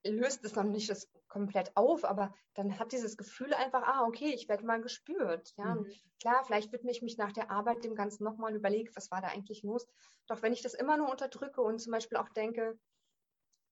löst 0.04 0.44
es 0.44 0.54
noch 0.54 0.64
nicht 0.64 0.88
das 0.88 1.10
komplett 1.34 1.76
auf, 1.76 2.04
aber 2.04 2.32
dann 2.54 2.78
hat 2.78 2.92
dieses 2.92 3.16
Gefühl 3.16 3.52
einfach, 3.54 3.82
ah, 3.82 4.04
okay, 4.06 4.32
ich 4.32 4.48
werde 4.48 4.64
mal 4.64 4.80
gespürt. 4.80 5.52
Ja, 5.56 5.74
mhm. 5.74 5.92
klar, 6.20 6.44
vielleicht 6.44 6.70
widme 6.70 6.92
ich 6.92 7.02
mich 7.02 7.18
nach 7.18 7.32
der 7.32 7.50
Arbeit 7.50 7.82
dem 7.82 7.96
Ganzen 7.96 8.22
nochmal 8.22 8.54
überlegt, 8.54 8.94
was 8.94 9.10
war 9.10 9.20
da 9.20 9.28
eigentlich 9.28 9.64
los. 9.64 9.84
Doch 10.28 10.42
wenn 10.42 10.52
ich 10.52 10.62
das 10.62 10.74
immer 10.74 10.96
nur 10.96 11.10
unterdrücke 11.10 11.60
und 11.60 11.80
zum 11.80 11.90
Beispiel 11.90 12.18
auch 12.18 12.28
denke, 12.28 12.78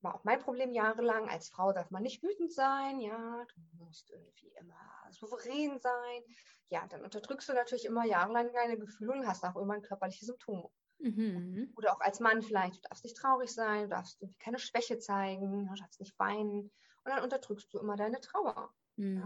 war 0.01 0.13
auch 0.13 0.25
mein 0.25 0.39
Problem 0.39 0.73
jahrelang, 0.73 1.29
als 1.29 1.47
Frau 1.47 1.71
darf 1.71 1.89
man 1.89 2.03
nicht 2.03 2.21
wütend 2.21 2.51
sein, 2.51 2.99
ja, 2.99 3.45
du 3.45 3.85
musst 3.85 4.11
irgendwie 4.11 4.51
immer 4.59 4.75
souverän 5.11 5.79
sein. 5.79 6.21
Ja, 6.67 6.85
dann 6.87 7.01
unterdrückst 7.03 7.47
du 7.47 7.53
natürlich 7.53 7.85
immer 7.85 8.05
jahrelang 8.05 8.51
deine 8.51 8.77
Gefühle 8.77 9.13
und 9.13 9.25
hast 9.25 9.45
auch 9.45 9.55
immer 9.55 9.79
körperliche 9.79 10.25
Symptome. 10.25 10.69
Mhm. 10.99 11.71
Oder 11.77 11.93
auch 11.93 12.01
als 12.01 12.19
Mann 12.19 12.41
vielleicht, 12.41 12.75
du 12.75 12.89
darfst 12.89 13.05
nicht 13.05 13.15
traurig 13.15 13.53
sein, 13.53 13.83
du 13.83 13.89
darfst 13.89 14.21
keine 14.39 14.59
Schwäche 14.59 14.99
zeigen, 14.99 15.67
du 15.67 15.75
darfst 15.75 16.01
nicht 16.01 16.19
weinen. 16.19 16.69
Und 17.03 17.11
dann 17.11 17.23
unterdrückst 17.23 17.73
du 17.73 17.79
immer 17.79 17.95
deine 17.95 18.21
Trauer. 18.21 18.73
Mhm. 18.95 19.17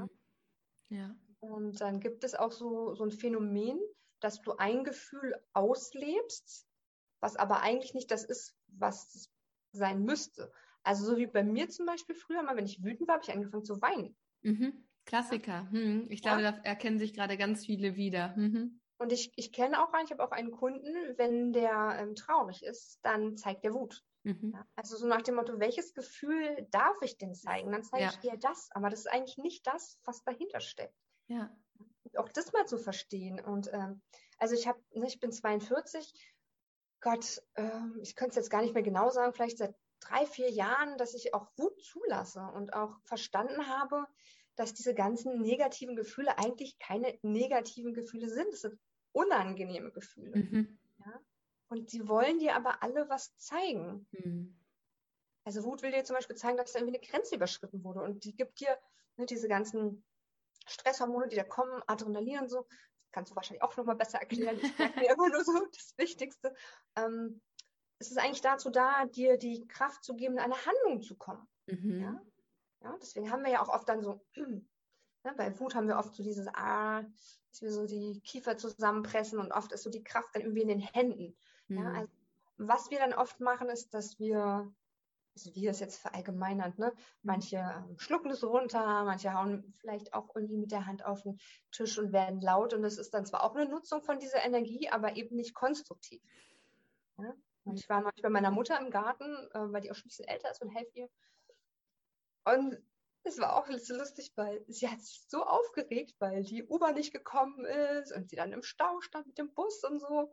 Ja? 0.90 0.98
ja? 0.98 1.16
Und 1.40 1.80
dann 1.82 2.00
gibt 2.00 2.24
es 2.24 2.36
auch 2.36 2.52
so, 2.52 2.96
so 2.96 3.04
ein 3.04 3.12
Phänomen, 3.12 3.80
dass 4.20 4.42
du 4.42 4.54
ein 4.54 4.84
Gefühl 4.84 5.36
auslebst, 5.54 6.68
was 7.20 7.36
aber 7.36 7.62
eigentlich 7.62 7.94
nicht 7.94 8.10
das 8.12 8.24
ist, 8.24 8.56
was 8.68 9.14
es 9.16 9.32
sein 9.72 10.04
müsste. 10.04 10.52
Also 10.84 11.06
so 11.06 11.18
wie 11.18 11.28
bei 11.28 11.44
mir 11.44 11.70
zum 11.70 11.86
Beispiel 11.86 12.16
früher 12.16 12.42
mal, 12.42 12.56
wenn 12.56 12.66
ich 12.66 12.84
wütend 12.84 13.08
war, 13.08 13.16
habe 13.16 13.26
ich 13.26 13.34
angefangen 13.34 13.66
zu 13.66 13.82
weinen. 13.82 14.16
Mhm. 14.42 14.88
Klassiker. 15.06 15.70
Hm. 15.72 16.08
Ich 16.10 16.22
glaube, 16.22 16.42
ja. 16.42 16.52
da 16.52 16.58
erkennen 16.64 17.00
sich 17.00 17.14
gerade 17.14 17.38
ganz 17.38 17.66
viele 17.66 17.96
wieder. 17.96 18.36
Mhm. 18.36 18.82
Und 18.98 19.12
ich, 19.14 19.32
ich 19.36 19.54
kenne 19.54 19.82
auch 19.82 19.94
einen, 19.94 20.06
ich 20.06 20.12
habe 20.12 20.24
auch 20.24 20.32
einen 20.32 20.52
Kunden, 20.52 20.94
wenn 21.18 21.54
der 21.54 21.98
ähm, 22.00 22.16
traurig 22.16 22.64
ist, 22.64 23.00
dann 23.04 23.38
zeigt 23.38 23.64
der 23.64 23.74
Wut. 23.74 24.04
Mhm. 24.28 24.52
Ja, 24.54 24.68
also 24.76 24.98
so 24.98 25.08
nach 25.08 25.22
dem 25.22 25.36
Motto, 25.36 25.58
welches 25.58 25.94
Gefühl 25.94 26.68
darf 26.72 27.02
ich 27.02 27.18
denn 27.18 27.34
zeigen? 27.34 27.72
Dann 27.72 27.84
zeige 27.84 28.04
ja. 28.04 28.12
ich 28.12 28.30
eher 28.30 28.38
das, 28.38 28.70
aber 28.72 28.90
das 28.90 29.00
ist 29.00 29.08
eigentlich 29.08 29.38
nicht 29.38 29.66
das, 29.66 30.00
was 30.04 30.22
dahinter 30.24 30.60
steckt. 30.60 30.94
Ja. 31.28 31.56
Auch 32.18 32.30
das 32.30 32.52
mal 32.52 32.66
zu 32.66 32.78
verstehen. 32.78 33.40
Und 33.40 33.72
ähm, 33.72 34.02
also 34.38 34.54
ich 34.54 34.68
habe, 34.68 34.82
ne, 34.94 35.08
ich 35.08 35.22
bin 35.22 35.32
42, 35.32 36.14
Gott, 37.00 37.42
ähm, 37.56 37.98
ich 38.02 38.16
könnte 38.18 38.32
es 38.32 38.36
jetzt 38.36 38.50
gar 38.50 38.62
nicht 38.62 38.74
mehr 38.74 38.84
genau 38.84 39.10
sagen, 39.12 39.34
vielleicht 39.34 39.60
seit 39.60 39.76
drei, 40.02 40.26
vier 40.26 40.50
Jahren, 40.52 40.98
dass 40.98 41.14
ich 41.14 41.34
auch 41.34 41.48
Wut 41.56 41.82
zulasse 41.82 42.42
und 42.54 42.74
auch 42.74 43.00
verstanden 43.06 43.68
habe, 43.68 44.06
dass 44.56 44.74
diese 44.74 44.94
ganzen 44.94 45.40
negativen 45.40 45.96
Gefühle 45.96 46.38
eigentlich 46.38 46.80
keine 46.80 47.18
negativen 47.22 47.94
Gefühle 47.94 48.28
sind. 48.28 48.54
Es 48.54 48.62
sind 48.62 48.78
unangenehme 49.14 49.92
Gefühle. 49.92 50.36
Mhm. 50.36 50.80
Und 51.70 51.90
sie 51.90 52.08
wollen 52.08 52.40
dir 52.40 52.56
aber 52.56 52.82
alle 52.82 53.10
was 53.10 53.36
zeigen. 53.38 54.08
Mhm. 54.12 54.58
Also 55.44 55.64
Wut 55.64 55.82
will 55.82 55.92
dir 55.92 56.04
zum 56.04 56.16
Beispiel 56.16 56.36
zeigen, 56.36 56.58
dass 56.58 56.74
da 56.74 56.80
irgendwie 56.80 56.98
eine 56.98 57.08
Grenze 57.08 57.36
überschritten 57.36 57.84
wurde. 57.84 58.02
Und 58.02 58.24
die 58.24 58.36
gibt 58.36 58.60
dir 58.60 58.78
ne, 59.18 59.26
diese 59.26 59.48
ganzen 59.48 60.04
Stresshormone, 60.66 61.28
die 61.28 61.36
da 61.36 61.44
kommen, 61.44 61.82
Adrenalin 61.88 62.40
und 62.40 62.50
so, 62.50 62.68
kannst 63.12 63.32
du 63.32 63.36
wahrscheinlich 63.36 63.64
auch 63.64 63.76
nochmal 63.78 63.96
besser 63.96 64.20
erklären. 64.20 64.60
Ich 64.62 64.78
merke 64.78 65.00
mir 65.00 65.10
immer 65.10 65.30
nur 65.30 65.44
so 65.44 65.54
das 65.74 65.94
Wichtigste. 65.98 66.54
Ähm, 66.96 67.42
es 68.00 68.12
ist 68.12 68.18
eigentlich 68.18 68.42
dazu 68.42 68.70
da, 68.70 69.06
dir 69.06 69.38
die 69.38 69.68
Kraft 69.68 70.04
zu 70.04 70.16
geben, 70.16 70.36
in 70.36 70.40
eine 70.40 70.66
Handlung 70.66 71.02
zu 71.02 71.16
kommen. 71.16 71.48
Mhm. 71.66 72.02
Ja? 72.02 72.22
ja? 72.82 72.98
deswegen 73.02 73.32
haben 73.32 73.44
wir 73.44 73.52
ja 73.52 73.62
auch 73.62 73.70
oft 73.70 73.90
dann 73.90 74.04
so, 74.04 74.26
ne, 74.36 75.34
bei 75.36 75.60
Wut 75.60 75.76
haben 75.76 75.88
wir 75.88 75.98
oft 75.98 76.14
so 76.14 76.24
dieses 76.24 76.48
Ah, 76.54 77.04
dass 77.52 77.62
wir 77.62 77.72
so 77.72 77.86
die 77.88 78.22
Kiefer 78.22 78.58
zusammenpressen 78.58 79.40
und 79.40 79.52
oft 79.52 79.72
ist 79.72 79.84
so 79.84 79.90
die 79.90 80.04
Kraft 80.04 80.36
dann 80.36 80.44
irgendwie 80.44 80.62
in 80.62 80.68
den 80.68 80.80
Händen. 80.82 81.36
Mhm. 81.68 81.78
Ja? 81.78 81.92
Also, 81.94 82.14
was 82.58 82.90
wir 82.90 83.00
dann 83.00 83.14
oft 83.14 83.40
machen, 83.40 83.70
ist, 83.70 83.94
dass 83.94 84.20
wir 84.20 84.72
also 85.38 85.54
wie 85.54 85.68
das 85.68 85.80
jetzt 85.80 86.00
verallgemeinert, 86.00 86.80
ne? 86.80 86.92
Manche 87.22 87.58
ähm, 87.58 88.00
schlucken 88.00 88.32
es 88.32 88.44
runter, 88.44 89.04
manche 89.04 89.36
hauen 89.36 89.72
vielleicht 89.78 90.16
auch 90.16 90.36
irgendwie 90.36 90.58
mit 90.58 90.72
der 90.72 90.88
Hand 90.88 91.06
auf 91.06 91.22
den 91.22 91.38
Tisch 91.72 92.00
und 92.00 92.12
werden 92.12 92.42
laut. 92.42 92.74
Und 92.74 92.82
das 92.82 92.98
ist 92.98 93.14
dann 93.14 93.28
zwar 93.28 93.44
auch 93.44 93.56
eine 93.56 93.70
Nutzung 93.70 94.02
von 94.02 94.18
dieser 94.18 94.44
Energie, 94.44 94.90
aber 94.90 95.16
eben 95.16 95.36
nicht 95.36 95.54
konstruktiv. 95.54 96.24
Ja? 97.20 97.36
Und 97.66 97.80
ich 97.80 97.88
war 97.88 98.02
neulich 98.02 98.24
bei 98.24 98.30
meiner 98.30 98.50
Mutter 98.50 98.80
im 98.80 98.90
Garten, 98.90 99.26
äh, 99.54 99.72
weil 99.72 99.82
die 99.82 99.92
auch 99.92 99.96
schon 99.96 100.06
ein 100.06 100.10
bisschen 100.10 100.28
älter 100.28 100.50
ist 100.50 100.62
und 100.64 100.70
helfe 100.70 100.92
ihr. 100.96 101.10
Und 102.46 102.82
es 103.24 103.38
war 103.38 103.58
auch 103.58 103.68
so 103.78 103.96
lustig, 103.96 104.32
weil 104.36 104.64
sie 104.68 104.90
hat 104.90 105.02
sich 105.02 105.24
so 105.28 105.44
aufgeregt, 105.44 106.16
weil 106.18 106.44
die 106.44 106.64
U-Bahn 106.64 106.96
nicht 106.96 107.14
gekommen 107.14 107.64
ist 107.66 108.12
und 108.12 108.30
sie 108.30 108.38
dann 108.38 108.54
im 108.54 108.64
Stau 108.64 109.02
stand 109.02 109.28
mit 109.28 109.38
dem 109.38 109.54
Bus 109.54 109.84
und 109.84 110.00
so. 110.00 110.32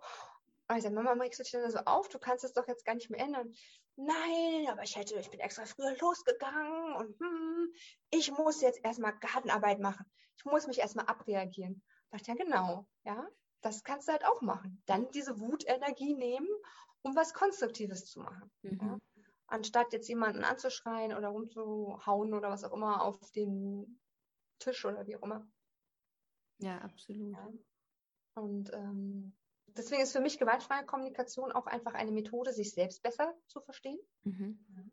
Sage, 0.69 0.91
Mama, 0.91 1.13
regst 1.13 1.41
du 1.41 1.71
so 1.71 1.79
auf? 1.81 2.09
Du 2.09 2.19
kannst 2.19 2.45
es 2.45 2.55
doch 2.55 2.67
jetzt 2.67 2.85
gar 2.85 2.95
nicht 2.95 3.11
mehr 3.11 3.21
ändern. 3.21 3.53
Nein, 3.97 4.67
aber 4.69 4.83
ich 4.83 4.97
hätte, 4.97 5.15
ich 5.17 5.31
bin 5.31 5.41
extra 5.41 5.67
früher 5.67 5.97
losgegangen 5.99 6.97
und 6.97 7.21
hm, 7.21 7.73
ich 8.11 8.33
muss 8.33 8.61
jetzt 8.61 8.81
erstmal 8.83 9.17
Gartenarbeit 9.19 9.79
machen. 9.79 10.07
Ich 10.37 10.45
muss 10.45 10.67
mich 10.67 10.79
erstmal 10.79 11.07
abreagieren. 11.07 11.83
Ich 12.13 12.23
dachte, 12.23 12.31
ja, 12.31 12.45
genau, 12.45 12.89
ja, 13.05 13.29
das 13.61 13.85
kannst 13.85 14.09
du 14.09 14.13
halt 14.13 14.25
auch 14.25 14.41
machen. 14.41 14.83
Dann 14.87 15.11
diese 15.11 15.39
Wutenergie 15.39 16.15
nehmen, 16.15 16.49
um 17.03 17.15
was 17.15 17.35
Konstruktives 17.35 18.07
zu 18.07 18.21
machen. 18.21 18.51
Mhm. 18.63 18.79
Ja? 18.81 18.99
Anstatt 19.47 19.93
jetzt 19.93 20.09
jemanden 20.09 20.45
anzuschreien 20.45 21.15
oder 21.15 21.29
rumzuhauen 21.29 22.33
oder 22.35 22.51
was 22.51 22.65
auch 22.65 22.73
immer 22.73 23.03
auf 23.03 23.31
den 23.33 24.01
Tisch 24.59 24.85
oder 24.85 25.07
wie 25.07 25.17
auch 25.17 25.23
immer. 25.23 25.47
Ja, 26.59 26.79
absolut. 26.79 27.33
Ja. 27.33 27.53
Und 28.35 28.73
ähm, 28.73 29.37
deswegen 29.77 30.03
ist 30.03 30.13
für 30.13 30.21
mich 30.21 30.39
gewaltfreie 30.39 30.85
Kommunikation 30.85 31.53
auch 31.53 31.67
einfach 31.67 31.95
eine 31.95 32.13
Methode, 32.13 32.53
sich 32.53 32.73
selbst 32.73 33.03
besser 33.03 33.35
zu 33.47 33.61
verstehen. 33.61 33.99
Mhm. 34.25 34.93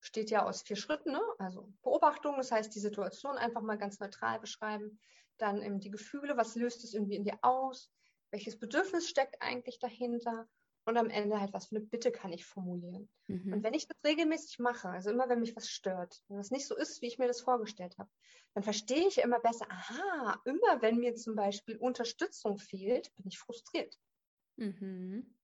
Steht 0.00 0.30
ja 0.30 0.44
aus 0.44 0.62
vier 0.62 0.76
Schritten, 0.76 1.12
ne? 1.12 1.22
also 1.38 1.72
Beobachtung, 1.82 2.36
das 2.36 2.50
heißt 2.50 2.74
die 2.74 2.80
Situation 2.80 3.38
einfach 3.38 3.62
mal 3.62 3.78
ganz 3.78 4.00
neutral 4.00 4.40
beschreiben, 4.40 4.98
dann 5.38 5.62
eben 5.62 5.78
die 5.78 5.90
Gefühle, 5.90 6.36
was 6.36 6.56
löst 6.56 6.84
es 6.84 6.94
irgendwie 6.94 7.16
in 7.16 7.24
dir 7.24 7.38
aus, 7.42 7.90
welches 8.30 8.58
Bedürfnis 8.58 9.08
steckt 9.08 9.40
eigentlich 9.40 9.78
dahinter 9.78 10.48
und 10.84 10.96
am 10.96 11.10
Ende 11.10 11.40
halt, 11.40 11.52
was 11.52 11.66
für 11.66 11.76
eine 11.76 11.84
Bitte 11.84 12.10
kann 12.10 12.32
ich 12.32 12.44
formulieren. 12.44 13.08
Mhm. 13.28 13.52
Und 13.52 13.62
wenn 13.62 13.74
ich 13.74 13.86
das 13.86 13.96
regelmäßig 14.04 14.58
mache, 14.58 14.88
also 14.88 15.10
immer 15.10 15.28
wenn 15.28 15.40
mich 15.40 15.54
was 15.54 15.68
stört, 15.68 16.22
wenn 16.28 16.38
das 16.38 16.50
nicht 16.50 16.66
so 16.66 16.76
ist, 16.76 17.02
wie 17.02 17.06
ich 17.06 17.18
mir 17.18 17.28
das 17.28 17.40
vorgestellt 17.40 17.98
habe, 17.98 18.10
dann 18.54 18.64
verstehe 18.64 19.06
ich 19.06 19.18
immer 19.18 19.40
besser, 19.40 19.66
aha, 19.70 20.40
immer 20.44 20.82
wenn 20.82 20.98
mir 20.98 21.14
zum 21.14 21.36
Beispiel 21.36 21.76
Unterstützung 21.76 22.58
fehlt, 22.58 23.14
bin 23.16 23.28
ich 23.28 23.38
frustriert. 23.38 23.96
Mhm. 24.56 25.34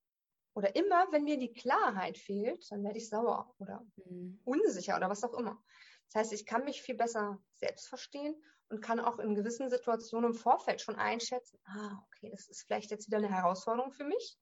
Oder 0.55 0.75
immer, 0.75 1.07
wenn 1.13 1.23
mir 1.23 1.39
die 1.39 1.53
Klarheit 1.53 2.19
fehlt, 2.19 2.69
dann 2.73 2.83
werde 2.83 2.99
ich 2.99 3.09
sauer 3.09 3.55
oder 3.59 3.87
mhm. 3.97 4.41
unsicher 4.45 4.97
oder 4.97 5.09
was 5.09 5.23
auch 5.23 5.35
immer. 5.35 5.63
Das 6.07 6.23
heißt, 6.23 6.33
ich 6.33 6.47
kann 6.47 6.65
mich 6.65 6.83
viel 6.83 6.97
besser 6.97 7.41
selbst 7.53 7.87
verstehen 7.87 8.35
und 8.71 8.81
kann 8.81 8.99
auch 8.99 9.21
in 9.21 9.37
gewissen 9.37 9.71
Situationen 9.71 10.33
im 10.33 10.37
Vorfeld 10.37 10.81
schon 10.81 10.97
einschätzen, 10.97 11.61
ah, 11.65 12.03
okay, 12.07 12.31
das 12.31 12.49
ist 12.49 12.63
vielleicht 12.63 12.91
jetzt 12.91 13.07
wieder 13.07 13.19
eine 13.19 13.31
Herausforderung 13.31 13.93
für 13.93 14.05
mich 14.05 14.37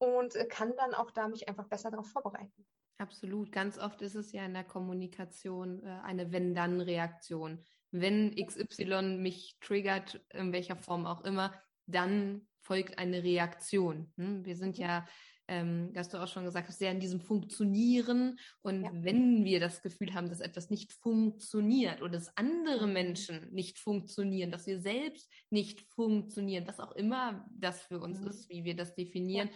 und 0.00 0.34
äh, 0.34 0.46
kann 0.46 0.72
dann 0.76 0.94
auch 0.94 1.10
da 1.10 1.28
mich 1.28 1.48
einfach 1.48 1.68
besser 1.68 1.90
darauf 1.90 2.08
vorbereiten. 2.10 2.66
Absolut. 2.98 3.52
Ganz 3.52 3.78
oft 3.78 4.02
ist 4.02 4.14
es 4.14 4.32
ja 4.32 4.44
in 4.44 4.54
der 4.54 4.64
Kommunikation 4.64 5.82
äh, 5.84 6.00
eine 6.02 6.32
Wenn-Dann-Reaktion. 6.32 7.64
Wenn 7.92 8.34
XY 8.34 9.18
mich 9.18 9.56
triggert, 9.60 10.20
in 10.30 10.52
welcher 10.52 10.76
Form 10.76 11.06
auch 11.06 11.24
immer, 11.24 11.54
dann 11.86 12.46
folgt 12.60 12.98
eine 12.98 13.22
Reaktion. 13.22 14.12
Hm? 14.16 14.44
Wir 14.44 14.56
sind 14.56 14.78
ja, 14.78 15.06
ähm, 15.48 15.92
hast 15.96 16.14
du 16.14 16.18
auch 16.18 16.28
schon 16.28 16.44
gesagt, 16.44 16.72
sehr 16.72 16.92
in 16.92 17.00
diesem 17.00 17.20
Funktionieren. 17.20 18.38
Und 18.62 18.84
ja. 18.84 18.90
wenn 18.92 19.44
wir 19.44 19.60
das 19.60 19.82
Gefühl 19.82 20.14
haben, 20.14 20.28
dass 20.28 20.40
etwas 20.40 20.70
nicht 20.70 20.92
funktioniert 20.92 22.00
oder 22.00 22.12
dass 22.12 22.36
andere 22.36 22.86
mhm. 22.86 22.92
Menschen 22.92 23.52
nicht 23.52 23.78
funktionieren, 23.78 24.50
dass 24.50 24.66
wir 24.66 24.80
selbst 24.80 25.30
nicht 25.50 25.80
funktionieren, 25.80 26.66
was 26.66 26.80
auch 26.80 26.92
immer 26.92 27.46
das 27.50 27.82
für 27.82 28.00
uns 28.00 28.20
mhm. 28.20 28.28
ist, 28.28 28.48
wie 28.48 28.64
wir 28.64 28.76
das 28.76 28.94
definieren, 28.94 29.48
ja 29.48 29.54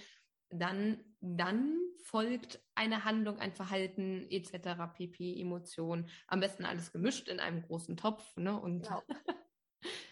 dann, 0.51 1.03
dann 1.21 1.79
folgt 2.05 2.63
eine 2.75 3.05
Handlung, 3.05 3.39
ein 3.39 3.53
Verhalten 3.53 4.27
etc. 4.31 4.95
pp. 4.95 5.41
Emotionen. 5.41 6.09
Am 6.27 6.41
besten 6.41 6.65
alles 6.65 6.93
gemischt 6.93 7.29
in 7.29 7.41
einem 7.41 7.63
großen 7.63 7.97
Topf. 7.97 8.37
Ne? 8.37 8.59
Und 8.59 8.83
genau. 8.83 9.03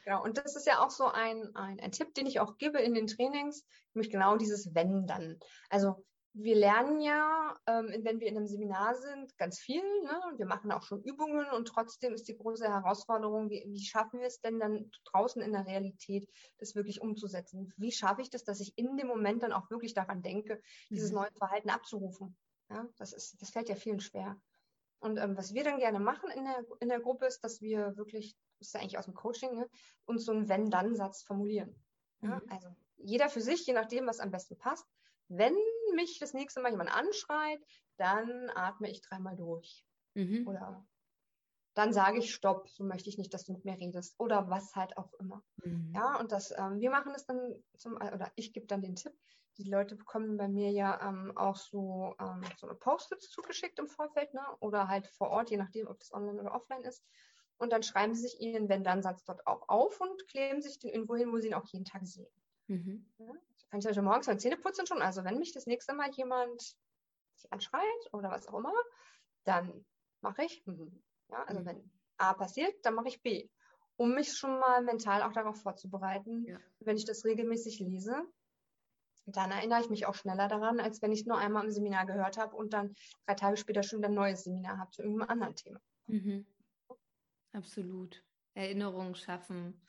genau. 0.05 0.24
Und 0.24 0.39
das 0.39 0.57
ist 0.57 0.66
ja 0.66 0.85
auch 0.85 0.91
so 0.91 1.07
ein, 1.07 1.55
ein, 1.55 1.80
ein 1.80 1.93
Tipp, 1.93 2.14
den 2.14 2.26
ich 2.26 2.41
auch 2.41 2.57
gebe 2.59 2.80
in 2.80 2.95
den 2.95 3.07
Trainings, 3.07 3.66
nämlich 3.95 4.11
genau 4.11 4.37
dieses 4.37 4.74
Wenn 4.74 5.07
dann. 5.07 5.39
Also 5.68 6.05
wir 6.35 6.57
lernen 6.57 7.01
ja, 7.01 7.57
ähm, 7.66 7.89
wenn 8.05 8.20
wir 8.20 8.28
in 8.28 8.37
einem 8.37 8.47
Seminar 8.47 8.95
sind, 8.95 9.37
ganz 9.37 9.59
viel. 9.59 9.83
Ne? 10.03 10.20
Und 10.30 10.39
wir 10.39 10.47
machen 10.47 10.72
auch 10.72 10.83
schon 10.83 11.03
Übungen 11.03 11.47
und 11.51 11.68
trotzdem 11.68 12.14
ist 12.14 12.26
die 12.26 12.37
große 12.37 12.66
Herausforderung, 12.66 13.51
wie, 13.51 13.64
wie 13.66 13.85
schaffen 13.85 14.20
wir 14.20 14.26
es 14.26 14.41
denn 14.41 14.59
dann 14.59 14.91
draußen 15.05 15.43
in 15.43 15.53
der 15.53 15.66
Realität, 15.66 16.28
das 16.59 16.74
wirklich 16.74 17.03
umzusetzen? 17.03 17.72
Wie 17.76 17.93
schaffe 17.93 18.22
ich 18.22 18.30
das, 18.30 18.45
dass 18.45 18.61
ich 18.61 18.76
in 18.76 18.97
dem 18.97 19.09
Moment 19.09 19.43
dann 19.43 19.53
auch 19.53 19.70
wirklich 19.70 19.93
daran 19.93 20.22
denke, 20.22 20.62
dieses 20.89 21.11
mhm. 21.11 21.16
neue 21.16 21.33
Verhalten 21.37 21.70
abzurufen? 21.70 22.37
Ja, 22.70 22.89
das, 22.97 23.12
ist, 23.12 23.41
das 23.43 23.51
fällt 23.51 23.68
ja 23.68 23.74
vielen 23.74 24.01
schwer. 24.01 24.41
Und 25.01 25.18
ähm, 25.18 25.37
was 25.37 25.53
wir 25.53 25.64
dann 25.64 25.78
gerne 25.78 26.01
machen 26.01 26.30
in 26.30 26.45
der, 26.45 26.64
in 26.80 26.89
der 26.89 27.01
Gruppe 27.01 27.26
ist, 27.26 27.41
dass 27.41 27.61
wir 27.61 27.97
wirklich, 27.97 28.37
das 28.59 28.68
ist 28.68 28.74
ja 28.74 28.80
eigentlich 28.80 28.99
aus 28.99 29.05
dem 29.05 29.14
Coaching, 29.14 29.55
ne, 29.55 29.68
uns 30.07 30.24
so 30.24 30.33
einen 30.33 30.49
Wenn-Dann-Satz 30.49 31.24
formulieren. 31.24 31.74
Ja? 32.22 32.37
Mhm. 32.37 32.43
Also 32.49 32.68
jeder 32.97 33.28
für 33.28 33.41
sich, 33.41 33.66
je 33.66 33.74
nachdem, 33.74 34.07
was 34.07 34.20
am 34.20 34.30
besten 34.30 34.57
passt. 34.57 34.87
Wenn 35.28 35.57
mich 35.95 36.18
das 36.18 36.34
nächste 36.34 36.61
Mal 36.61 36.70
jemand 36.70 36.95
anschreit, 36.95 37.61
dann 37.97 38.51
atme 38.55 38.90
ich 38.90 39.01
dreimal 39.01 39.36
durch. 39.36 39.86
Mhm. 40.14 40.47
Oder 40.47 40.86
dann 41.74 41.93
sage 41.93 42.18
ich 42.18 42.34
Stopp, 42.34 42.68
so 42.68 42.84
möchte 42.84 43.09
ich 43.09 43.18
nicht, 43.18 43.32
dass 43.32 43.45
du 43.45 43.53
mit 43.53 43.64
mir 43.64 43.78
redest. 43.78 44.14
Oder 44.18 44.51
was 44.51 44.74
halt 44.74 44.97
auch 44.99 45.12
immer. 45.14 45.43
Mhm. 45.64 45.93
Ja, 45.95 46.18
und 46.20 46.32
das, 46.32 46.51
ähm, 46.51 46.80
wir 46.80 46.90
machen 46.90 47.12
das 47.12 47.24
dann 47.26 47.62
zum, 47.76 47.97
oder 47.97 48.30
ich 48.36 48.53
gebe 48.53 48.66
dann 48.66 48.82
den 48.82 48.97
Tipp. 48.97 49.12
Die 49.59 49.68
Leute 49.70 49.97
bekommen 49.97 50.36
bei 50.36 50.49
mir 50.49 50.70
ja 50.70 51.09
ähm, 51.09 51.36
auch 51.36 51.57
so, 51.57 52.14
ähm, 52.18 52.43
so 52.59 52.66
eine 52.66 52.76
Post-its 52.76 53.28
zugeschickt 53.30 53.78
im 53.78 53.86
Vorfeld, 53.86 54.32
ne? 54.34 54.43
Oder 54.61 54.88
halt 54.88 55.07
vor 55.09 55.28
Ort, 55.28 55.51
je 55.51 55.59
nachdem, 55.59 55.88
ob 55.88 55.99
das 55.99 56.12
online 56.12 56.40
oder 56.40 56.55
offline 56.55 56.82
ist. 56.84 57.05
Und 57.59 57.70
dann 57.70 57.82
schreiben 57.82 58.14
sie 58.14 58.22
sich 58.22 58.40
ihren 58.40 58.68
Wenn-Dann-Satz 58.68 59.24
dort 59.24 59.47
auch 59.47 59.68
auf 59.68 60.01
und 60.01 60.26
kleben 60.28 60.62
sich 60.62 60.78
den 60.78 60.90
irgendwo 60.90 61.16
hin, 61.16 61.32
wo 61.32 61.38
sie 61.38 61.49
ihn 61.49 61.55
auch 61.55 61.66
jeden 61.66 61.84
Tag 61.84 62.07
sehen. 62.07 62.32
Mhm. 62.66 63.07
Ja? 63.18 63.34
Kann 63.73 63.81
ich 63.81 63.87
heute 63.87 64.03
morgens 64.03 64.27
beim 64.27 64.39
Zähneputzen 64.39 64.87
schon, 64.87 65.01
also 65.01 65.25
wenn 65.25 65.39
mich 65.39 65.53
das 65.53 65.64
nächste 65.64 65.95
Mal 65.95 66.11
jemand 66.11 66.77
anschreit 67.49 68.12
oder 68.12 68.31
was 68.31 68.47
auch 68.47 68.59
immer, 68.59 68.75
dann 69.45 69.87
mache 70.20 70.45
ich, 70.45 70.62
mhm. 70.66 71.03
ja, 71.31 71.43
also 71.45 71.62
mhm. 71.62 71.64
wenn 71.64 71.91
A 72.18 72.35
passiert, 72.35 72.75
dann 72.85 72.95
mache 72.95 73.09
ich 73.09 73.23
B, 73.23 73.49
um 73.97 74.14
mich 74.14 74.35
schon 74.37 74.59
mal 74.59 74.83
mental 74.83 75.23
auch 75.23 75.33
darauf 75.33 75.62
vorzubereiten. 75.62 76.45
Ja. 76.45 76.61
Wenn 76.81 76.99
ich 76.99 77.07
das 77.07 77.25
regelmäßig 77.25 77.81
lese, 77.81 78.23
dann 79.25 79.51
erinnere 79.51 79.81
ich 79.81 79.89
mich 79.89 80.05
auch 80.05 80.16
schneller 80.16 80.49
daran, 80.49 80.79
als 80.79 81.01
wenn 81.01 81.12
ich 81.12 81.20
es 81.20 81.27
nur 81.27 81.39
einmal 81.39 81.64
im 81.64 81.70
Seminar 81.70 82.05
gehört 82.05 82.37
habe 82.37 82.55
und 82.55 82.75
dann 82.75 82.95
drei 83.25 83.37
Tage 83.37 83.57
später 83.57 83.83
schon 83.83 84.05
ein 84.05 84.12
neues 84.12 84.45
Seminar 84.45 84.77
habe 84.77 84.91
zu 84.91 85.01
irgendeinem 85.01 85.31
anderen 85.31 85.57
Thema. 85.57 85.81
Mhm. 86.09 86.47
Absolut. 87.55 88.23
Erinnerungen 88.53 89.14
schaffen, 89.14 89.81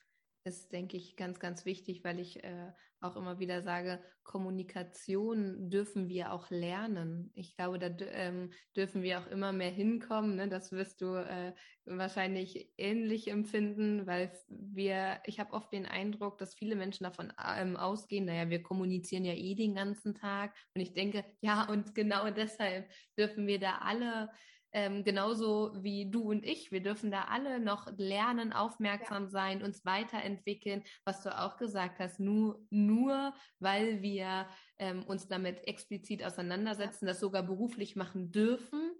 ist, 0.45 0.71
denke 0.71 0.97
ich, 0.97 1.15
ganz, 1.15 1.39
ganz 1.39 1.65
wichtig, 1.65 2.03
weil 2.03 2.19
ich 2.19 2.43
äh, 2.43 2.71
auch 2.99 3.15
immer 3.15 3.39
wieder 3.39 3.61
sage, 3.61 4.01
Kommunikation 4.23 5.69
dürfen 5.69 6.07
wir 6.07 6.31
auch 6.31 6.49
lernen. 6.49 7.31
Ich 7.35 7.55
glaube, 7.55 7.79
da 7.79 7.87
ähm, 8.11 8.51
dürfen 8.75 9.03
wir 9.03 9.19
auch 9.19 9.27
immer 9.27 9.51
mehr 9.51 9.69
hinkommen. 9.69 10.35
Ne? 10.35 10.47
Das 10.47 10.71
wirst 10.71 11.01
du 11.01 11.15
äh, 11.15 11.53
wahrscheinlich 11.85 12.73
ähnlich 12.77 13.29
empfinden, 13.29 14.07
weil 14.07 14.31
wir, 14.47 15.21
ich 15.25 15.39
habe 15.39 15.53
oft 15.53 15.71
den 15.73 15.85
Eindruck, 15.85 16.37
dass 16.37 16.55
viele 16.55 16.75
Menschen 16.75 17.03
davon 17.03 17.33
ähm, 17.57 17.75
ausgehen, 17.75 18.25
naja, 18.25 18.49
wir 18.49 18.63
kommunizieren 18.63 19.25
ja 19.25 19.33
eh 19.33 19.55
den 19.55 19.75
ganzen 19.75 20.15
Tag. 20.15 20.55
Und 20.73 20.81
ich 20.81 20.93
denke, 20.93 21.25
ja, 21.41 21.69
und 21.69 21.95
genau 21.95 22.29
deshalb 22.31 22.89
dürfen 23.17 23.47
wir 23.47 23.59
da 23.59 23.79
alle 23.79 24.29
ähm, 24.73 25.03
genauso 25.03 25.71
wie 25.81 26.09
du 26.09 26.31
und 26.31 26.45
ich. 26.45 26.71
Wir 26.71 26.81
dürfen 26.81 27.11
da 27.11 27.25
alle 27.25 27.59
noch 27.59 27.87
lernen, 27.97 28.51
aufmerksam 28.53 29.25
ja. 29.25 29.29
sein, 29.29 29.63
uns 29.63 29.85
weiterentwickeln, 29.85 30.83
was 31.05 31.21
du 31.21 31.29
auch 31.37 31.57
gesagt 31.57 31.99
hast. 31.99 32.19
Nur, 32.19 32.65
nur 32.71 33.33
weil 33.59 34.01
wir 34.01 34.47
ähm, 34.79 35.03
uns 35.03 35.27
damit 35.27 35.67
explizit 35.67 36.23
auseinandersetzen, 36.23 37.05
das 37.05 37.19
sogar 37.19 37.43
beruflich 37.43 37.95
machen 37.95 38.31
dürfen, 38.31 38.91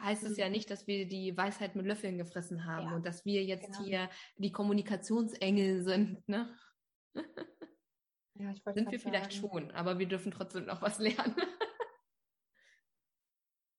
heißt 0.00 0.24
es 0.24 0.36
ja 0.36 0.46
mhm. 0.46 0.52
nicht, 0.52 0.70
dass 0.70 0.86
wir 0.86 1.08
die 1.08 1.36
Weisheit 1.36 1.74
mit 1.74 1.86
Löffeln 1.86 2.18
gefressen 2.18 2.66
haben 2.66 2.88
ja. 2.88 2.96
und 2.96 3.06
dass 3.06 3.24
wir 3.24 3.44
jetzt 3.44 3.72
genau. 3.72 3.84
hier 3.84 4.10
die 4.36 4.52
Kommunikationsengel 4.52 5.82
sind. 5.84 6.28
Ne? 6.28 6.54
ja, 8.34 8.50
ich 8.50 8.62
Sind 8.74 8.90
wir 8.90 9.00
vielleicht 9.00 9.32
sagen. 9.32 9.48
schon, 9.50 9.70
aber 9.70 9.98
wir 9.98 10.06
dürfen 10.06 10.32
trotzdem 10.32 10.66
noch 10.66 10.82
was 10.82 10.98
lernen. 10.98 11.34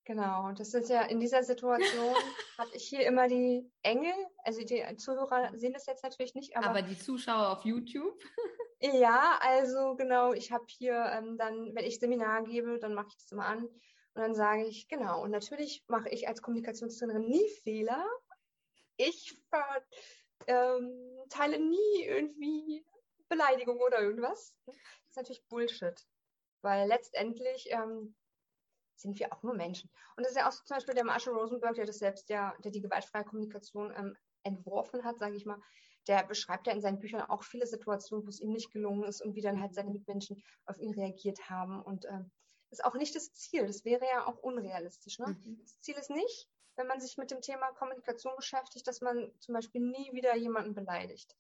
Genau, 0.06 0.51
das 0.51 0.76
ist 0.76 0.89
ja 0.89 1.01
in 1.01 1.20
dieser 1.20 1.43
Situation 1.43 2.16
habe 2.60 2.70
ich 2.74 2.88
hier 2.88 3.08
immer 3.08 3.28
die 3.28 3.68
Engel, 3.82 4.14
also 4.43 4.64
die 4.64 4.84
Zuhörer 4.97 5.51
sehen 5.58 5.74
das 5.74 5.88
jetzt 5.88 6.03
natürlich 6.03 6.36
nicht, 6.36 6.56
aber, 6.56 6.68
aber 6.68 6.82
die 6.84 6.97
Zuschauer 6.97 7.49
auf 7.49 7.66
YouTube. 7.66 8.22
Ja, 8.82 9.39
also 9.41 9.95
genau, 9.95 10.34
ich 10.34 10.51
habe 10.51 10.66
hier 10.68 10.93
ähm, 10.93 11.38
dann, 11.39 11.74
wenn 11.74 11.86
ich 11.86 11.97
Seminar 11.99 12.43
gebe, 12.43 12.78
dann 12.78 12.93
mache 12.93 13.08
ich 13.08 13.18
das 13.18 13.32
immer 13.32 13.45
an 13.45 13.64
und 13.64 14.22
dann 14.22 14.36
sage 14.36 14.66
ich, 14.66 14.88
genau, 14.88 15.24
und 15.24 15.32
natürlich 15.32 15.84
mache 15.88 16.10
ich 16.10 16.28
als 16.28 16.41
Kommunikationstrainerin 16.41 17.26
nie 17.26 17.49
Fehler. 17.64 18.06
Ich 18.97 19.41
ähm, 20.45 21.18
teile 21.30 21.58
nie 21.58 22.03
irgendwie 22.03 22.86
Beleidigung 23.28 23.80
oder 23.80 24.01
irgendwas. 24.01 24.56
Das 24.66 24.76
ist 24.76 25.16
natürlich 25.16 25.47
Bullshit, 25.47 26.06
weil 26.62 26.88
letztendlich 26.88 27.70
ähm, 27.72 28.16
sind 28.95 29.19
wir 29.19 29.33
auch 29.33 29.43
nur 29.43 29.53
Menschen. 29.53 29.89
Und 30.15 30.23
das 30.23 30.31
ist 30.31 30.37
ja 30.37 30.47
auch 30.47 30.51
so 30.51 30.63
zum 30.63 30.77
Beispiel 30.77 30.95
der 30.95 31.05
Marshall 31.05 31.33
Rosenberg, 31.33 31.75
der 31.75 31.85
das 31.85 31.99
selbst 31.99 32.29
ja, 32.29 32.53
der 32.63 32.71
die 32.71 32.81
gewaltfreie 32.81 33.23
Kommunikation 33.23 33.93
ähm, 33.97 34.15
entworfen 34.43 35.03
hat, 35.03 35.19
sage 35.19 35.35
ich 35.35 35.45
mal, 35.45 35.59
der 36.07 36.23
beschreibt 36.23 36.67
ja 36.67 36.73
in 36.73 36.81
seinen 36.81 36.99
Büchern 36.99 37.21
auch 37.21 37.43
viele 37.43 37.65
Situationen, 37.65 38.25
wo 38.25 38.29
es 38.29 38.39
ihm 38.39 38.51
nicht 38.51 38.71
gelungen 38.71 39.03
ist 39.03 39.21
und 39.21 39.35
wie 39.35 39.41
dann 39.41 39.61
halt 39.61 39.73
seine 39.73 39.91
Mitmenschen 39.91 40.43
auf 40.65 40.77
ihn 40.77 40.93
reagiert 40.93 41.49
haben. 41.49 41.81
Und 41.81 42.05
ähm, 42.05 42.31
das 42.69 42.79
ist 42.79 42.85
auch 42.85 42.95
nicht 42.95 43.15
das 43.15 43.33
Ziel. 43.33 43.65
Das 43.65 43.85
wäre 43.85 44.05
ja 44.05 44.27
auch 44.27 44.37
unrealistisch. 44.37 45.19
Ne? 45.19 45.27
Mhm. 45.27 45.59
Das 45.61 45.79
Ziel 45.81 45.95
ist 45.95 46.11
nicht, 46.11 46.47
wenn 46.75 46.87
man 46.87 46.99
sich 46.99 47.17
mit 47.17 47.31
dem 47.31 47.41
Thema 47.41 47.71
Kommunikation 47.73 48.35
beschäftigt, 48.35 48.87
dass 48.87 49.01
man 49.01 49.31
zum 49.39 49.53
Beispiel 49.53 49.81
nie 49.81 50.11
wieder 50.13 50.35
jemanden 50.35 50.75
beleidigt. 50.75 51.35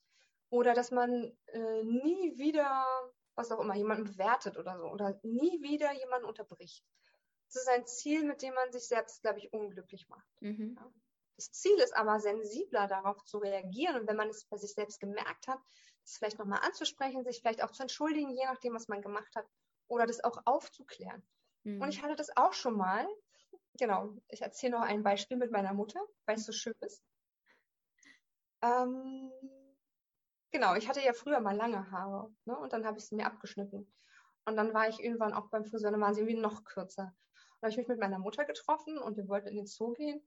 Oder 0.49 0.73
dass 0.73 0.91
man 0.91 1.35
äh, 1.47 1.83
nie 1.83 2.37
wieder, 2.37 2.85
was 3.35 3.51
auch 3.51 3.59
immer, 3.59 3.75
jemanden 3.75 4.05
bewertet 4.05 4.57
oder 4.57 4.77
so. 4.77 4.85
Oder 4.85 5.19
nie 5.23 5.61
wieder 5.61 5.93
jemanden 5.93 6.27
unterbricht. 6.27 6.83
Das 7.55 7.63
ist 7.63 7.69
ein 7.69 7.87
Ziel, 7.87 8.25
mit 8.25 8.41
dem 8.41 8.53
man 8.53 8.69
sich 8.73 8.85
selbst, 8.85 9.21
glaube 9.21 9.39
ich, 9.39 9.53
unglücklich 9.53 10.09
macht. 10.09 10.27
Mhm. 10.41 10.75
Ja? 10.77 10.91
Das 11.37 11.51
Ziel 11.53 11.77
ist 11.79 11.95
aber, 11.95 12.19
sensibler 12.19 12.87
darauf 12.87 13.23
zu 13.23 13.37
reagieren 13.37 14.01
und 14.01 14.07
wenn 14.07 14.17
man 14.17 14.27
es 14.27 14.43
bei 14.43 14.57
sich 14.57 14.73
selbst 14.73 14.99
gemerkt 14.99 15.47
hat, 15.47 15.59
es 16.03 16.17
vielleicht 16.17 16.37
nochmal 16.37 16.59
anzusprechen, 16.63 17.23
sich 17.23 17.39
vielleicht 17.39 17.63
auch 17.63 17.71
zu 17.71 17.83
entschuldigen, 17.83 18.29
je 18.31 18.43
nachdem, 18.43 18.73
was 18.73 18.89
man 18.89 19.01
gemacht 19.01 19.33
hat, 19.37 19.45
oder 19.87 20.05
das 20.05 20.21
auch 20.21 20.37
aufzuklären. 20.43 21.25
Mhm. 21.63 21.81
Und 21.81 21.89
ich 21.89 22.03
hatte 22.03 22.17
das 22.17 22.35
auch 22.35 22.51
schon 22.51 22.75
mal. 22.75 23.07
Genau, 23.79 24.13
ich 24.27 24.41
erzähle 24.41 24.73
noch 24.73 24.81
ein 24.81 25.03
Beispiel 25.03 25.37
mit 25.37 25.51
meiner 25.51 25.73
Mutter, 25.73 26.01
weil 26.25 26.35
es 26.35 26.45
so 26.45 26.51
schön 26.51 26.75
ist. 26.81 27.01
Ähm, 28.61 29.31
genau, 30.51 30.75
ich 30.75 30.89
hatte 30.89 31.01
ja 31.01 31.13
früher 31.13 31.39
mal 31.39 31.55
lange 31.55 31.89
Haare 31.89 32.33
ne, 32.43 32.57
und 32.57 32.73
dann 32.73 32.85
habe 32.85 32.97
ich 32.97 33.05
sie 33.05 33.15
mir 33.15 33.25
abgeschnitten. 33.25 33.93
Und 34.43 34.57
dann 34.57 34.73
war 34.73 34.89
ich 34.89 34.99
irgendwann 34.99 35.33
auch 35.33 35.49
beim 35.49 35.63
Friseur, 35.63 35.91
dann 35.91 36.01
waren 36.01 36.13
sie 36.13 36.21
irgendwie 36.21 36.41
noch 36.41 36.65
kürzer. 36.65 37.15
Habe 37.65 37.71
ich 37.71 37.77
mich 37.77 37.87
mit 37.87 37.99
meiner 37.99 38.19
Mutter 38.19 38.45
getroffen 38.45 38.99
und 38.99 39.17
wir 39.17 39.27
wollten 39.27 39.47
in 39.47 39.55
den 39.55 39.65
Zoo 39.65 39.93
gehen. 39.93 40.21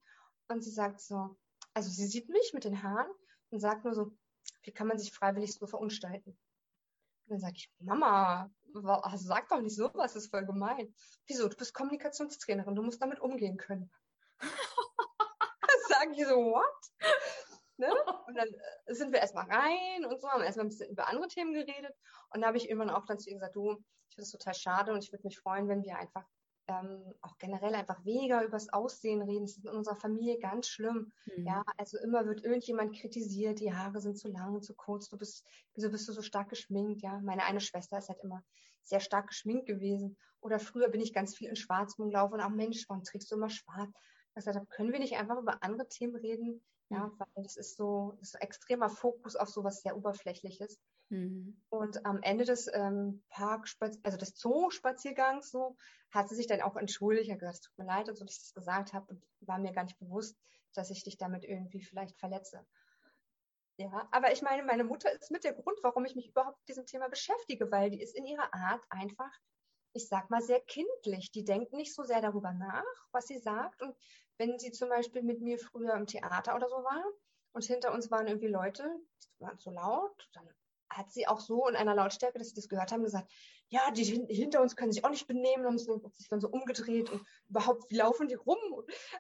Und 0.49 0.65
sie 0.65 0.73
sagt 0.73 1.01
so, 1.01 1.37
also 1.73 1.89
sie 1.89 2.09
sieht 2.09 2.29
mich 2.29 2.51
mit 2.53 2.65
den 2.65 2.83
Haaren 2.83 3.07
und 3.51 3.61
sagt 3.61 3.85
nur 3.85 3.95
so, 3.95 4.11
wie 4.65 4.73
kann 4.73 4.89
man 4.89 4.99
sich 4.99 5.13
freiwillig 5.13 5.55
so 5.55 5.69
verunstalten? 5.69 6.31
Und 6.31 7.29
dann 7.29 7.39
sage 7.39 7.53
ich, 7.55 7.71
Mama, 7.79 8.51
also 8.75 9.25
sag 9.25 9.49
doch 9.51 9.61
nicht 9.61 9.77
sowas, 9.77 10.15
das 10.15 10.25
ist 10.25 10.31
voll 10.33 10.47
gemein. 10.47 10.93
Wieso? 11.29 11.47
Du 11.47 11.57
bist 11.57 11.75
Kommunikationstrainerin, 11.75 12.75
du 12.75 12.83
musst 12.83 13.01
damit 13.01 13.21
umgehen 13.21 13.57
können. 13.57 13.89
sagen 15.89 16.15
die 16.15 16.25
so, 16.25 16.35
what? 16.35 16.65
Ne? 17.77 17.95
Und 18.27 18.35
dann 18.35 18.49
äh, 18.49 18.95
sind 18.95 19.13
wir 19.13 19.21
erstmal 19.21 19.49
rein 19.49 20.05
und 20.05 20.21
so, 20.21 20.29
haben 20.29 20.43
erstmal 20.43 20.67
ein 20.67 20.71
bisschen 20.71 20.91
über 20.91 21.07
andere 21.07 21.29
Themen 21.29 21.53
geredet. 21.53 21.95
Und 22.31 22.41
da 22.41 22.49
habe 22.49 22.57
ich 22.57 22.69
irgendwann 22.69 22.91
auch 22.91 23.07
dann 23.07 23.21
zu 23.21 23.31
ihr 23.31 23.37
gesagt, 23.37 23.55
du, 23.55 23.81
ich 24.09 24.17
finde 24.17 24.25
es 24.25 24.33
total 24.33 24.55
schade 24.55 24.93
und 24.93 25.05
ich 25.05 25.13
würde 25.13 25.25
mich 25.25 25.39
freuen, 25.39 25.69
wenn 25.69 25.85
wir 25.85 25.97
einfach 25.97 26.27
ähm, 26.69 27.15
auch 27.23 27.39
generell 27.39 27.75
einfach 27.75 28.05
weniger 28.05 28.45
übers 28.45 28.73
Aussehen 28.73 29.23
reden. 29.23 29.47
Das 29.47 29.57
ist 29.57 29.65
in 29.65 29.71
unserer 29.71 29.97
Familie 29.97 30.39
ganz 30.39 30.69
schlimm. 30.69 31.13
Mhm. 31.27 31.47
Ja, 31.47 31.63
also 31.77 31.99
immer 31.99 32.27
wird 32.27 32.45
irgendjemand 32.45 32.95
kritisiert, 32.95 33.61
die 33.61 33.73
Haare 33.73 34.01
sind 34.01 34.19
zu 34.19 34.29
lang, 34.29 34.63
zu 34.63 34.75
kurz, 34.75 35.09
du 35.09 35.17
bist, 35.17 35.47
wieso 35.75 35.91
bist 35.91 36.09
du 36.09 36.13
so 36.13 36.23
stark 36.23 36.51
geschminkt? 36.51 37.03
Ja, 37.03 37.19
meine 37.21 37.45
eine 37.45 37.61
Schwester 37.61 37.99
ist 37.99 38.09
halt 38.09 38.23
immer 38.23 38.43
sehr 38.83 39.01
stark 39.01 39.29
geschminkt 39.29 39.67
gewesen. 39.67 40.17
Oder 40.41 40.59
früher 40.59 40.89
bin 40.89 41.01
ich 41.01 41.13
ganz 41.13 41.37
viel 41.37 41.49
in 41.49 41.57
Schwarz 41.57 41.99
rumgelaufen 41.99 42.35
und 42.35 42.41
auch 42.41 42.51
Mensch, 42.51 42.85
warum 42.89 43.03
trägst 43.03 43.31
du 43.31 43.37
immer 43.37 43.51
schwarz? 43.51 43.91
Ich 44.29 44.35
gesagt 44.35 44.57
habe, 44.57 44.67
können 44.67 44.93
wir 44.93 45.01
nicht 45.01 45.17
einfach 45.17 45.39
über 45.39 45.63
andere 45.63 45.89
Themen 45.89 46.15
reden? 46.17 46.63
Ja, 46.91 47.07
mhm. 47.07 47.19
weil 47.19 47.43
das 47.43 47.57
ist 47.57 47.77
so, 47.77 48.13
das 48.19 48.29
ist 48.29 48.33
so 48.33 48.39
extremer 48.39 48.89
Fokus 48.89 49.37
auf 49.37 49.49
sowas 49.49 49.83
sehr 49.83 49.97
Oberflächliches. 49.97 50.79
Mhm. 51.11 51.61
Und 51.71 52.05
am 52.05 52.23
Ende 52.23 52.45
des 52.45 52.71
ähm, 52.73 53.23
Park, 53.31 53.69
also 54.03 54.19
des 54.19 54.37
Zoo-Spaziergangs 54.37 55.51
so, 55.51 55.77
hat 56.11 56.29
sie 56.29 56.35
sich 56.35 56.47
dann 56.47 56.61
auch 56.61 56.77
entschuldigt, 56.77 57.31
hat 57.31 57.39
gesagt, 57.39 57.57
es 57.57 57.63
tut 57.63 57.79
mir 57.79 57.87
leid, 57.87 58.09
dass 58.09 58.21
ich 58.21 58.27
das 58.27 58.55
gesagt 58.55 58.93
habe 58.93 59.07
und 59.09 59.25
war 59.41 59.59
mir 59.59 59.73
gar 59.73 59.85
nicht 59.85 59.99
bewusst, 59.99 60.39
dass 60.75 60.91
ich 60.91 61.03
dich 61.05 61.17
damit 61.17 61.45
irgendwie 61.45 61.83
vielleicht 61.83 62.19
verletze. 62.19 62.67
Ja, 63.79 64.09
aber 64.11 64.33
ich 64.33 64.43
meine, 64.43 64.65
meine 64.65 64.85
Mutter 64.85 65.11
ist 65.13 65.31
mit 65.31 65.45
der 65.45 65.53
Grund, 65.53 65.79
warum 65.83 66.05
ich 66.05 66.17
mich 66.17 66.29
überhaupt 66.29 66.59
mit 66.59 66.69
diesem 66.69 66.87
Thema 66.87 67.09
beschäftige, 67.09 67.71
weil 67.71 67.91
die 67.91 68.03
ist 68.03 68.17
in 68.17 68.27
ihrer 68.27 68.53
Art 68.53 68.85
einfach, 68.91 69.31
ich 69.93 70.09
sag 70.09 70.31
mal, 70.31 70.43
sehr 70.43 70.61
kindlich. 70.61 71.31
Die 71.31 71.45
denkt 71.45 71.73
nicht 71.73 71.95
so 71.95 72.03
sehr 72.03 72.21
darüber 72.21 72.53
nach, 72.53 72.85
was 73.13 73.29
sie 73.29 73.39
sagt. 73.39 73.81
Und 73.83 73.97
wenn 74.37 74.59
sie 74.59 74.73
zum 74.73 74.89
Beispiel 74.89 75.23
mit 75.23 75.41
mir 75.41 75.59
früher 75.59 75.95
im 75.95 76.07
Theater 76.07 76.57
oder 76.57 76.69
so 76.69 76.77
war 76.77 77.05
und 77.53 77.65
hinter 77.65 77.93
uns 77.93 78.11
waren 78.11 78.27
irgendwie 78.27 78.49
Leute, 78.49 78.85
die 79.39 79.45
waren 79.45 79.61
zu 79.61 79.71
laut, 79.71 80.29
dann 80.33 80.49
hat 80.91 81.11
sie 81.11 81.27
auch 81.27 81.41
so 81.41 81.69
in 81.69 81.77
einer 81.77 81.95
Lautstärke, 81.95 82.39
dass 82.39 82.49
sie 82.49 82.55
das 82.55 82.69
gehört 82.69 82.93
haben, 82.93 83.03
gesagt, 83.03 83.31
ja, 83.69 83.91
die 83.91 84.05
hinter 84.05 84.63
uns 84.63 84.77
können 84.77 84.93
sich 84.93 85.05
auch 85.05 85.11
nicht 85.11 85.27
benehmen, 85.27 85.67
haben 85.67 85.79
sich 85.79 86.29
dann 86.29 86.41
so 86.41 86.49
umgedreht 86.49 87.11
und 87.11 87.23
überhaupt, 87.49 87.91
wie 87.91 87.97
laufen 87.97 88.29
die 88.29 88.35
rum? 88.35 88.59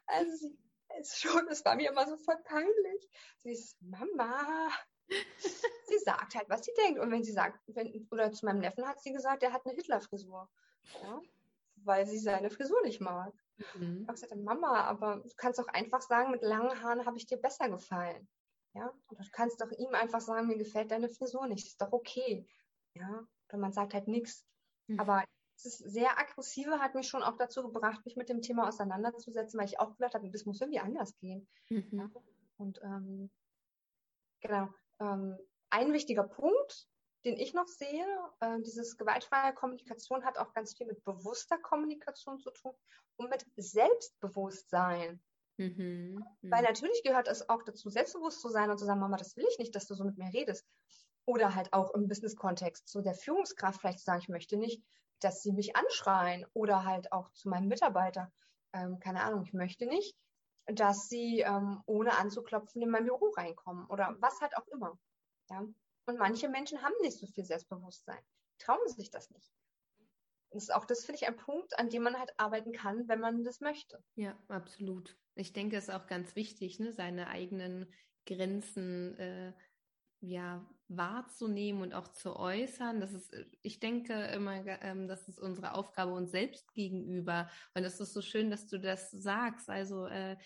Also 0.06 0.36
sie 0.36 0.58
ist 0.98 1.20
schon, 1.20 1.46
das 1.48 1.64
war 1.64 1.76
mir 1.76 1.90
immer 1.90 2.06
so 2.06 2.16
voll 2.16 2.38
peinlich. 2.44 3.08
Sie 3.38 3.50
ist, 3.50 3.76
Mama, 3.82 4.70
sie 5.86 5.98
sagt 5.98 6.34
halt, 6.34 6.48
was 6.48 6.64
sie 6.64 6.72
denkt. 6.82 7.00
Und 7.00 7.10
wenn 7.10 7.24
sie 7.24 7.32
sagt, 7.32 7.60
wenn, 7.66 8.08
oder 8.10 8.32
zu 8.32 8.46
meinem 8.46 8.60
Neffen 8.60 8.86
hat 8.86 9.02
sie 9.02 9.12
gesagt, 9.12 9.42
der 9.42 9.52
hat 9.52 9.66
eine 9.66 9.74
Hitlerfrisur. 9.74 10.48
Ja, 11.02 11.20
weil 11.84 12.06
sie 12.06 12.18
seine 12.18 12.50
Frisur 12.50 12.82
nicht 12.82 13.00
mag. 13.00 13.32
Mhm. 13.74 14.00
Ich 14.02 14.08
habe 14.08 14.20
gesagt, 14.20 14.36
Mama, 14.36 14.82
aber 14.84 15.16
du 15.16 15.34
kannst 15.36 15.58
doch 15.58 15.68
einfach 15.68 16.02
sagen, 16.02 16.30
mit 16.30 16.42
langen 16.42 16.82
Haaren 16.82 17.06
habe 17.06 17.18
ich 17.18 17.26
dir 17.26 17.36
besser 17.36 17.68
gefallen. 17.68 18.28
Ja, 18.78 18.92
und 19.08 19.18
du 19.18 19.30
kannst 19.32 19.60
doch 19.60 19.72
ihm 19.72 19.92
einfach 19.94 20.20
sagen, 20.20 20.46
mir 20.46 20.56
gefällt 20.56 20.92
deine 20.92 21.08
Frisur 21.08 21.48
nicht, 21.48 21.66
ist 21.66 21.80
doch 21.80 21.92
okay. 21.92 22.46
Ja, 22.94 23.26
oder 23.48 23.58
man 23.58 23.72
sagt 23.72 23.92
halt 23.92 24.06
nichts. 24.06 24.46
Mhm. 24.86 25.00
Aber 25.00 25.24
das 25.62 25.78
sehr 25.78 26.16
aggressive 26.16 26.78
hat 26.78 26.94
mich 26.94 27.08
schon 27.08 27.24
auch 27.24 27.36
dazu 27.36 27.64
gebracht, 27.64 28.04
mich 28.04 28.14
mit 28.14 28.28
dem 28.28 28.40
Thema 28.40 28.68
auseinanderzusetzen, 28.68 29.58
weil 29.58 29.66
ich 29.66 29.80
auch 29.80 29.96
gedacht 29.96 30.14
habe, 30.14 30.30
das 30.30 30.44
muss 30.44 30.60
irgendwie 30.60 30.78
anders 30.78 31.16
gehen. 31.18 31.48
Mhm. 31.70 31.88
Ja? 31.90 32.10
Und 32.56 32.80
ähm, 32.82 33.30
genau, 34.40 34.68
ähm, 35.00 35.36
ein 35.70 35.92
wichtiger 35.92 36.24
Punkt, 36.24 36.88
den 37.24 37.36
ich 37.36 37.54
noch 37.54 37.66
sehe, 37.66 38.06
äh, 38.38 38.60
dieses 38.60 38.96
gewaltfreie 38.96 39.52
Kommunikation 39.54 40.24
hat 40.24 40.38
auch 40.38 40.54
ganz 40.54 40.76
viel 40.76 40.86
mit 40.86 41.02
bewusster 41.02 41.58
Kommunikation 41.58 42.38
zu 42.38 42.52
tun 42.52 42.74
und 43.16 43.28
mit 43.28 43.44
Selbstbewusstsein. 43.56 45.20
Mhm. 45.58 46.24
Weil 46.42 46.62
mhm. 46.62 46.68
natürlich 46.68 47.02
gehört 47.02 47.28
es 47.28 47.48
auch 47.48 47.62
dazu, 47.62 47.90
selbstbewusst 47.90 48.40
zu 48.40 48.48
sein 48.48 48.70
und 48.70 48.78
zu 48.78 48.86
sagen, 48.86 49.00
Mama, 49.00 49.16
das 49.16 49.36
will 49.36 49.46
ich 49.50 49.58
nicht, 49.58 49.74
dass 49.74 49.86
du 49.86 49.94
so 49.94 50.04
mit 50.04 50.16
mir 50.16 50.32
redest. 50.32 50.66
Oder 51.26 51.54
halt 51.54 51.72
auch 51.72 51.92
im 51.94 52.08
Business-Kontext 52.08 52.88
zu 52.88 53.02
der 53.02 53.14
Führungskraft 53.14 53.80
vielleicht 53.80 53.98
zu 53.98 54.06
sagen, 54.06 54.20
ich 54.22 54.28
möchte 54.28 54.56
nicht, 54.56 54.82
dass 55.20 55.42
sie 55.42 55.52
mich 55.52 55.76
anschreien. 55.76 56.46
Oder 56.54 56.84
halt 56.84 57.12
auch 57.12 57.30
zu 57.32 57.48
meinem 57.48 57.68
Mitarbeiter, 57.68 58.32
ähm, 58.72 58.98
keine 59.00 59.22
Ahnung, 59.22 59.42
ich 59.42 59.52
möchte 59.52 59.86
nicht, 59.86 60.16
dass 60.66 61.08
sie 61.08 61.40
ähm, 61.40 61.82
ohne 61.86 62.16
anzuklopfen 62.16 62.80
in 62.80 62.90
mein 62.90 63.04
Büro 63.04 63.28
reinkommen. 63.36 63.86
Oder 63.88 64.16
was 64.20 64.40
halt 64.40 64.56
auch 64.56 64.66
immer. 64.68 64.98
Ja? 65.50 65.66
Und 66.06 66.18
manche 66.18 66.48
Menschen 66.48 66.82
haben 66.82 66.94
nicht 67.02 67.18
so 67.18 67.26
viel 67.26 67.44
Selbstbewusstsein, 67.44 68.22
trauen 68.58 68.86
sich 68.86 69.10
das 69.10 69.30
nicht. 69.30 69.52
Das 70.50 70.62
ist 70.62 70.74
auch 70.74 70.86
das, 70.86 71.04
finde 71.04 71.20
ich, 71.20 71.26
ein 71.26 71.36
Punkt, 71.36 71.78
an 71.78 71.90
dem 71.90 72.02
man 72.02 72.18
halt 72.18 72.32
arbeiten 72.38 72.72
kann, 72.72 73.06
wenn 73.08 73.20
man 73.20 73.44
das 73.44 73.60
möchte. 73.60 74.02
Ja, 74.14 74.34
absolut. 74.48 75.18
Ich 75.38 75.52
denke, 75.52 75.76
es 75.76 75.84
ist 75.88 75.94
auch 75.94 76.06
ganz 76.06 76.36
wichtig, 76.36 76.78
ne, 76.80 76.92
seine 76.92 77.28
eigenen 77.28 77.86
Grenzen 78.26 79.16
äh, 79.18 79.52
ja, 80.20 80.68
wahrzunehmen 80.88 81.82
und 81.82 81.94
auch 81.94 82.08
zu 82.08 82.36
äußern. 82.36 83.00
Das 83.00 83.12
ist, 83.12 83.32
ich 83.62 83.78
denke 83.78 84.14
immer, 84.14 84.66
ähm, 84.82 85.06
das 85.06 85.28
ist 85.28 85.38
unsere 85.38 85.74
Aufgabe 85.74 86.12
uns 86.12 86.32
selbst 86.32 86.74
gegenüber. 86.74 87.48
Und 87.74 87.84
es 87.84 88.00
ist 88.00 88.14
so 88.14 88.22
schön, 88.22 88.50
dass 88.50 88.66
du 88.66 88.78
das 88.78 89.10
sagst. 89.10 89.70
Also 89.70 90.06
äh, 90.06 90.36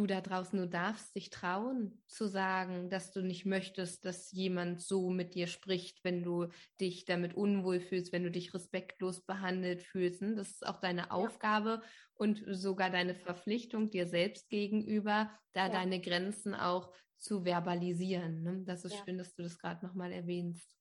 du 0.00 0.06
da 0.06 0.20
draußen, 0.20 0.58
du 0.58 0.66
darfst 0.66 1.14
dich 1.14 1.28
trauen 1.28 2.02
zu 2.06 2.26
sagen, 2.26 2.88
dass 2.88 3.12
du 3.12 3.20
nicht 3.20 3.44
möchtest, 3.44 4.04
dass 4.04 4.32
jemand 4.32 4.80
so 4.80 5.10
mit 5.10 5.34
dir 5.34 5.46
spricht, 5.46 6.02
wenn 6.04 6.22
du 6.22 6.48
dich 6.80 7.04
damit 7.04 7.34
unwohl 7.34 7.80
fühlst, 7.80 8.12
wenn 8.12 8.24
du 8.24 8.30
dich 8.30 8.54
respektlos 8.54 9.20
behandelt 9.20 9.82
fühlst. 9.82 10.22
Ne? 10.22 10.34
Das 10.34 10.50
ist 10.50 10.66
auch 10.66 10.80
deine 10.80 11.02
ja. 11.02 11.10
Aufgabe 11.10 11.82
und 12.14 12.42
sogar 12.48 12.90
deine 12.90 13.14
Verpflichtung 13.14 13.90
dir 13.90 14.06
selbst 14.06 14.48
gegenüber, 14.48 15.30
da 15.52 15.66
ja. 15.66 15.72
deine 15.72 16.00
Grenzen 16.00 16.54
auch 16.54 16.92
zu 17.18 17.44
verbalisieren. 17.44 18.42
Ne? 18.42 18.62
Das 18.64 18.84
ist 18.84 18.94
ja. 18.94 19.04
schön, 19.04 19.18
dass 19.18 19.34
du 19.34 19.42
das 19.42 19.58
gerade 19.58 19.84
nochmal 19.84 20.12
erwähnst. 20.12 20.74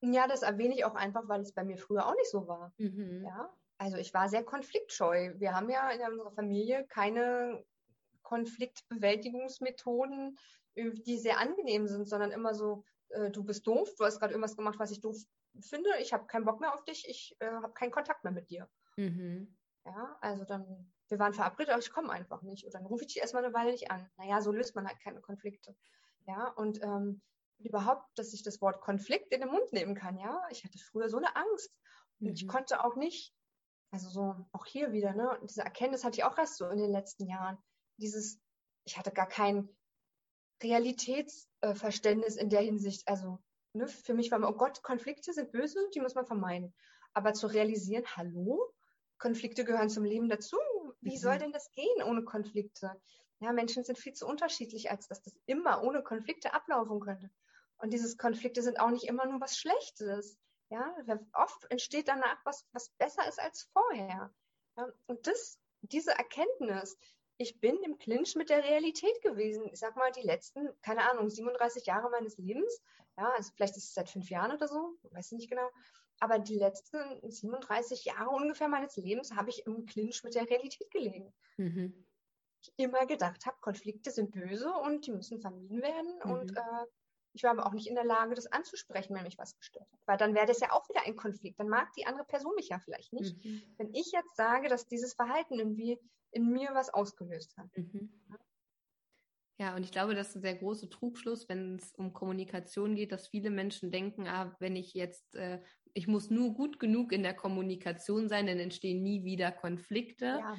Ja, 0.00 0.26
das 0.26 0.42
erwähne 0.42 0.74
ich 0.74 0.84
auch 0.84 0.94
einfach, 0.94 1.28
weil 1.28 1.42
es 1.42 1.52
bei 1.52 1.62
mir 1.62 1.76
früher 1.76 2.06
auch 2.06 2.16
nicht 2.16 2.30
so 2.30 2.48
war. 2.48 2.72
Mhm. 2.78 3.22
Ja, 3.24 3.52
also 3.76 3.98
ich 3.98 4.14
war 4.14 4.28
sehr 4.28 4.44
konfliktscheu. 4.44 5.34
Wir 5.36 5.54
haben 5.54 5.68
ja 5.68 5.90
in 5.90 6.00
unserer 6.10 6.32
Familie 6.32 6.86
keine 6.88 7.62
Konfliktbewältigungsmethoden, 8.22 10.38
äh, 10.74 10.90
die 10.90 11.18
sehr 11.18 11.38
angenehm 11.38 11.86
sind, 11.86 12.08
sondern 12.08 12.30
immer 12.30 12.54
so, 12.54 12.84
äh, 13.10 13.30
du 13.30 13.44
bist 13.44 13.66
doof, 13.66 13.94
du 13.96 14.04
hast 14.04 14.18
gerade 14.18 14.32
irgendwas 14.32 14.56
gemacht, 14.56 14.78
was 14.78 14.90
ich 14.90 15.00
doof 15.00 15.16
finde, 15.60 15.90
ich 16.00 16.12
habe 16.12 16.26
keinen 16.26 16.44
Bock 16.44 16.60
mehr 16.60 16.74
auf 16.74 16.84
dich, 16.84 17.06
ich 17.08 17.36
äh, 17.40 17.50
habe 17.50 17.72
keinen 17.72 17.90
Kontakt 17.90 18.24
mehr 18.24 18.32
mit 18.32 18.50
dir. 18.50 18.68
Mhm. 18.96 19.56
Ja, 19.84 20.16
also 20.20 20.44
dann, 20.44 20.92
wir 21.08 21.18
waren 21.18 21.34
verabredet, 21.34 21.72
aber 21.72 21.82
ich 21.82 21.92
komme 21.92 22.10
einfach 22.10 22.42
nicht. 22.42 22.64
Und 22.64 22.74
dann 22.74 22.86
rufe 22.86 23.02
ich 23.02 23.08
dich 23.08 23.18
erstmal 23.18 23.44
eine 23.44 23.54
Weile 23.54 23.72
nicht 23.72 23.90
an. 23.90 24.08
Naja, 24.16 24.40
so 24.40 24.52
löst 24.52 24.76
man 24.76 24.86
halt 24.86 25.00
keine 25.00 25.20
Konflikte. 25.20 25.76
Ja, 26.26 26.48
und 26.50 26.82
ähm, 26.82 27.20
überhaupt, 27.58 28.06
dass 28.16 28.32
ich 28.32 28.42
das 28.42 28.60
Wort 28.60 28.80
Konflikt 28.80 29.32
in 29.32 29.40
den 29.40 29.50
Mund 29.50 29.72
nehmen 29.72 29.94
kann, 29.94 30.18
ja. 30.18 30.40
Ich 30.50 30.64
hatte 30.64 30.78
früher 30.78 31.08
so 31.08 31.16
eine 31.16 31.34
Angst. 31.34 31.74
Und 32.20 32.28
mhm. 32.28 32.34
ich 32.34 32.46
konnte 32.46 32.84
auch 32.84 32.96
nicht, 32.96 33.34
also 33.90 34.08
so, 34.08 34.46
auch 34.52 34.66
hier 34.66 34.92
wieder, 34.92 35.14
ne, 35.14 35.38
diese 35.42 35.62
Erkenntnis 35.62 36.04
hatte 36.04 36.18
ich 36.18 36.24
auch 36.24 36.38
erst 36.38 36.56
so 36.56 36.68
in 36.68 36.78
den 36.78 36.92
letzten 36.92 37.26
Jahren. 37.26 37.58
Dieses, 37.98 38.40
ich 38.84 38.98
hatte 38.98 39.12
gar 39.12 39.28
kein 39.28 39.68
Realitätsverständnis 40.62 42.36
in 42.36 42.50
der 42.50 42.60
Hinsicht. 42.60 43.06
Also, 43.08 43.38
ne, 43.72 43.88
für 43.88 44.14
mich 44.14 44.30
war 44.30 44.38
immer, 44.38 44.50
oh 44.50 44.56
Gott, 44.56 44.82
Konflikte 44.82 45.32
sind 45.32 45.52
böse, 45.52 45.78
die 45.94 46.00
muss 46.00 46.14
man 46.14 46.26
vermeiden. 46.26 46.74
Aber 47.14 47.34
zu 47.34 47.46
realisieren, 47.46 48.04
hallo, 48.16 48.72
Konflikte 49.18 49.64
gehören 49.64 49.90
zum 49.90 50.04
Leben 50.04 50.28
dazu. 50.28 50.56
Wie 51.00 51.16
mhm. 51.16 51.20
soll 51.20 51.38
denn 51.38 51.52
das 51.52 51.70
gehen 51.72 52.02
ohne 52.04 52.24
Konflikte? 52.24 53.00
Ja, 53.40 53.52
Menschen 53.52 53.84
sind 53.84 53.98
viel 53.98 54.12
zu 54.12 54.26
unterschiedlich, 54.26 54.90
als 54.90 55.08
dass 55.08 55.22
das 55.22 55.34
immer 55.46 55.82
ohne 55.82 56.02
Konflikte 56.02 56.54
ablaufen 56.54 57.00
könnte. 57.00 57.30
Und 57.78 57.92
diese 57.92 58.16
Konflikte 58.16 58.62
sind 58.62 58.78
auch 58.78 58.90
nicht 58.90 59.08
immer 59.08 59.26
nur 59.26 59.40
was 59.40 59.56
Schlechtes. 59.56 60.38
Ja, 60.70 60.94
oft 61.34 61.70
entsteht 61.70 62.08
danach 62.08 62.38
was, 62.44 62.66
was 62.72 62.90
besser 62.98 63.28
ist 63.28 63.40
als 63.40 63.68
vorher. 63.72 64.32
Ja, 64.76 64.88
und 65.06 65.26
das, 65.26 65.58
diese 65.80 66.12
Erkenntnis, 66.12 66.96
ich 67.42 67.60
bin 67.60 67.76
im 67.82 67.98
Clinch 67.98 68.34
mit 68.36 68.48
der 68.50 68.64
Realität 68.64 69.20
gewesen. 69.22 69.68
Ich 69.72 69.80
sag 69.80 69.96
mal, 69.96 70.10
die 70.12 70.22
letzten, 70.22 70.68
keine 70.82 71.10
Ahnung, 71.10 71.28
37 71.28 71.86
Jahre 71.86 72.10
meines 72.10 72.38
Lebens. 72.38 72.80
Ja, 73.18 73.30
also 73.36 73.52
vielleicht 73.54 73.76
ist 73.76 73.84
es 73.84 73.94
seit 73.94 74.08
fünf 74.08 74.30
Jahren 74.30 74.52
oder 74.52 74.68
so, 74.68 74.96
weiß 75.10 75.32
ich 75.32 75.38
nicht 75.38 75.50
genau. 75.50 75.68
Aber 76.20 76.38
die 76.38 76.56
letzten 76.56 76.98
37 77.28 78.04
Jahre 78.04 78.30
ungefähr 78.30 78.68
meines 78.68 78.96
Lebens 78.96 79.34
habe 79.34 79.50
ich 79.50 79.66
im 79.66 79.86
Clinch 79.86 80.22
mit 80.22 80.34
der 80.34 80.48
Realität 80.48 80.90
gelegen. 80.90 81.34
Mhm. 81.56 82.06
Ich 82.62 82.72
immer 82.76 83.06
gedacht 83.06 83.44
habe, 83.44 83.56
Konflikte 83.60 84.12
sind 84.12 84.30
böse 84.30 84.72
und 84.72 85.06
die 85.06 85.12
müssen 85.12 85.40
vermieden 85.40 85.82
werden. 85.82 86.20
Mhm. 86.24 86.30
Und 86.30 86.56
äh, 86.56 86.86
ich 87.32 87.42
war 87.42 87.50
aber 87.50 87.66
auch 87.66 87.72
nicht 87.72 87.88
in 87.88 87.94
der 87.94 88.04
Lage, 88.04 88.34
das 88.34 88.46
anzusprechen, 88.46 89.14
wenn 89.14 89.24
mich 89.24 89.38
was 89.38 89.56
gestört 89.56 89.90
hat. 89.90 90.00
Weil 90.06 90.16
dann 90.16 90.34
wäre 90.34 90.46
das 90.46 90.60
ja 90.60 90.70
auch 90.70 90.88
wieder 90.88 91.02
ein 91.04 91.16
Konflikt. 91.16 91.58
Dann 91.58 91.68
mag 91.68 91.92
die 91.94 92.06
andere 92.06 92.24
Person 92.24 92.54
mich 92.54 92.68
ja 92.68 92.78
vielleicht 92.78 93.12
nicht. 93.12 93.44
Mhm. 93.44 93.62
Wenn 93.78 93.94
ich 93.94 94.12
jetzt 94.12 94.36
sage, 94.36 94.68
dass 94.68 94.86
dieses 94.86 95.14
Verhalten 95.14 95.58
irgendwie 95.58 95.98
in 96.32 96.50
mir 96.50 96.70
was 96.72 96.92
ausgelöst 96.92 97.56
hat. 97.56 97.68
Mhm. 97.76 98.10
Ja, 99.58 99.76
und 99.76 99.84
ich 99.84 99.92
glaube, 99.92 100.14
das 100.14 100.30
ist 100.30 100.36
ein 100.36 100.42
sehr 100.42 100.56
großer 100.56 100.90
Trugschluss, 100.90 101.48
wenn 101.48 101.76
es 101.76 101.92
um 101.92 102.12
Kommunikation 102.12 102.96
geht, 102.96 103.12
dass 103.12 103.28
viele 103.28 103.50
Menschen 103.50 103.92
denken, 103.92 104.26
ah, 104.26 104.56
wenn 104.58 104.74
ich 104.74 104.94
jetzt, 104.94 105.36
äh, 105.36 105.60
ich 105.94 106.08
muss 106.08 106.30
nur 106.30 106.54
gut 106.54 106.80
genug 106.80 107.12
in 107.12 107.22
der 107.22 107.34
Kommunikation 107.34 108.28
sein, 108.28 108.46
dann 108.46 108.58
entstehen 108.58 109.02
nie 109.02 109.24
wieder 109.24 109.52
Konflikte. 109.52 110.40
Ja. 110.40 110.56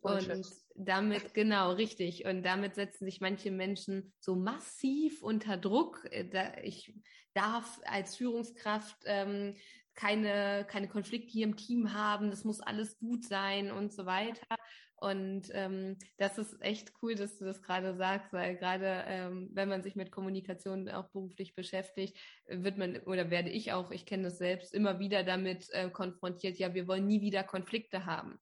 Und 0.00 0.42
damit, 0.76 1.34
genau, 1.34 1.72
richtig. 1.72 2.24
Und 2.24 2.44
damit 2.44 2.76
setzen 2.76 3.04
sich 3.04 3.20
manche 3.20 3.50
Menschen 3.50 4.12
so 4.20 4.36
massiv 4.36 5.22
unter 5.22 5.56
Druck. 5.56 6.06
Äh, 6.10 6.60
ich 6.62 6.94
darf 7.34 7.80
als 7.84 8.16
Führungskraft 8.16 8.96
ähm, 9.04 9.56
keine, 9.96 10.64
keine 10.68 10.88
Konflikte 10.88 11.32
hier 11.32 11.46
im 11.46 11.56
Team 11.56 11.92
haben, 11.92 12.30
das 12.30 12.44
muss 12.44 12.60
alles 12.60 12.98
gut 12.98 13.24
sein 13.24 13.70
und 13.70 13.92
so 13.92 14.06
weiter. 14.06 14.56
Und 14.98 15.50
ähm, 15.52 15.98
das 16.16 16.38
ist 16.38 16.56
echt 16.62 16.92
cool, 17.02 17.14
dass 17.14 17.38
du 17.38 17.44
das 17.44 17.60
gerade 17.60 17.94
sagst, 17.96 18.32
weil 18.32 18.56
gerade 18.56 19.04
ähm, 19.06 19.50
wenn 19.52 19.68
man 19.68 19.82
sich 19.82 19.94
mit 19.94 20.10
Kommunikation 20.10 20.88
auch 20.88 21.10
beruflich 21.10 21.54
beschäftigt, 21.54 22.16
wird 22.48 22.78
man 22.78 22.96
oder 23.00 23.30
werde 23.30 23.50
ich 23.50 23.72
auch, 23.72 23.90
ich 23.90 24.06
kenne 24.06 24.24
das 24.24 24.38
selbst, 24.38 24.72
immer 24.72 24.98
wieder 24.98 25.22
damit 25.22 25.68
äh, 25.72 25.90
konfrontiert, 25.90 26.58
ja, 26.58 26.72
wir 26.72 26.88
wollen 26.88 27.06
nie 27.06 27.20
wieder 27.20 27.44
Konflikte 27.44 28.06
haben. 28.06 28.38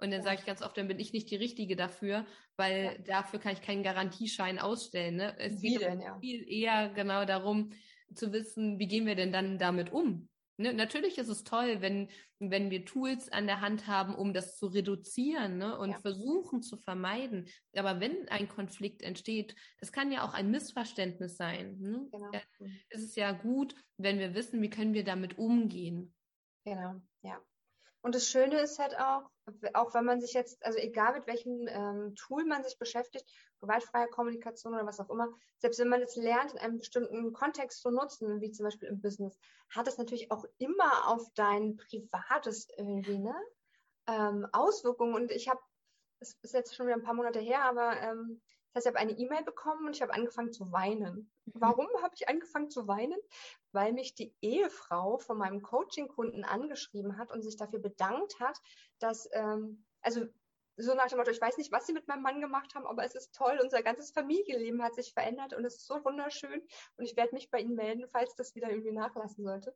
Und 0.00 0.12
dann 0.12 0.20
ja. 0.20 0.22
sage 0.22 0.38
ich 0.40 0.46
ganz 0.46 0.62
oft, 0.62 0.78
dann 0.78 0.88
bin 0.88 1.00
ich 1.00 1.12
nicht 1.12 1.30
die 1.30 1.36
Richtige 1.36 1.76
dafür, 1.76 2.24
weil 2.56 2.84
ja. 2.84 2.98
dafür 3.20 3.38
kann 3.38 3.52
ich 3.52 3.62
keinen 3.62 3.82
Garantieschein 3.82 4.58
ausstellen. 4.58 5.16
Ne? 5.16 5.34
Es 5.38 5.60
wie 5.60 5.72
geht 5.72 5.82
denn, 5.82 6.00
ja. 6.00 6.18
viel 6.20 6.48
eher 6.48 6.88
genau 6.90 7.24
darum 7.24 7.72
zu 8.14 8.32
wissen, 8.32 8.78
wie 8.78 8.86
gehen 8.86 9.06
wir 9.06 9.16
denn 9.16 9.32
dann 9.32 9.58
damit 9.58 9.92
um? 9.92 10.28
Ne? 10.58 10.74
Natürlich 10.74 11.18
ist 11.18 11.28
es 11.28 11.44
toll, 11.44 11.80
wenn, 11.80 12.08
wenn 12.40 12.70
wir 12.70 12.84
Tools 12.84 13.30
an 13.30 13.46
der 13.46 13.60
Hand 13.60 13.86
haben, 13.86 14.14
um 14.14 14.34
das 14.34 14.56
zu 14.56 14.66
reduzieren 14.66 15.58
ne? 15.58 15.78
und 15.78 15.90
ja. 15.92 15.98
versuchen 16.00 16.62
zu 16.62 16.76
vermeiden. 16.76 17.48
Aber 17.76 18.00
wenn 18.00 18.28
ein 18.28 18.48
Konflikt 18.48 19.02
entsteht, 19.02 19.54
das 19.80 19.92
kann 19.92 20.10
ja 20.10 20.26
auch 20.26 20.34
ein 20.34 20.50
Missverständnis 20.50 21.36
sein. 21.36 21.78
Ne? 21.78 22.08
Genau. 22.10 22.30
Es 22.90 23.02
ist 23.02 23.16
ja 23.16 23.32
gut, 23.32 23.74
wenn 23.98 24.18
wir 24.18 24.34
wissen, 24.34 24.60
wie 24.60 24.70
können 24.70 24.94
wir 24.94 25.04
damit 25.04 25.38
umgehen. 25.38 26.12
Genau, 26.64 27.00
ja. 27.22 27.40
Und 28.00 28.14
das 28.14 28.28
Schöne 28.28 28.60
ist 28.60 28.78
halt 28.78 28.96
auch, 28.98 29.28
auch 29.74 29.92
wenn 29.94 30.04
man 30.04 30.20
sich 30.20 30.32
jetzt, 30.32 30.64
also 30.64 30.78
egal 30.78 31.14
mit 31.14 31.26
welchem 31.26 31.66
ähm, 31.66 32.14
Tool 32.14 32.44
man 32.44 32.62
sich 32.62 32.78
beschäftigt, 32.78 33.28
gewaltfreie 33.60 34.08
Kommunikation 34.08 34.74
oder 34.74 34.86
was 34.86 35.00
auch 35.00 35.10
immer, 35.10 35.28
selbst 35.58 35.80
wenn 35.80 35.88
man 35.88 36.02
es 36.02 36.14
lernt, 36.14 36.52
in 36.52 36.58
einem 36.58 36.78
bestimmten 36.78 37.32
Kontext 37.32 37.82
zu 37.82 37.90
nutzen, 37.90 38.40
wie 38.40 38.52
zum 38.52 38.64
Beispiel 38.64 38.88
im 38.88 39.00
Business, 39.00 39.36
hat 39.70 39.88
es 39.88 39.98
natürlich 39.98 40.30
auch 40.30 40.44
immer 40.58 41.08
auf 41.08 41.26
dein 41.34 41.76
privates 41.76 42.68
irgendwie, 42.76 43.18
ne? 43.18 43.34
Ähm, 44.06 44.46
Auswirkungen. 44.52 45.14
Und 45.14 45.32
ich 45.32 45.48
habe, 45.48 45.60
es 46.20 46.38
ist 46.42 46.54
jetzt 46.54 46.74
schon 46.74 46.86
wieder 46.86 46.96
ein 46.96 47.02
paar 47.02 47.14
Monate 47.14 47.40
her, 47.40 47.64
aber 47.64 48.00
ähm, 48.00 48.40
das 48.72 48.84
heißt, 48.84 48.86
ich 48.86 48.88
habe 48.88 48.98
eine 48.98 49.18
E-Mail 49.18 49.44
bekommen 49.44 49.86
und 49.86 49.96
ich 49.96 50.02
habe 50.02 50.14
angefangen 50.14 50.52
zu 50.52 50.70
weinen. 50.72 51.30
Mhm. 51.46 51.52
Warum 51.54 51.88
habe 52.02 52.14
ich 52.14 52.28
angefangen 52.28 52.70
zu 52.70 52.86
weinen? 52.86 53.18
Weil 53.72 53.92
mich 53.92 54.14
die 54.14 54.34
Ehefrau 54.40 55.18
von 55.18 55.38
meinem 55.38 55.62
Coaching-Kunden 55.62 56.44
angeschrieben 56.44 57.18
hat 57.18 57.32
und 57.32 57.42
sich 57.42 57.56
dafür 57.56 57.80
bedankt 57.80 58.38
hat, 58.40 58.60
dass, 58.98 59.28
ähm, 59.32 59.84
also 60.02 60.26
so 60.80 60.94
nach 60.94 61.08
dem 61.08 61.18
Motto, 61.18 61.32
ich 61.32 61.40
weiß 61.40 61.58
nicht, 61.58 61.72
was 61.72 61.86
sie 61.86 61.92
mit 61.92 62.06
meinem 62.06 62.22
Mann 62.22 62.40
gemacht 62.40 62.74
haben, 62.74 62.86
aber 62.86 63.04
es 63.04 63.16
ist 63.16 63.34
toll, 63.34 63.58
unser 63.60 63.82
ganzes 63.82 64.12
Familienleben 64.12 64.82
hat 64.82 64.94
sich 64.94 65.12
verändert 65.12 65.52
und 65.52 65.64
es 65.64 65.76
ist 65.76 65.86
so 65.86 66.04
wunderschön 66.04 66.62
und 66.96 67.04
ich 67.04 67.16
werde 67.16 67.34
mich 67.34 67.50
bei 67.50 67.58
Ihnen 67.58 67.74
melden, 67.74 68.06
falls 68.06 68.36
das 68.36 68.54
wieder 68.54 68.70
irgendwie 68.70 68.92
nachlassen 68.92 69.44
sollte. 69.44 69.74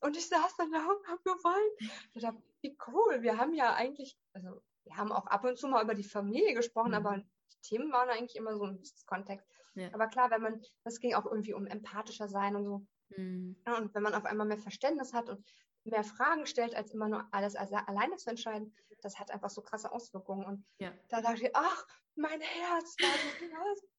Und 0.00 0.16
ich 0.16 0.28
saß 0.28 0.56
dann 0.56 0.70
da 0.70 0.86
und 0.86 1.08
habe 1.08 1.22
geweint. 1.24 1.92
Ich 2.14 2.22
dachte, 2.22 2.40
wie 2.60 2.78
cool, 2.86 3.22
wir 3.22 3.38
haben 3.38 3.54
ja 3.54 3.74
eigentlich, 3.74 4.16
also 4.34 4.62
wir 4.84 4.96
haben 4.96 5.10
auch 5.10 5.26
ab 5.26 5.44
und 5.44 5.58
zu 5.58 5.66
mal 5.66 5.82
über 5.82 5.94
die 5.94 6.04
Familie 6.04 6.54
gesprochen, 6.54 6.90
mhm. 6.90 6.94
aber 6.94 7.22
Themen 7.62 7.92
waren 7.92 8.08
eigentlich 8.08 8.36
immer 8.36 8.56
so 8.56 8.64
ein 8.64 8.82
Kontext. 9.06 9.46
Ja. 9.74 9.92
Aber 9.92 10.06
klar, 10.08 10.30
wenn 10.30 10.42
man, 10.42 10.62
das 10.84 11.00
ging 11.00 11.14
auch 11.14 11.26
irgendwie 11.26 11.54
um 11.54 11.66
empathischer 11.66 12.28
sein 12.28 12.56
und 12.56 12.64
so. 12.64 12.86
Mhm. 13.16 13.60
Ja, 13.66 13.76
und 13.76 13.94
wenn 13.94 14.02
man 14.02 14.14
auf 14.14 14.24
einmal 14.24 14.46
mehr 14.46 14.58
Verständnis 14.58 15.12
hat 15.12 15.28
und 15.28 15.46
mehr 15.84 16.04
Fragen 16.04 16.46
stellt, 16.46 16.74
als 16.74 16.92
immer 16.92 17.08
nur 17.08 17.26
alles 17.32 17.56
alleine 17.56 18.16
zu 18.16 18.30
entscheiden, 18.30 18.74
das 19.02 19.18
hat 19.18 19.30
einfach 19.30 19.50
so 19.50 19.62
krasse 19.62 19.92
Auswirkungen. 19.92 20.44
Und 20.44 20.66
ja. 20.78 20.92
da 21.08 21.20
dachte 21.20 21.42
ich, 21.42 21.54
ach, 21.54 21.86
mein 22.16 22.40
Herz 22.40 22.96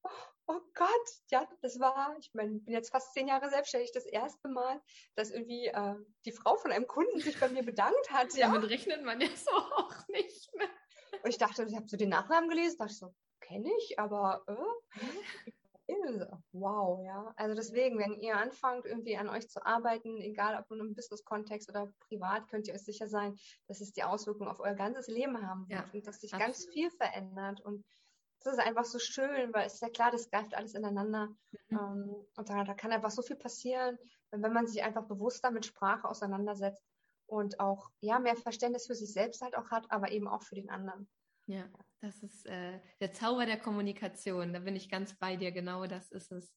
oh, 0.02 0.08
oh 0.48 0.60
Gott, 0.74 1.08
ja, 1.30 1.48
das 1.62 1.78
war, 1.78 2.16
ich 2.18 2.30
meine, 2.34 2.56
ich 2.56 2.64
bin 2.64 2.74
jetzt 2.74 2.90
fast 2.90 3.14
zehn 3.14 3.28
Jahre 3.28 3.48
selbstständig, 3.48 3.92
das 3.92 4.06
erste 4.06 4.48
Mal, 4.48 4.82
dass 5.14 5.30
irgendwie 5.30 5.66
äh, 5.68 5.94
die 6.24 6.32
Frau 6.32 6.56
von 6.56 6.72
einem 6.72 6.86
Kunden 6.86 7.20
sich 7.20 7.38
bei 7.38 7.48
mir 7.48 7.62
bedankt 7.62 8.10
hat. 8.10 8.28
Ja, 8.38 8.52
damit 8.52 8.68
rechnet 8.70 9.04
man 9.04 9.20
ja 9.20 9.28
so 9.34 9.50
auch 9.76 10.08
nicht 10.08 10.54
mehr. 10.54 10.68
Und 11.22 11.30
ich 11.30 11.38
dachte, 11.38 11.64
ich 11.64 11.74
habe 11.74 11.88
so 11.88 11.96
den 11.96 12.10
Nachnamen 12.10 12.48
gelesen, 12.50 12.76
dachte 12.78 12.92
ich 12.92 12.98
so, 12.98 13.14
kenne 13.48 13.70
ich, 13.78 13.98
aber 13.98 14.42
äh, 14.46 14.54
wow, 16.52 17.00
ja. 17.02 17.32
Also 17.36 17.54
deswegen, 17.54 17.98
wenn 17.98 18.20
ihr 18.20 18.36
anfangt, 18.36 18.84
irgendwie 18.84 19.16
an 19.16 19.28
euch 19.28 19.48
zu 19.48 19.64
arbeiten, 19.64 20.20
egal 20.20 20.58
ob 20.58 20.70
in 20.70 20.80
einem 20.80 20.94
Business-Kontext 20.94 21.68
oder 21.70 21.92
privat, 22.08 22.48
könnt 22.48 22.68
ihr 22.68 22.74
euch 22.74 22.84
sicher 22.84 23.08
sein, 23.08 23.36
dass 23.66 23.80
es 23.80 23.92
die 23.92 24.04
Auswirkungen 24.04 24.50
auf 24.50 24.60
euer 24.60 24.74
ganzes 24.74 25.08
Leben 25.08 25.46
haben 25.46 25.68
wird 25.68 25.86
ja, 25.86 25.90
und 25.92 26.06
dass 26.06 26.20
sich 26.20 26.34
absolut. 26.34 26.54
ganz 26.54 26.66
viel 26.66 26.90
verändert. 26.90 27.60
Und 27.62 27.84
das 28.44 28.54
ist 28.54 28.60
einfach 28.60 28.84
so 28.84 28.98
schön, 28.98 29.52
weil 29.54 29.66
es 29.66 29.74
ist 29.74 29.82
ja 29.82 29.88
klar, 29.88 30.10
das 30.10 30.30
greift 30.30 30.54
alles 30.54 30.74
ineinander. 30.74 31.28
Mhm. 31.68 31.78
Ähm, 31.78 32.26
und 32.36 32.48
da, 32.48 32.64
da 32.64 32.74
kann 32.74 32.92
einfach 32.92 33.10
so 33.10 33.22
viel 33.22 33.36
passieren, 33.36 33.98
wenn 34.30 34.52
man 34.52 34.66
sich 34.66 34.82
einfach 34.82 35.04
bewusster 35.06 35.50
mit 35.50 35.64
Sprache 35.64 36.06
auseinandersetzt 36.06 36.84
und 37.26 37.60
auch 37.60 37.90
ja 38.00 38.18
mehr 38.18 38.36
Verständnis 38.36 38.86
für 38.86 38.94
sich 38.94 39.12
selbst 39.12 39.40
halt 39.40 39.56
auch 39.56 39.70
hat, 39.70 39.90
aber 39.90 40.10
eben 40.10 40.28
auch 40.28 40.42
für 40.42 40.54
den 40.54 40.68
anderen. 40.68 41.08
Ja, 41.46 41.66
das 42.00 42.22
ist 42.22 42.46
äh, 42.46 42.80
der 43.00 43.12
Zauber 43.12 43.46
der 43.46 43.58
Kommunikation. 43.58 44.52
Da 44.52 44.60
bin 44.60 44.76
ich 44.76 44.90
ganz 44.90 45.18
bei 45.18 45.36
dir. 45.36 45.52
Genau 45.52 45.86
das 45.86 46.10
ist 46.10 46.32
es. 46.32 46.54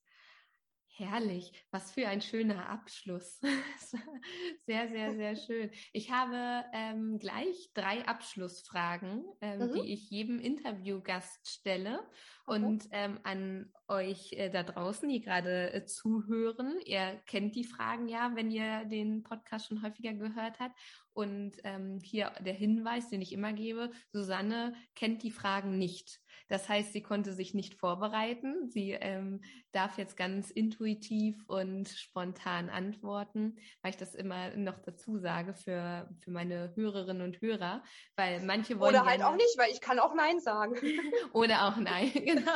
Herrlich, 0.93 1.53
was 1.71 1.91
für 1.91 2.07
ein 2.07 2.21
schöner 2.21 2.67
Abschluss. 2.67 3.39
sehr, 4.65 4.89
sehr, 4.89 5.15
sehr 5.15 5.35
schön. 5.35 5.71
Ich 5.93 6.11
habe 6.11 6.65
ähm, 6.73 7.17
gleich 7.17 7.71
drei 7.73 8.05
Abschlussfragen, 8.05 9.23
ähm, 9.39 9.59
mhm. 9.59 9.73
die 9.73 9.93
ich 9.93 10.09
jedem 10.11 10.39
Interviewgast 10.39 11.47
stelle. 11.47 12.07
Und 12.45 12.87
ähm, 12.91 13.19
an 13.23 13.71
euch 13.87 14.33
äh, 14.33 14.49
da 14.49 14.63
draußen, 14.63 15.07
die 15.07 15.21
gerade 15.21 15.71
äh, 15.71 15.85
zuhören, 15.85 16.79
ihr 16.85 17.21
kennt 17.25 17.55
die 17.55 17.63
Fragen 17.63 18.09
ja, 18.09 18.35
wenn 18.35 18.51
ihr 18.51 18.83
den 18.85 19.23
Podcast 19.23 19.67
schon 19.67 19.81
häufiger 19.81 20.13
gehört 20.13 20.59
habt. 20.59 20.77
Und 21.13 21.53
ähm, 21.63 21.99
hier 22.01 22.31
der 22.39 22.53
Hinweis, 22.53 23.09
den 23.09 23.21
ich 23.21 23.33
immer 23.33 23.53
gebe, 23.53 23.91
Susanne 24.11 24.73
kennt 24.95 25.23
die 25.23 25.31
Fragen 25.31 25.77
nicht. 25.77 26.19
Das 26.47 26.67
heißt, 26.67 26.91
sie 26.91 27.01
konnte 27.01 27.31
sich 27.31 27.53
nicht 27.53 27.75
vorbereiten. 27.75 28.69
Sie 28.69 28.91
ähm, 28.91 29.41
darf 29.71 29.97
jetzt 29.97 30.17
ganz 30.17 30.51
intuitiv 30.51 31.43
und 31.47 31.87
spontan 31.87 32.69
antworten, 32.69 33.57
weil 33.81 33.91
ich 33.91 33.97
das 33.97 34.15
immer 34.15 34.55
noch 34.57 34.79
dazu 34.79 35.17
sage 35.17 35.53
für, 35.53 36.09
für 36.19 36.31
meine 36.31 36.73
Hörerinnen 36.75 37.21
und 37.21 37.39
Hörer, 37.39 37.83
weil 38.17 38.41
manche 38.41 38.79
wollen. 38.79 38.95
Oder 38.95 39.05
halt 39.05 39.23
auch 39.23 39.35
nicht, 39.35 39.57
weil 39.57 39.71
ich 39.71 39.79
kann 39.79 39.99
auch 39.99 40.13
Nein 40.13 40.39
sagen. 40.41 40.75
Oder 41.33 41.67
auch 41.67 41.77
Nein, 41.77 42.11
genau. 42.13 42.51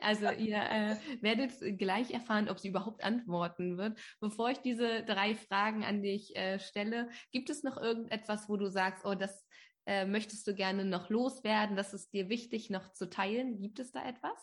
Also 0.00 0.30
ihr 0.30 0.56
äh, 0.56 0.96
werdet 1.20 1.78
gleich 1.78 2.12
erfahren, 2.12 2.48
ob 2.48 2.58
sie 2.58 2.68
überhaupt 2.68 3.02
antworten 3.04 3.76
wird. 3.76 3.98
Bevor 4.20 4.50
ich 4.50 4.58
diese 4.58 5.04
drei 5.04 5.34
Fragen 5.34 5.84
an 5.84 6.02
dich 6.02 6.36
äh, 6.36 6.58
stelle, 6.58 7.10
gibt 7.32 7.50
es 7.50 7.62
noch 7.62 7.76
irgendetwas, 7.76 8.48
wo 8.48 8.56
du 8.56 8.70
sagst, 8.70 9.04
oh, 9.04 9.14
das 9.14 9.46
äh, 9.86 10.06
möchtest 10.06 10.46
du 10.46 10.54
gerne 10.54 10.84
noch 10.84 11.10
loswerden? 11.10 11.76
Das 11.76 11.94
ist 11.94 12.12
dir 12.12 12.28
wichtig, 12.28 12.70
noch 12.70 12.92
zu 12.92 13.10
teilen. 13.10 13.60
Gibt 13.60 13.80
es 13.80 13.92
da 13.92 14.06
etwas? 14.06 14.38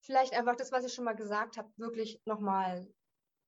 Vielleicht 0.00 0.34
einfach 0.34 0.56
das, 0.56 0.72
was 0.72 0.84
ich 0.84 0.92
schon 0.92 1.04
mal 1.04 1.16
gesagt 1.16 1.56
habe, 1.56 1.70
wirklich 1.76 2.20
nochmal 2.24 2.86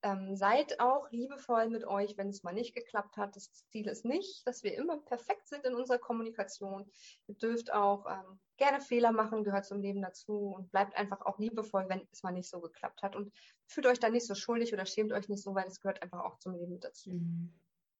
ähm, 0.02 0.36
seid 0.36 0.78
auch 0.80 1.10
liebevoll 1.10 1.68
mit 1.68 1.84
euch, 1.84 2.16
wenn 2.16 2.28
es 2.28 2.42
mal 2.42 2.52
nicht 2.52 2.74
geklappt 2.74 3.16
hat. 3.16 3.34
Das 3.36 3.52
Ziel 3.68 3.88
ist 3.88 4.04
nicht, 4.04 4.46
dass 4.46 4.62
wir 4.62 4.74
immer 4.74 4.98
perfekt 4.98 5.48
sind 5.48 5.64
in 5.64 5.74
unserer 5.74 5.98
Kommunikation. 5.98 6.90
Ihr 7.26 7.34
dürft 7.34 7.72
auch 7.72 8.06
ähm, 8.06 8.38
gerne 8.56 8.80
Fehler 8.80 9.12
machen, 9.12 9.44
gehört 9.44 9.66
zum 9.66 9.80
Leben 9.80 10.02
dazu 10.02 10.54
und 10.56 10.70
bleibt 10.70 10.96
einfach 10.96 11.22
auch 11.22 11.38
liebevoll, 11.38 11.88
wenn 11.88 12.06
es 12.12 12.22
mal 12.22 12.32
nicht 12.32 12.48
so 12.48 12.60
geklappt 12.60 13.02
hat. 13.02 13.16
Und 13.16 13.32
fühlt 13.66 13.86
euch 13.86 13.98
da 13.98 14.08
nicht 14.10 14.26
so 14.26 14.34
schuldig 14.34 14.72
oder 14.72 14.86
schämt 14.86 15.12
euch 15.12 15.28
nicht 15.28 15.42
so, 15.42 15.54
weil 15.54 15.66
es 15.66 15.80
gehört 15.80 16.02
einfach 16.02 16.24
auch 16.24 16.38
zum 16.38 16.54
Leben 16.54 16.78
dazu. 16.80 17.10
Mhm. 17.10 17.52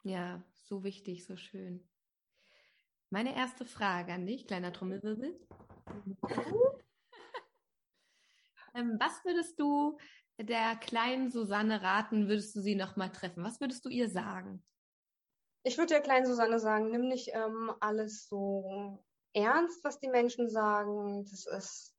Ja, 0.02 0.42
so 0.62 0.84
wichtig, 0.84 1.24
so 1.24 1.36
schön. 1.36 1.88
Meine 3.10 3.34
erste 3.36 3.64
Frage 3.64 4.12
an 4.12 4.26
dich, 4.26 4.46
kleiner 4.46 4.72
Trommelwirbel. 4.72 5.38
ähm, 8.74 8.96
was 9.00 9.24
würdest 9.24 9.58
du 9.58 9.98
der 10.38 10.76
kleinen 10.76 11.30
Susanne 11.30 11.82
raten, 11.82 12.28
würdest 12.28 12.54
du 12.56 12.60
sie 12.60 12.74
nochmal 12.74 13.10
treffen? 13.10 13.44
Was 13.44 13.60
würdest 13.60 13.84
du 13.84 13.88
ihr 13.88 14.08
sagen? 14.08 14.62
Ich 15.62 15.78
würde 15.78 15.94
der 15.94 16.02
kleinen 16.02 16.26
Susanne 16.26 16.60
sagen, 16.60 16.90
nimm 16.90 17.08
nicht 17.08 17.30
ähm, 17.32 17.72
alles 17.80 18.28
so 18.28 19.04
ernst, 19.32 19.82
was 19.82 19.98
die 19.98 20.08
Menschen 20.08 20.48
sagen. 20.48 21.24
Das 21.24 21.46
ist, 21.46 21.94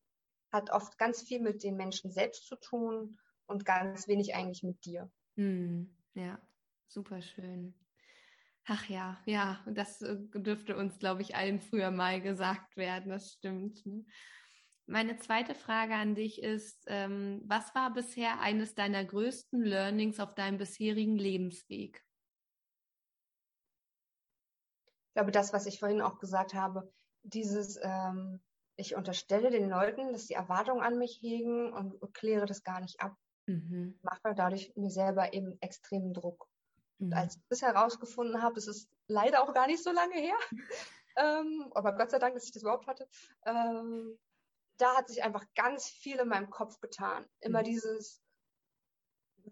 hat 0.51 0.69
oft 0.71 0.97
ganz 0.97 1.21
viel 1.21 1.41
mit 1.41 1.63
den 1.63 1.75
Menschen 1.75 2.11
selbst 2.11 2.47
zu 2.47 2.55
tun 2.55 3.19
und 3.45 3.65
ganz 3.65 4.07
wenig 4.07 4.35
eigentlich 4.35 4.63
mit 4.63 4.85
dir. 4.85 5.11
Hm, 5.35 5.93
ja, 6.13 6.39
super 6.88 7.21
schön. 7.21 7.73
Ach 8.65 8.88
ja, 8.89 9.17
ja, 9.25 9.63
das 9.65 10.01
äh, 10.01 10.17
dürfte 10.33 10.75
uns, 10.75 10.99
glaube 10.99 11.21
ich, 11.21 11.35
allen 11.35 11.59
früher 11.61 11.89
mal 11.89 12.21
gesagt 12.21 12.75
werden. 12.75 13.09
Das 13.09 13.31
stimmt. 13.31 13.85
Ne? 13.85 14.05
Meine 14.89 15.17
zweite 15.17 15.53
Frage 15.53 15.95
an 15.95 16.15
dich 16.15 16.41
ist, 16.41 16.85
ähm, 16.88 17.41
was 17.45 17.75
war 17.75 17.93
bisher 17.93 18.39
eines 18.39 18.73
deiner 18.73 19.03
größten 19.03 19.61
Learnings 19.61 20.21
auf 20.21 20.33
deinem 20.33 20.57
bisherigen 20.57 21.17
Lebensweg? 21.17 22.05
Ich 25.09 25.13
glaube, 25.13 25.31
das, 25.31 25.51
was 25.51 25.65
ich 25.65 25.79
vorhin 25.79 26.01
auch 26.01 26.19
gesagt 26.19 26.53
habe, 26.53 26.89
dieses, 27.23 27.77
ähm, 27.83 28.41
ich 28.77 28.95
unterstelle 28.95 29.51
den 29.51 29.69
Leuten, 29.69 30.13
dass 30.13 30.27
sie 30.27 30.35
Erwartungen 30.35 30.81
an 30.81 30.97
mich 30.97 31.19
hegen 31.21 31.73
und 31.73 32.13
kläre 32.13 32.45
das 32.45 32.63
gar 32.63 32.79
nicht 32.79 33.01
ab. 33.01 33.13
Mhm. 33.47 33.99
Mache 34.03 34.35
dadurch 34.35 34.71
mir 34.77 34.91
selber 34.91 35.33
eben 35.33 35.57
extremen 35.59 36.13
Druck. 36.13 36.47
Mhm. 36.99 37.13
als 37.13 37.35
ich 37.35 37.43
das 37.49 37.61
herausgefunden 37.61 38.41
habe, 38.41 38.55
das 38.55 38.67
ist 38.67 38.89
leider 39.07 39.43
auch 39.43 39.53
gar 39.53 39.67
nicht 39.67 39.83
so 39.83 39.91
lange 39.91 40.15
her, 40.15 40.35
ähm, 41.17 41.71
aber 41.75 41.93
Gott 41.93 42.09
sei 42.09 42.19
Dank, 42.19 42.33
dass 42.33 42.45
ich 42.45 42.51
das 42.53 42.63
überhaupt 42.63 42.88
hatte, 42.88 43.07
ähm, 43.45 44.17
da 44.78 44.97
hat 44.97 45.07
sich 45.07 45.23
einfach 45.23 45.45
ganz 45.55 45.89
viel 45.89 46.17
in 46.17 46.28
meinem 46.28 46.49
Kopf 46.49 46.80
getan. 46.80 47.25
Immer 47.39 47.61
mhm. 47.61 47.65
dieses, 47.65 48.21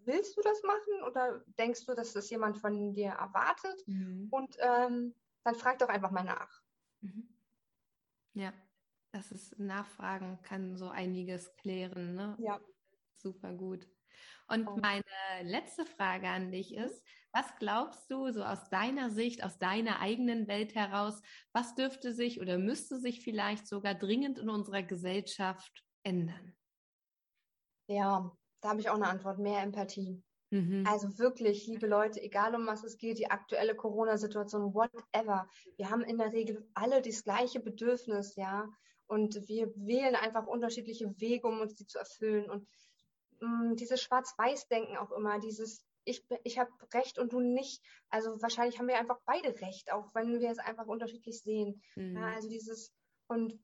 willst 0.04 0.38
du 0.38 0.42
das 0.42 0.62
machen 0.64 1.04
oder 1.08 1.44
denkst 1.58 1.86
du, 1.86 1.94
dass 1.94 2.14
das 2.14 2.30
jemand 2.30 2.58
von 2.58 2.94
dir 2.94 3.12
erwartet? 3.12 3.88
Mhm. 3.88 4.28
Und 4.32 4.58
ähm, 4.60 5.16
dann 5.44 5.56
frag 5.56 5.80
doch 5.80 5.90
einfach 5.90 6.12
mal 6.12 6.24
nach. 6.24 6.62
Mhm. 7.02 7.30
Ja, 8.34 8.54
das 9.12 9.32
ist 9.32 9.58
Nachfragen 9.60 10.40
kann 10.44 10.76
so 10.76 10.90
einiges 10.90 11.56
klären. 11.56 12.16
Ne? 12.16 12.36
Ja. 12.40 12.60
Super 13.14 13.54
gut. 13.54 13.88
Und 14.48 14.68
oh. 14.68 14.78
meine 14.78 15.04
letzte 15.42 15.86
Frage 15.86 16.28
an 16.28 16.52
dich 16.52 16.72
mhm. 16.72 16.84
ist, 16.84 17.02
was 17.34 17.46
glaubst 17.60 18.10
du, 18.10 18.32
so 18.32 18.44
aus 18.44 18.70
deiner 18.70 19.10
Sicht, 19.10 19.44
aus 19.44 19.58
deiner 19.58 20.00
eigenen 20.00 20.48
Welt 20.48 20.74
heraus, 20.76 21.22
was 21.52 21.76
dürfte 21.76 22.14
sich 22.14 22.40
oder 22.40 22.58
müsste 22.58 23.00
sich 23.00 23.22
vielleicht 23.22 23.68
sogar 23.68 23.94
dringend 23.94 24.40
in 24.40 24.50
unserer 24.50 24.84
Gesellschaft 24.84 25.84
ändern? 26.04 26.56
Ja, 27.88 28.32
da 28.62 28.70
habe 28.70 28.80
ich 28.80 28.90
auch 28.90 28.96
eine 28.96 29.08
Antwort. 29.08 29.40
Mehr 29.40 29.62
Empathie. 29.62 30.24
Mhm. 30.52 30.86
Also 30.88 31.18
wirklich, 31.18 31.68
liebe 31.68 31.88
Leute, 31.88 32.22
egal 32.22 32.56
um 32.56 32.66
was 32.68 32.84
es 32.84 32.98
geht, 32.98 33.18
die 33.18 33.30
aktuelle 33.30 33.76
Corona-Situation, 33.76 34.74
whatever. 34.74 35.50
Wir 35.76 35.90
haben 35.90 36.02
in 36.02 36.18
der 36.18 36.32
Regel 36.32 36.68
alle 36.74 37.02
das 37.02 37.24
gleiche 37.24 37.60
Bedürfnis, 37.60 38.36
ja. 38.36 38.70
Und 39.08 39.48
wir 39.48 39.72
wählen 39.76 40.16
einfach 40.16 40.48
unterschiedliche 40.48 41.14
Wege, 41.20 41.48
um 41.48 41.60
uns 41.60 41.76
die 41.76 41.86
zu 41.86 42.00
erfüllen. 42.00 42.50
Und 42.50 42.68
mh, 43.40 43.48
mm, 43.72 43.76
dieses 43.76 44.02
Schwarz-Weiß-Denken 44.02 44.98
auch 44.98 45.12
immer, 45.12 45.40
dieses 45.40 45.86
ich, 46.06 46.24
ich 46.44 46.60
habe 46.60 46.72
Recht 46.94 47.18
und 47.18 47.34
du 47.34 47.40
nicht. 47.40 47.82
Also 48.10 48.42
wahrscheinlich 48.42 48.80
haben 48.80 48.88
wir 48.88 48.98
einfach 48.98 49.20
beide 49.26 49.60
Recht, 49.62 49.92
auch 49.92 50.14
wenn 50.14 50.40
wir 50.40 50.52
es 50.52 50.60
einfach 50.60 50.86
unterschiedlich 50.86 51.42
sehen. 51.42 51.82
Mhm. 51.96 52.16
Ja, 52.18 52.34
also 52.34 52.48
dieses 52.48 52.94
und 53.28 53.60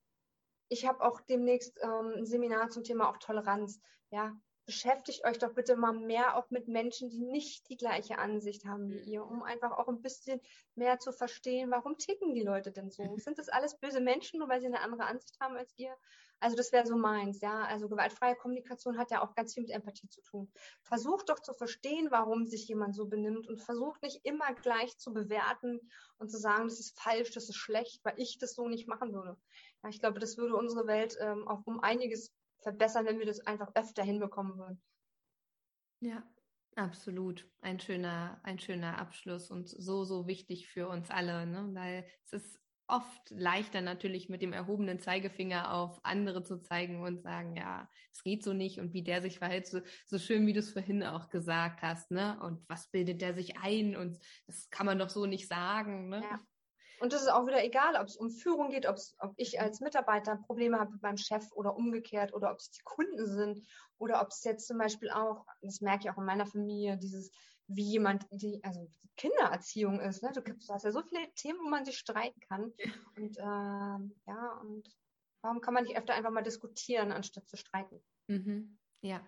ich 0.70 0.88
habe 0.88 1.02
auch 1.02 1.22
demnächst 1.22 1.80
ähm, 1.84 2.14
ein 2.18 2.26
Seminar 2.26 2.70
zum 2.70 2.84
Thema 2.84 3.10
auch 3.10 3.18
Toleranz. 3.18 3.80
Ja, 4.10 4.36
beschäftigt 4.72 5.26
euch 5.26 5.38
doch 5.38 5.54
bitte 5.54 5.76
mal 5.76 5.92
mehr 5.92 6.38
auch 6.38 6.50
mit 6.50 6.70
Menschen, 6.70 7.10
die 7.10 7.20
nicht 7.20 7.68
die 7.68 7.76
gleiche 7.76 8.18
Ansicht 8.18 8.64
haben 8.64 8.90
wie 8.90 9.02
ihr, 9.02 9.26
um 9.26 9.44
einfach 9.44 9.78
auch 9.78 9.90
ein 9.90 10.02
bisschen 10.02 10.40
mehr 10.76 10.98
zu 10.98 11.12
verstehen, 11.12 11.72
warum 11.72 11.98
ticken 11.98 12.34
die 12.34 12.42
Leute 12.42 12.72
denn 12.72 12.90
so? 12.90 13.18
Sind 13.18 13.38
das 13.38 13.50
alles 13.50 13.78
böse 13.78 14.00
Menschen, 14.00 14.40
nur 14.40 14.48
weil 14.48 14.62
sie 14.62 14.68
eine 14.68 14.80
andere 14.80 15.04
Ansicht 15.04 15.38
haben 15.42 15.58
als 15.58 15.74
ihr? 15.76 15.94
Also 16.40 16.56
das 16.56 16.72
wäre 16.72 16.88
so 16.88 16.96
meins, 16.96 17.42
ja. 17.42 17.66
Also 17.66 17.90
gewaltfreie 17.90 18.38
Kommunikation 18.38 18.98
hat 18.98 19.12
ja 19.12 19.22
auch 19.22 19.36
ganz 19.36 19.54
viel 19.54 19.64
mit 19.64 19.74
Empathie 19.74 20.08
zu 20.08 20.22
tun. 20.22 20.50
Versucht 20.84 21.28
doch 21.28 21.42
zu 21.42 21.54
verstehen, 21.54 22.08
warum 22.10 22.46
sich 22.46 22.66
jemand 22.70 22.96
so 22.96 23.08
benimmt 23.08 23.50
und 23.50 23.62
versucht 23.62 24.02
nicht 24.04 24.22
immer 24.24 24.54
gleich 24.54 24.98
zu 24.98 25.12
bewerten 25.12 25.82
und 26.18 26.32
zu 26.32 26.38
sagen, 26.38 26.70
das 26.70 26.80
ist 26.80 26.98
falsch, 26.98 27.32
das 27.32 27.50
ist 27.50 27.58
schlecht, 27.58 28.00
weil 28.06 28.14
ich 28.16 28.38
das 28.38 28.54
so 28.54 28.70
nicht 28.70 28.88
machen 28.88 29.14
würde. 29.14 29.36
Ja, 29.84 29.90
ich 29.90 30.00
glaube, 30.00 30.20
das 30.22 30.38
würde 30.38 30.56
unsere 30.56 30.88
Welt 30.88 31.18
ähm, 31.20 31.46
auch 31.46 31.62
um 31.66 31.82
einiges 31.82 32.34
verbessern, 32.62 33.06
wenn 33.06 33.20
wir 33.20 33.26
das 33.26 33.40
einfach 33.42 33.72
öfter 33.76 34.04
hinbekommen 34.04 34.58
würden. 34.58 34.82
Ja, 36.00 36.24
absolut. 36.76 37.48
Ein 37.62 37.80
schöner, 37.80 38.40
ein 38.44 38.60
schöner 38.60 38.98
Abschluss 38.98 39.52
und 39.52 39.70
so, 39.70 40.04
so 40.04 40.28
wichtig 40.28 40.68
für 40.68 40.88
uns 40.88 41.10
alle, 41.10 41.46
ne? 41.46 41.70
weil 41.74 42.06
es 42.26 42.34
ist 42.34 42.62
oft 42.92 43.30
leichter 43.30 43.82
natürlich 43.82 44.28
mit 44.28 44.42
dem 44.42 44.52
erhobenen 44.52 45.00
Zeigefinger 45.00 45.74
auf 45.74 46.00
andere 46.04 46.44
zu 46.44 46.62
zeigen 46.62 47.02
und 47.02 47.22
sagen, 47.22 47.56
ja, 47.56 47.90
es 48.12 48.22
geht 48.24 48.44
so 48.44 48.52
nicht 48.52 48.80
und 48.80 48.94
wie 48.94 49.04
der 49.04 49.22
sich 49.22 49.40
verhält, 49.40 49.66
so, 49.68 49.80
so 50.06 50.20
schön, 50.20 50.46
wie 50.46 50.54
du 50.54 50.60
es 50.60 50.74
vorhin 50.74 51.04
auch 51.04 51.30
gesagt 51.30 51.82
hast, 51.82 52.12
ne? 52.12 52.38
Und 52.42 52.68
was 52.68 52.92
bildet 52.92 53.22
der 53.22 53.34
sich 53.34 53.58
ein 53.60 53.96
und 53.96 54.20
das 54.46 54.70
kann 54.70 54.86
man 54.86 55.00
doch 55.00 55.10
so 55.10 55.26
nicht 55.26 55.48
sagen, 55.48 56.10
ne? 56.10 56.22
Ja. 56.22 56.40
Und 57.02 57.14
das 57.14 57.24
ist 57.24 57.30
auch 57.30 57.48
wieder 57.48 57.64
egal, 57.64 57.96
ob 57.96 58.08
es 58.08 58.16
um 58.16 58.30
Führung 58.30 58.70
geht, 58.70 58.86
ob 58.86 58.96
ich 59.36 59.60
als 59.60 59.80
Mitarbeiter 59.80 60.38
Probleme 60.38 60.80
habe 60.80 60.92
mit 60.92 61.02
meinem 61.02 61.18
Chef 61.18 61.52
oder 61.54 61.76
umgekehrt 61.76 62.32
oder 62.32 62.52
ob 62.52 62.60
es 62.60 62.70
die 62.70 62.84
Kunden 62.84 63.26
sind 63.26 63.60
oder 63.98 64.22
ob 64.22 64.28
es 64.28 64.44
jetzt 64.44 64.68
zum 64.68 64.78
Beispiel 64.78 65.10
auch, 65.10 65.48
das 65.62 65.82
merke 65.82 66.04
ich 66.04 66.12
auch 66.12 66.20
in 66.20 66.26
meiner 66.26 66.46
Familie, 66.46 66.98
dieses 66.98 67.32
wie 67.66 67.90
jemand 67.90 68.28
die, 68.30 68.64
also 68.64 68.86
die 68.86 69.10
Kindererziehung 69.18 70.00
ist. 70.00 70.22
Ne? 70.22 70.32
Du, 70.32 70.42
du 70.42 70.54
hast 70.70 70.84
ja 70.84 70.92
so 70.92 71.02
viele 71.02 71.28
Themen, 71.34 71.60
wo 71.64 71.70
man 71.70 71.86
sich 71.86 71.98
streiten 71.98 72.40
kann. 72.42 72.72
Und 73.16 73.38
äh, 73.38 73.42
ja, 74.28 74.60
und 74.62 74.88
warum 75.42 75.62
kann 75.62 75.74
man 75.74 75.86
nicht 75.86 75.98
öfter 75.98 76.14
einfach 76.14 76.32
mal 76.32 76.44
diskutieren, 76.44 77.12
anstatt 77.12 77.50
zu 77.50 77.58
streiten? 77.58 78.04
Mhm. 78.28 78.78
Ja, 79.02 79.22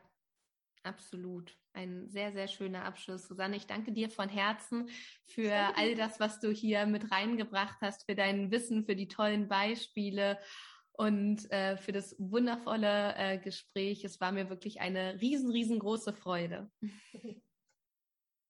absolut. 0.83 1.57
Ein 1.73 2.07
sehr, 2.09 2.31
sehr 2.31 2.47
schöner 2.47 2.85
Abschluss. 2.85 3.27
Susanne, 3.27 3.55
ich 3.55 3.65
danke 3.65 3.91
dir 3.91 4.09
von 4.09 4.29
Herzen 4.29 4.89
für 5.25 5.53
all 5.75 5.95
das, 5.95 6.19
was 6.19 6.39
du 6.39 6.51
hier 6.51 6.85
mit 6.85 7.11
reingebracht 7.11 7.77
hast, 7.81 8.05
für 8.05 8.15
dein 8.15 8.51
Wissen, 8.51 8.85
für 8.85 8.95
die 8.95 9.07
tollen 9.07 9.47
Beispiele 9.47 10.39
und 10.91 11.49
äh, 11.51 11.77
für 11.77 11.91
das 11.91 12.15
wundervolle 12.19 13.15
äh, 13.17 13.39
Gespräch. 13.39 14.03
Es 14.03 14.21
war 14.21 14.31
mir 14.31 14.49
wirklich 14.49 14.81
eine 14.81 15.19
riesen, 15.19 15.51
riesengroße 15.51 16.13
Freude. 16.13 16.71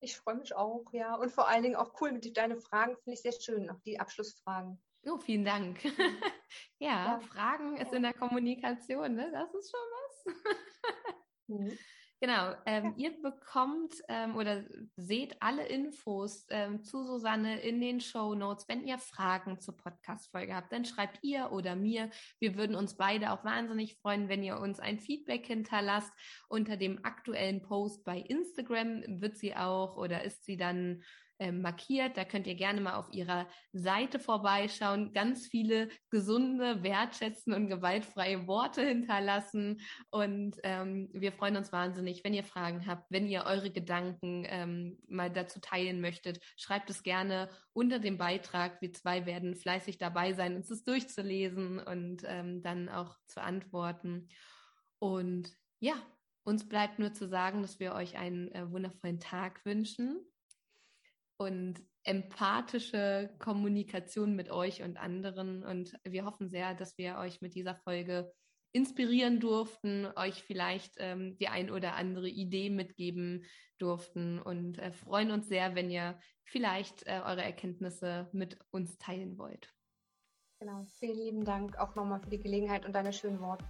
Ich 0.04 0.18
freue 0.18 0.36
mich 0.36 0.54
auch, 0.54 0.84
ja. 0.92 1.16
Und 1.16 1.32
vor 1.32 1.48
allen 1.48 1.64
Dingen 1.64 1.78
auch 1.78 2.02
cool 2.02 2.12
mit 2.12 2.36
deinen 2.36 2.60
Fragen, 2.60 2.98
finde 2.98 3.14
ich 3.14 3.22
sehr 3.22 3.32
schön, 3.32 3.70
auch 3.70 3.80
die 3.86 4.02
Abschlussfragen. 4.02 4.78
Oh, 5.06 5.18
vielen 5.18 5.46
Dank. 5.46 5.82
ja, 6.78 6.90
ja, 7.06 7.20
Fragen 7.22 7.78
ist 7.78 7.94
in 7.94 8.04
der 8.04 8.14
Kommunikation, 8.14 9.16
ne? 9.16 9.32
Das 9.32 9.54
ist 9.54 9.72
schon 9.72 9.80
was. 9.96 11.78
Genau, 12.24 12.54
ähm, 12.66 12.94
ja. 12.96 13.10
ihr 13.10 13.22
bekommt 13.22 13.96
ähm, 14.08 14.38
oder 14.38 14.64
seht 14.96 15.36
alle 15.42 15.66
Infos 15.66 16.46
ähm, 16.52 16.82
zu 16.82 17.04
Susanne 17.04 17.60
in 17.60 17.82
den 17.82 18.00
Show 18.00 18.34
Notes. 18.34 18.66
Wenn 18.70 18.88
ihr 18.88 18.98
Fragen 18.98 19.60
zur 19.60 19.76
Podcast-Folge 19.76 20.56
habt, 20.56 20.72
dann 20.72 20.86
schreibt 20.86 21.20
ihr 21.22 21.52
oder 21.52 21.76
mir. 21.76 22.10
Wir 22.40 22.56
würden 22.56 22.78
uns 22.78 22.96
beide 22.96 23.34
auch 23.34 23.44
wahnsinnig 23.44 23.98
freuen, 23.98 24.30
wenn 24.30 24.42
ihr 24.42 24.58
uns 24.58 24.80
ein 24.80 25.00
Feedback 25.00 25.46
hinterlasst. 25.46 26.14
Unter 26.48 26.78
dem 26.78 27.04
aktuellen 27.04 27.62
Post 27.62 28.06
bei 28.06 28.20
Instagram 28.20 29.04
wird 29.20 29.38
sie 29.38 29.58
auch 29.58 29.98
oder 29.98 30.24
ist 30.24 30.46
sie 30.46 30.56
dann 30.56 31.04
ähm, 31.40 31.62
markiert. 31.62 32.18
Da 32.18 32.26
könnt 32.26 32.48
ihr 32.48 32.56
gerne 32.56 32.82
mal 32.82 32.96
auf 32.96 33.12
ihrer 33.12 33.48
Seite 33.72 34.20
vorbeischauen. 34.20 35.14
Ganz 35.14 35.48
viele 35.48 35.90
gesunde, 36.10 36.84
wertschätzende 36.84 37.58
und 37.58 37.68
gewaltfreie 37.68 38.48
Worte 38.48 38.86
hinterlassen. 38.86 39.82
Und 40.10 40.58
ähm, 40.64 41.10
wir 41.14 41.32
freuen 41.32 41.58
uns 41.58 41.72
wahnsinnig, 41.72 42.24
wenn 42.24 42.34
ihr 42.34 42.44
Fragen 42.44 42.88
habt, 42.88 43.06
wenn 43.10 43.28
ihr 43.28 43.46
eure 43.46 43.72
Gedanken 43.72 44.46
ähm, 44.48 45.00
mal 45.08 45.30
dazu 45.30 45.60
teilen 45.60 46.02
möchtet. 46.02 46.40
Schreibt 46.58 46.90
es 46.90 47.04
gerne 47.04 47.50
unter 47.74 48.00
dem 48.00 48.18
Beitrag. 48.18 48.82
Wir 48.82 48.94
zwei 48.94 49.26
werden 49.26 49.56
fleißig 49.56 49.98
dabei 49.98 50.34
sein, 50.34 50.56
uns 50.56 50.68
das 50.68 50.84
durchzulesen 50.84 51.80
und 51.80 52.24
ähm, 52.26 52.62
dann 52.62 52.90
auch 52.90 53.18
zu 53.28 53.42
antworten. 53.42 54.28
Und 55.00 55.52
ja, 55.80 55.96
uns 56.44 56.68
bleibt 56.68 57.00
nur 57.00 57.14
zu 57.14 57.28
sagen, 57.28 57.62
dass 57.62 57.80
wir 57.80 57.94
euch 57.94 58.18
einen 58.18 58.52
äh, 58.52 58.70
wundervollen 58.72 59.20
Tag 59.20 59.66
wünschen 59.66 60.26
und 61.44 61.82
empathische 62.04 63.34
Kommunikation 63.40 64.36
mit 64.36 64.50
euch 64.50 64.84
und 64.84 64.98
anderen. 64.98 65.64
Und 65.64 65.94
wir 66.04 66.26
hoffen 66.26 66.50
sehr, 66.50 66.74
dass 66.74 66.98
wir 66.98 67.18
euch 67.18 67.42
mit 67.42 67.56
dieser 67.56 67.76
Folge 67.76 68.32
inspirieren 68.74 69.40
durften, 69.40 70.08
euch 70.16 70.44
vielleicht 70.44 70.96
ähm, 70.98 71.38
die 71.38 71.48
ein 71.48 71.70
oder 71.70 71.96
andere 71.96 72.28
Idee 72.28 72.70
mitgeben 72.70 73.46
durften 73.78 74.40
und 74.40 74.80
äh, 74.80 74.92
freuen 74.92 75.32
uns 75.32 75.48
sehr, 75.48 75.76
wenn 75.76 75.92
ihr 75.92 76.20
vielleicht 76.44 77.06
äh, 77.06 77.22
eure 77.24 77.44
Erkenntnisse 77.44 78.30
mit 78.34 78.58
uns 78.72 78.98
teilen 78.98 79.38
wollt. 79.38 79.72
Genau, 80.60 80.86
vielen 80.98 81.18
lieben 81.18 81.46
Dank 81.46 81.78
auch 81.78 81.96
nochmal 81.96 82.20
für 82.20 82.30
die 82.30 82.42
Gelegenheit 82.42 82.86
und 82.86 82.94
deine 82.94 83.14
schönen 83.14 83.40
Worte. 83.40 83.66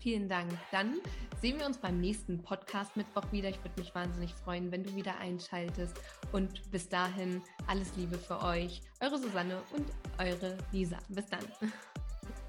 Vielen 0.00 0.30
Dank. 0.30 0.50
Dann 0.72 0.98
sehen 1.42 1.58
wir 1.58 1.66
uns 1.66 1.76
beim 1.76 2.00
nächsten 2.00 2.42
Podcast 2.42 2.96
Mittwoch 2.96 3.30
wieder. 3.32 3.50
Ich 3.50 3.62
würde 3.62 3.78
mich 3.78 3.94
wahnsinnig 3.94 4.32
freuen, 4.32 4.72
wenn 4.72 4.82
du 4.82 4.96
wieder 4.96 5.18
einschaltest. 5.18 5.94
Und 6.32 6.70
bis 6.70 6.88
dahin 6.88 7.42
alles 7.66 7.94
Liebe 7.96 8.16
für 8.16 8.42
euch. 8.42 8.80
Eure 9.00 9.18
Susanne 9.18 9.62
und 9.74 9.86
eure 10.16 10.56
Lisa. 10.72 10.96
Bis 11.10 11.26
dann. 11.26 11.44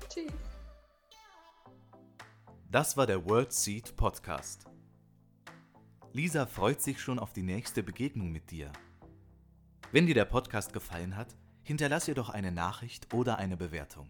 Tschüss. 0.09 0.31
Das 2.69 2.95
war 2.95 3.05
der 3.05 3.25
World 3.25 3.51
Seed 3.51 3.97
Podcast. 3.97 4.65
Lisa 6.13 6.45
freut 6.45 6.81
sich 6.81 7.01
schon 7.01 7.19
auf 7.19 7.33
die 7.33 7.43
nächste 7.43 7.83
Begegnung 7.83 8.31
mit 8.31 8.49
dir. 8.49 8.71
Wenn 9.91 10.07
dir 10.07 10.15
der 10.15 10.23
Podcast 10.23 10.71
gefallen 10.71 11.17
hat, 11.17 11.35
hinterlass 11.63 12.07
ihr 12.07 12.15
doch 12.15 12.29
eine 12.29 12.53
Nachricht 12.53 13.13
oder 13.13 13.37
eine 13.39 13.57
Bewertung. 13.57 14.09